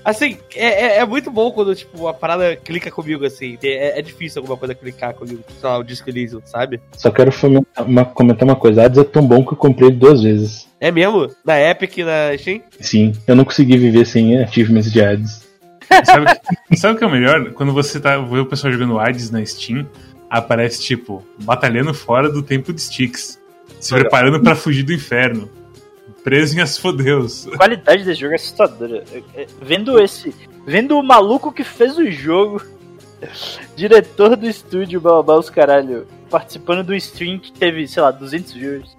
[0.05, 3.56] Assim, é, é, é muito bom quando, tipo, a parada clica comigo, assim.
[3.56, 6.80] Tem- É, é difícil alguma coisa clicar comigo, sei lá, o Disco Elysium, sabe?
[6.97, 8.84] Só quero fomentar- uma- comentar uma coisa.
[8.84, 10.66] Hades é tão bom que eu comprei ele duas vezes.
[10.80, 11.30] É mesmo?
[11.44, 12.60] Na Epic e na Steam?
[12.80, 15.43] Sim, eu não consegui viver sem achievements de Hades.
[16.05, 16.26] Sabe,
[16.76, 17.52] sabe o que é o melhor?
[17.52, 19.86] Quando você tá, vê o pessoal jogando Hades na Steam,
[20.28, 23.39] aparece tipo, batalhando fora do tempo de Styx.
[23.82, 25.50] Se preparando pra fugir do inferno.
[26.22, 27.48] Preso em Asfodeus.
[27.48, 29.02] A qualidade desse jogo é assustadora.
[29.12, 30.32] É- é- Vendo esse.
[30.64, 32.62] Vendo o maluco que fez o jogo,
[33.74, 38.96] diretor do estúdio, blá, os caralho, participando do stream que teve, sei lá, 200 viewers.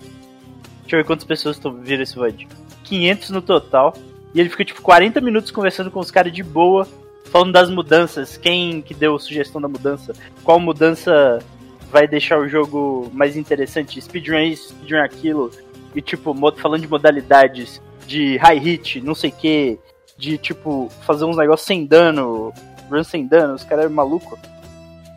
[0.81, 2.45] Deixa eu ver quantas pessoas estão viram esse VOD.
[2.84, 3.93] 500 no total.
[4.35, 6.85] E ele fica tipo 40 minutos conversando com os caras de boa,
[7.31, 11.39] falando das mudanças, quem que deu sugestão da mudança, qual mudança
[11.94, 15.52] vai deixar o jogo mais interessante, speedrun isso, speedrun aquilo,
[15.95, 19.80] e tipo, falando de modalidades, de high hit, não sei o que,
[20.18, 22.52] de tipo, fazer uns negócios sem dano,
[22.90, 24.38] run sem dano, os caras é maluco.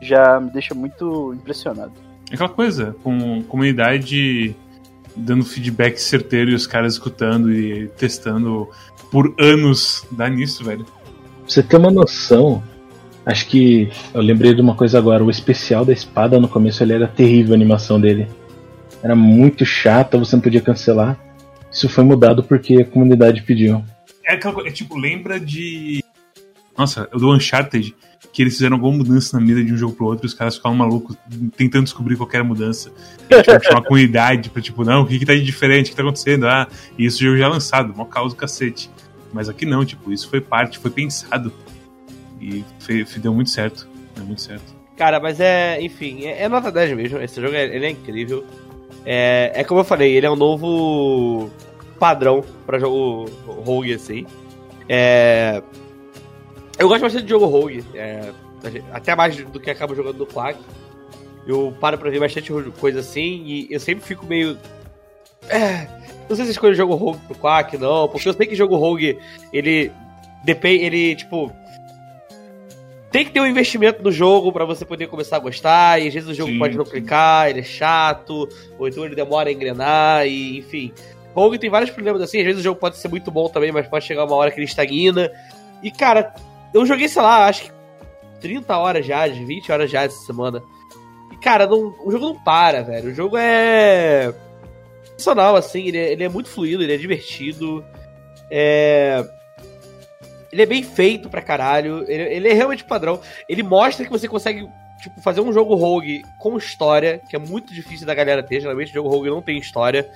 [0.03, 1.93] Já me deixa muito impressionado.
[2.31, 4.55] É aquela coisa, com comunidade
[5.17, 8.69] dando feedback certeiro e os caras escutando e testando
[9.11, 10.07] por anos.
[10.11, 10.85] Dá nisso, velho.
[10.85, 10.95] Pra
[11.47, 12.63] você ter uma noção,
[13.27, 15.23] acho que eu lembrei de uma coisa agora.
[15.23, 18.29] O especial da espada no começo ele era terrível a animação dele.
[19.03, 21.19] Era muito chata, você não podia cancelar.
[21.71, 23.85] Isso foi mudado porque a comunidade pediu.
[24.25, 26.03] É é tipo, lembra de.
[26.77, 27.95] Nossa, do Uncharted,
[28.33, 30.77] que eles fizeram alguma mudança na mira de um jogo pro outro os caras ficavam
[30.77, 31.17] malucos
[31.57, 32.93] tentando descobrir qualquer mudança.
[33.31, 35.91] E, tipo, tinha uma comunidade pra, tipo, não, o que que tá de diferente, o
[35.91, 36.47] que tá acontecendo?
[36.47, 38.91] Ah, e o jogo já é lançado, mó causa do cacete.
[39.33, 41.53] Mas aqui não, tipo, isso foi parte, foi pensado.
[42.41, 43.89] E fe- deu muito certo.
[44.15, 44.75] Deu muito certo.
[44.97, 47.19] Cara, mas é, enfim, é, é nota 10 mesmo.
[47.21, 48.45] Esse jogo é, ele é incrível.
[49.05, 51.51] É, é como eu falei, ele é um novo
[51.99, 54.27] padrão pra jogo rogue, assim.
[54.89, 55.63] É,
[56.79, 58.33] eu gosto bastante de jogo rogue, é,
[58.93, 60.59] até mais do que acabo jogando no Quack.
[61.47, 62.51] Eu paro pra ver bastante
[62.81, 64.59] coisa assim e eu sempre fico meio.
[65.49, 65.87] É,
[66.29, 69.17] não sei se escolho jogo rogue pro Quack, não, porque eu sei que jogo rogue
[69.53, 69.93] ele
[70.45, 71.53] depende, ele tipo
[73.11, 76.15] tem que ter um investimento no jogo pra você poder começar a gostar, e às
[76.15, 79.53] vezes o jogo Sim, pode não clicar, ele é chato, ou então ele demora a
[79.53, 80.93] engrenar, e enfim.
[81.35, 83.87] Rogue tem vários problemas assim, às vezes o jogo pode ser muito bom também, mas
[83.87, 85.31] pode chegar uma hora que ele estagna.
[85.83, 86.35] E cara,
[86.73, 87.71] eu joguei, sei lá, acho que
[88.41, 90.63] 30 horas já, 20 horas já essa semana.
[91.33, 93.11] E cara, não- o jogo não para, velho.
[93.11, 94.33] O jogo é.
[95.17, 97.85] Sensacional, assim, ele é, ele é muito fluido, ele é divertido.
[98.51, 99.25] É.
[100.57, 102.05] Ele é bem feito pra caralho.
[102.11, 103.21] Ele, ele é realmente padrão.
[103.47, 104.67] Ele mostra que você consegue
[105.03, 108.61] tipo, fazer um jogo rogue com história, que é muito difícil da galera ter.
[108.63, 110.11] Geralmente o jogo rogue não tem história.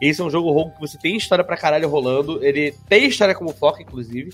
[0.00, 2.44] Esse é um jogo rogue que você tem história pra caralho rolando.
[2.44, 4.30] Ele tem história como foco, inclusive.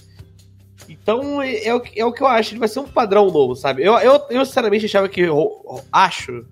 [0.88, 2.52] Então é, é o, que- é o que eu acho.
[2.52, 3.84] Ele vai ser um padrão novo, sabe?
[3.84, 5.22] Eu, eu, eu sinceramente achava que.
[5.92, 6.44] Acho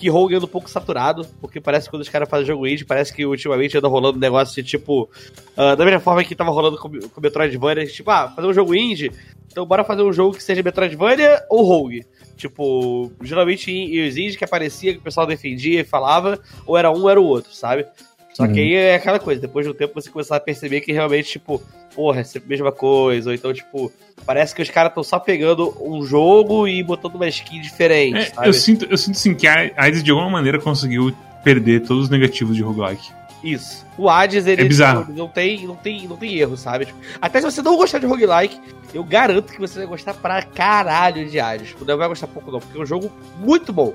[0.00, 2.86] que Rogue anda um pouco saturado, porque parece que quando os caras fazem jogo indie,
[2.86, 5.10] parece que ultimamente anda rolando um negócio de tipo.
[5.54, 8.74] ah, da mesma forma que tava rolando com, com Metroidvania, tipo, ah, fazer um jogo
[8.74, 9.12] indie,
[9.46, 12.06] então bora fazer um jogo que seja Metroidvania ou Rogue.
[12.34, 17.02] Tipo, geralmente os indies que aparecia, que o pessoal defendia e falava, ou era um
[17.02, 17.84] ou era o outro, sabe?
[18.32, 18.58] Só que Uhum.
[18.58, 21.60] aí é aquela coisa, depois de um tempo você começar a perceber que realmente, tipo,
[21.94, 23.92] porra, é sempre a mesma coisa, ou então, tipo,
[24.24, 28.24] parece que os caras estão só pegando um jogo e botando uma skin diferente, É,
[28.26, 28.46] sabe?
[28.48, 31.12] eu sinto, eu sinto assim que a Hades de alguma maneira conseguiu
[31.42, 33.10] perder todos os negativos de roguelike.
[33.42, 33.84] Isso.
[33.98, 35.00] O Hades, ele É bizarro.
[35.06, 36.84] tipo, não, tem, não, tem, não tem erro, sabe?
[36.86, 38.60] Tipo, até se você não gostar de roguelike,
[38.94, 41.68] eu garanto que você vai gostar pra caralho de Hades.
[41.68, 43.94] Tipo, Não vai gostar pouco, não, porque é um jogo muito bom.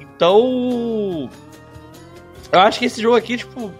[0.00, 1.28] Então.
[2.52, 3.72] Eu acho que esse jogo aqui, tipo.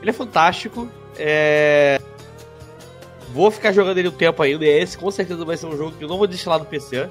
[0.00, 0.88] Ele é fantástico.
[1.18, 2.00] É.
[3.32, 4.64] Vou ficar jogando ele um tempo ainda.
[4.64, 6.64] E esse com certeza vai ser um jogo que eu não vou deixar lá no
[6.64, 7.08] PC.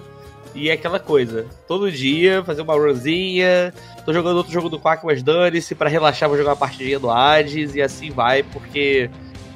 [0.55, 1.45] E é aquela coisa.
[1.67, 3.73] Todo dia, fazer uma runzinha.
[4.05, 5.75] Tô jogando outro jogo do Quack, mas dane-se.
[5.75, 7.75] Pra relaxar, vou jogar uma partidinha do Hades.
[7.75, 9.09] E assim vai, porque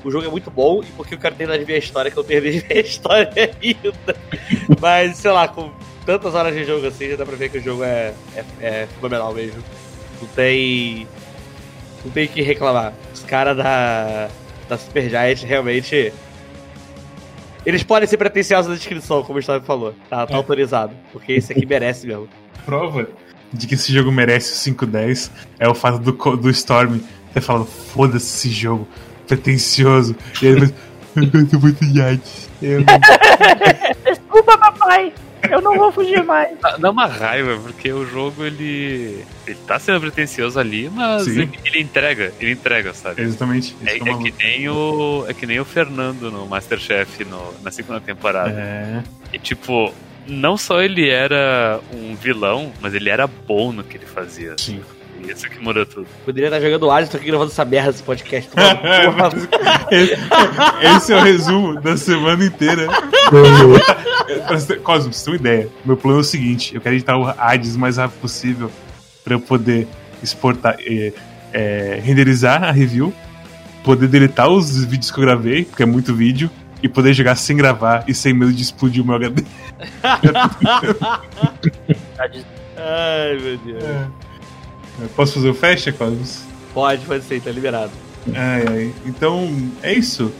[0.03, 0.84] o jogo é muito bom.
[0.84, 2.82] E porque eu quero terminar de ver a história, que eu terminei de ver a
[2.82, 3.32] história
[3.62, 4.16] ainda.
[4.80, 5.72] mas, sei lá, com
[6.06, 8.88] tantas horas de jogo assim, já dá pra ver que o jogo é, é, é
[8.95, 9.64] fenomenal mesmo.
[10.22, 11.08] Não tem.
[12.03, 12.94] Não tem o que reclamar.
[13.14, 14.28] Os caras da,
[14.68, 16.11] da Supergiant realmente.
[17.65, 19.94] Eles podem ser pretensiosos na descrição, como o Gustavo falou.
[20.10, 20.36] Tá, tá É.
[20.38, 20.94] autorizado.
[21.14, 22.28] Porque esse aqui merece mesmo.
[22.65, 23.07] Prova
[23.53, 25.30] de que esse jogo merece o 5-10
[25.60, 26.99] é o fato do, do Storm
[27.34, 28.88] ter falado: foda-se esse jogo,
[29.28, 30.15] pretencioso.
[30.41, 30.73] E ele fez:
[31.15, 32.49] Eu gosto muito de arte.
[34.06, 35.14] Desculpa, papai!
[35.49, 36.57] Eu não vou fugir mais.
[36.59, 39.26] Dá- Dá uma raiva, porque o jogo ele.
[39.47, 43.22] Ele tá sendo pretencioso ali, mas ele, ele entrega, ele entrega, sabe?
[43.22, 43.76] Exatamente.
[43.85, 45.26] É, Isso que é é que nem o.
[45.27, 48.51] É que nem o Fernando no Masterchef no, na segunda temporada.
[48.51, 49.03] É.
[49.34, 49.93] E tipo,
[50.27, 54.55] não só ele era um vilão, mas ele era bom no que ele fazia.
[54.57, 54.81] Sim.
[55.27, 56.07] Isso que muda tudo.
[56.26, 58.49] Poderia estar jogando Hades, tô aqui gravando essa merda desse podcast.
[59.91, 60.15] Esse,
[60.95, 62.88] esse é o resumo da semana inteira.
[64.84, 67.76] Cosmo, você ter uma ideia, meu plano é o seguinte: eu quero editar o Hades
[67.76, 68.72] o mais rápido possível
[69.23, 69.88] pra eu poder
[70.23, 71.14] exportar, é,
[71.52, 73.14] é, renderizar a review,
[73.84, 76.49] poder deletar os vídeos que eu gravei, porque é muito vídeo,
[76.81, 79.43] e poder jogar sem gravar e sem medo de explodir o meu HD.
[82.77, 83.84] Ai, meu Deus.
[84.99, 86.43] Eu Posso fazer o fecha, Cosmos?
[86.73, 87.91] Pode, pode ser, tá liberado.
[88.34, 88.93] Ai, ai.
[89.05, 89.49] Então,
[89.81, 90.31] é isso.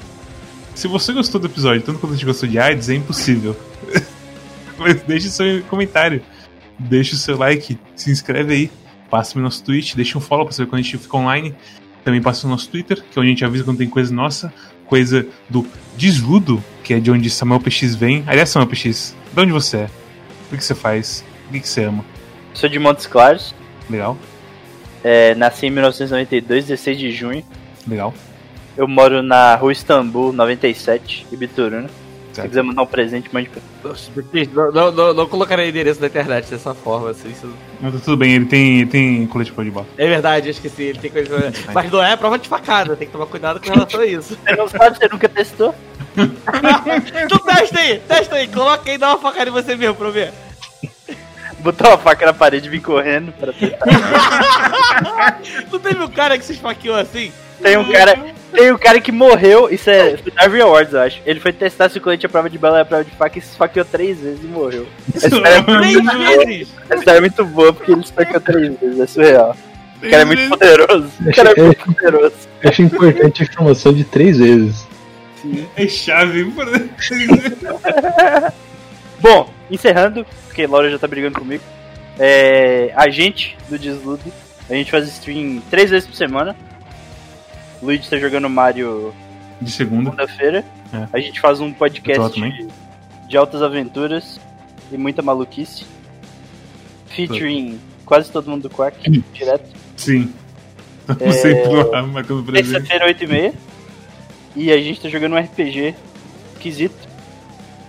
[0.76, 3.56] Se você gostou do episódio, tanto quanto a gente gostou de AIDS, é impossível.
[4.78, 6.22] Mas deixe seu comentário.
[6.80, 7.78] Deixe o seu like.
[7.96, 8.72] Se inscreve aí.
[9.10, 9.96] Passe no nosso Twitch.
[9.96, 11.54] Deixe um follow pra saber quando a gente fica online.
[12.04, 14.52] Também passe no nosso Twitter, que é onde a gente avisa quando tem coisa nossa.
[14.86, 15.66] Coisa do
[15.96, 18.24] Desludo, que é de onde Samuel PX vem.
[18.26, 19.90] Aliás, Samuel PX, de onde você é?
[20.52, 21.24] O que você faz?
[21.48, 22.04] O que que você ama?
[22.54, 23.54] Sou de Montes Claros.
[23.90, 24.18] Legal?
[25.04, 27.44] É, nasci em 1992, 16 de junho.
[27.88, 28.14] Legal?
[28.78, 31.90] Eu moro na rua Istambul, 97, Ibituruna.
[32.34, 33.62] Se quiser mandar um presente, mande pra
[34.54, 37.30] Não, não, não, não colocarei endereço na internet dessa forma, assim.
[37.30, 37.54] Isso...
[37.82, 39.86] Não, tá tudo bem, ele tem, ele tem colete pra de bola.
[39.98, 40.84] É verdade, eu esqueci.
[40.84, 41.52] Ele tem coisa.
[41.74, 44.38] Mas não é prova de facada, tem que tomar cuidado com relação a isso.
[44.46, 45.76] Você não sabe, você nunca testou?
[46.16, 50.08] então testa aí, testa aí, coloca aí e dá uma facada em você mesmo pra
[50.08, 50.34] eu ver.
[51.62, 53.86] Botar uma faca na parede e vir correndo pra testar.
[55.72, 57.32] Não teve um cara que se esfaqueou assim?
[57.62, 58.20] Tem um cara,
[58.52, 61.22] tem um cara que morreu, isso é foi Darwin Awards, eu acho.
[61.26, 63.42] Ele foi testar se o colete é prova de bala é prova de faca e
[63.42, 64.88] se esfaqueou três vezes e morreu.
[65.16, 66.68] Essa história é Três muito boa, vezes!
[66.90, 69.56] essa história é muito boa porque ele se esfaqueou três vezes, é surreal.
[69.98, 71.12] O cara é muito poderoso.
[71.22, 72.36] O cara é muito poderoso.
[72.64, 74.88] Eu acho importante a informação de três vezes.
[75.76, 76.52] É chave.
[79.22, 81.64] Bom, encerrando, porque Laura já tá brigando comigo.
[82.20, 84.32] É, a gente do Desludo,
[84.70, 86.56] a gente faz stream três vezes por semana.
[87.82, 89.14] O Luigi tá jogando Mario
[89.62, 90.12] De segunda.
[90.12, 90.66] segunda-feira.
[90.94, 91.08] É.
[91.14, 92.68] A gente faz um podcast de,
[93.28, 94.40] de altas aventuras
[94.92, 95.86] e muita maluquice.
[97.08, 99.70] Featuring quase todo mundo do Quack, direto.
[99.96, 100.34] Sim.
[101.10, 102.88] Estamos sempre lá, marcando presente.
[102.88, 103.54] Terça-feira, 8h30.
[104.56, 105.96] E a gente tá jogando um RPG
[106.54, 107.08] esquisito,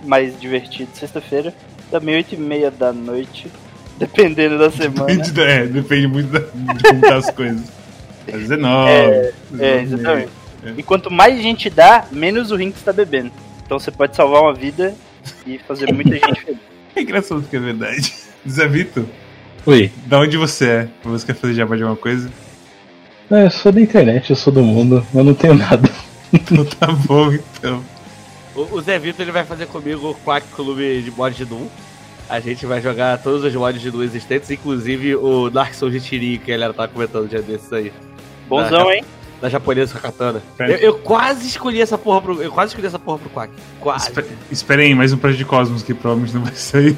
[0.03, 0.89] mais divertido.
[0.93, 1.53] Sexta-feira,
[1.91, 3.47] também 8h30 da noite,
[3.97, 5.05] dependendo da semana.
[5.05, 6.39] Depende, da- é, depende muito da-
[6.73, 7.61] de como tá as coisas.
[8.27, 8.91] Às vezes é 9.
[9.59, 10.29] É, exatamente.
[10.77, 13.31] E quanto mais gente dá, menos o Rinks tá bebendo.
[13.65, 14.95] Então você pode salvar uma vida
[15.45, 16.59] e fazer muita gente feliz.
[16.95, 18.13] É engraçado que é verdade.
[18.47, 19.03] Zé Vitor,
[19.65, 19.91] Oi.
[20.05, 20.87] da onde você é?
[21.05, 22.29] Você quer fazer jabá de alguma coisa?
[23.29, 25.89] Não, eu sou da internet, eu sou do mundo, mas não tenho nada.
[26.31, 27.83] Então tá bom, então.
[28.55, 31.67] O, o Zé Vitor ele vai fazer comigo o Quack Clube de mod de Doom.
[32.29, 35.99] A gente vai jogar todos os mods de Doom existentes, inclusive o Dark Souls de
[35.99, 37.91] Tirinho, que a galera tava comentando um dia desses aí.
[38.47, 39.03] Bonzão, hein?
[39.41, 40.41] Da japonesa com a katana.
[40.59, 42.41] Eu, eu quase escolhi essa porra pro.
[42.41, 43.51] Eu quase escolhi essa porra pro Quack.
[43.81, 44.07] Quase.
[44.07, 46.95] Espe- Esperem aí, mais um Projeto de Cosmos que provavelmente não vai sair.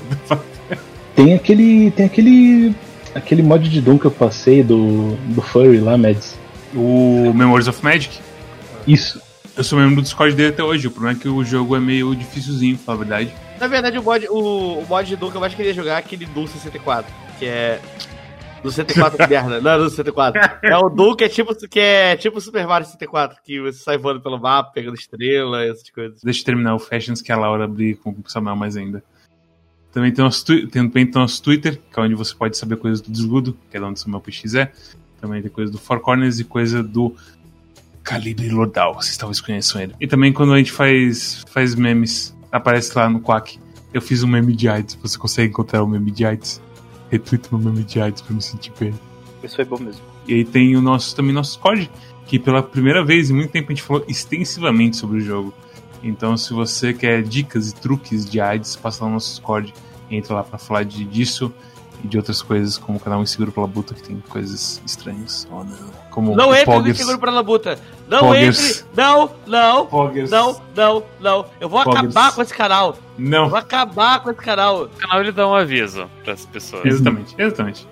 [1.15, 1.89] Tem aquele.
[1.91, 2.75] Tem aquele.
[3.15, 5.15] aquele mod de Doom que eu passei do.
[5.29, 6.35] do Furry lá, Mads.
[6.75, 8.19] O Memories of Magic.
[8.85, 9.19] Isso.
[9.57, 10.87] Eu sou membro do Discord dele até hoje.
[10.87, 13.33] O problema é que o jogo é meio dificilzinho, pra falar a verdade.
[13.57, 15.97] Na verdade, o mod, o, o mod de Doom que eu mais queria jogar é
[15.99, 17.79] aquele Doom 64, que é.
[18.61, 20.41] Do 64 que merda, não é do 64.
[20.63, 23.97] É o Doom que é tipo que é tipo Super Mario 64, que você sai
[23.97, 26.19] voando pelo mapa, pegando estrela, essas coisas.
[26.21, 29.01] Deixa eu terminar o Fashions que a Laura briga com o Samuel mais ainda.
[29.93, 33.09] Também tem nosso, também tem nosso Twitter, que é onde você pode saber coisas do
[33.09, 34.71] Desludo, que é de onde o Samuel PX é.
[35.21, 37.15] Também tem coisa do Four Corners e coisa do
[38.05, 39.95] Calibre Lordal, vocês talvez conheçam ele.
[39.99, 43.59] E também quando a gente faz, faz memes, aparece lá no Quack.
[43.91, 46.61] Eu fiz um meme de AIDS, você consegue encontrar o meme de AIDS?
[47.09, 48.93] Retweet meu meme de AIDS pra me sentir bem.
[49.43, 50.01] Isso foi bom mesmo.
[50.27, 51.89] E aí tem o nosso, também nosso Discord,
[52.27, 55.51] que pela primeira vez em muito tempo a gente falou extensivamente sobre o jogo.
[56.03, 59.73] Então se você quer dicas e truques de AIDS, passa lá no nosso Discord,
[60.11, 61.51] entra lá pra falar de, disso
[62.05, 65.47] e de outras coisas, como o canal Inseguro pela Buta, que tem coisas estranhas.
[65.51, 66.05] Oh, não.
[66.11, 66.97] Como Não o entre no Poggers.
[66.97, 67.77] seguro pra labuta.
[68.07, 68.79] Não Poggers.
[68.79, 68.85] entre.
[68.95, 69.85] Não, não.
[69.87, 70.31] Poggers.
[70.31, 71.45] Não, não, não.
[71.59, 72.15] Eu vou Poggers.
[72.15, 72.97] acabar com esse canal.
[73.17, 74.83] Eu Não, vou acabar com esse canal.
[74.83, 76.85] O canal ele dá um aviso pras pessoas.
[76.85, 77.87] exatamente, exatamente.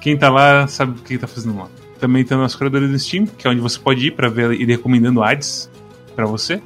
[0.00, 1.66] Quem tá lá sabe o que tá fazendo lá.
[1.98, 4.52] Também tem o nosso curador do Steam, que é onde você pode ir pra ver
[4.52, 5.70] ele recomendando ads
[6.14, 6.62] pra você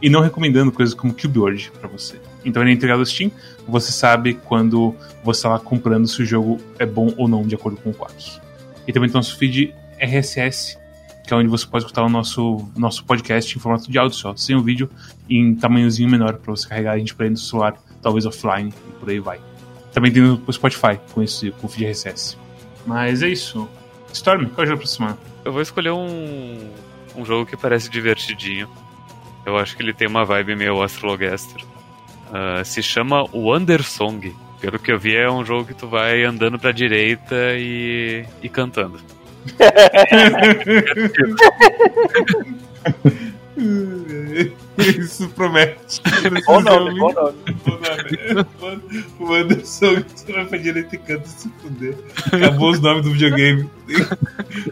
[0.00, 2.18] e não recomendando coisas como Cube World pra você.
[2.44, 3.30] Então ele é integrado ao Steam,
[3.68, 7.54] você sabe quando você tá lá comprando se o jogo é bom ou não, de
[7.54, 8.40] acordo com o Quack.
[8.86, 10.78] E também tem o nosso feed RSS,
[11.26, 14.34] que é onde você pode escutar o nosso, nosso podcast em formato de áudio só,
[14.34, 14.88] sem o vídeo,
[15.28, 19.10] em tamanhozinho menor, pra você carregar a gente dentro do celular, talvez offline, e por
[19.10, 19.38] aí vai.
[19.92, 22.38] Também tem o Spotify com esse com o feed RSS.
[22.86, 23.68] Mas é isso.
[24.12, 25.18] Storm, qual é o jogo semana?
[25.44, 26.70] Eu vou escolher um,
[27.14, 28.68] um jogo que parece divertidinho.
[29.44, 31.67] Eu acho que ele tem uma vibe meio Astrologaster.
[32.32, 34.34] Ah, se chama Wandersong.
[34.60, 38.48] Pelo que eu vi, é um jogo que tu vai andando pra direita e, e
[38.48, 38.98] cantando.
[44.78, 46.00] Isso promete.
[46.46, 47.38] Bom nome, bom nome.
[49.18, 51.96] O Anderson você vai pra direita e canta se fuder.
[52.32, 53.68] Acabou os nomes do videogame.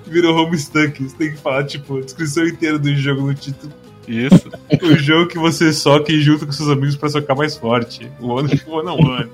[0.07, 1.03] Virou Homestuck.
[1.03, 3.73] Você tem que falar, tipo, a descrição inteira do jogo no título.
[4.07, 4.51] Isso.
[4.83, 8.11] O jogo que você soca e junta com seus amigos pra socar mais forte.
[8.21, 9.31] O One One on One.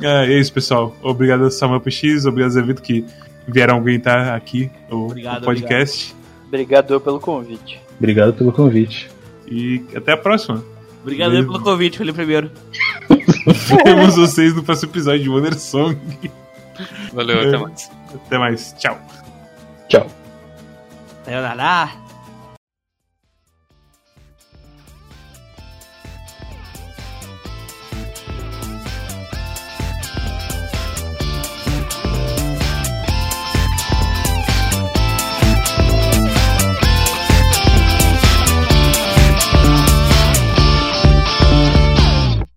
[0.00, 0.96] Ah, é isso, pessoal.
[1.02, 2.24] Obrigado, Samuel PX.
[2.24, 3.04] Obrigado, Zé Vitor, que
[3.46, 6.14] vieram aguentar aqui o, Obrigado, o podcast.
[6.46, 7.80] Obrigado pelo convite.
[7.98, 9.10] Obrigado pelo convite.
[9.46, 10.62] E até a próxima.
[11.02, 12.50] Obrigado aí pelo convite, Felipe primeiro.
[13.84, 15.98] Vemos vocês no próximo episódio de Wonder Song.
[17.12, 17.90] Valeu, até mais.
[18.14, 18.74] Até mais.
[18.78, 18.98] Tchau.
[19.88, 20.06] Tchau.
[21.24, 22.07] Sayonara.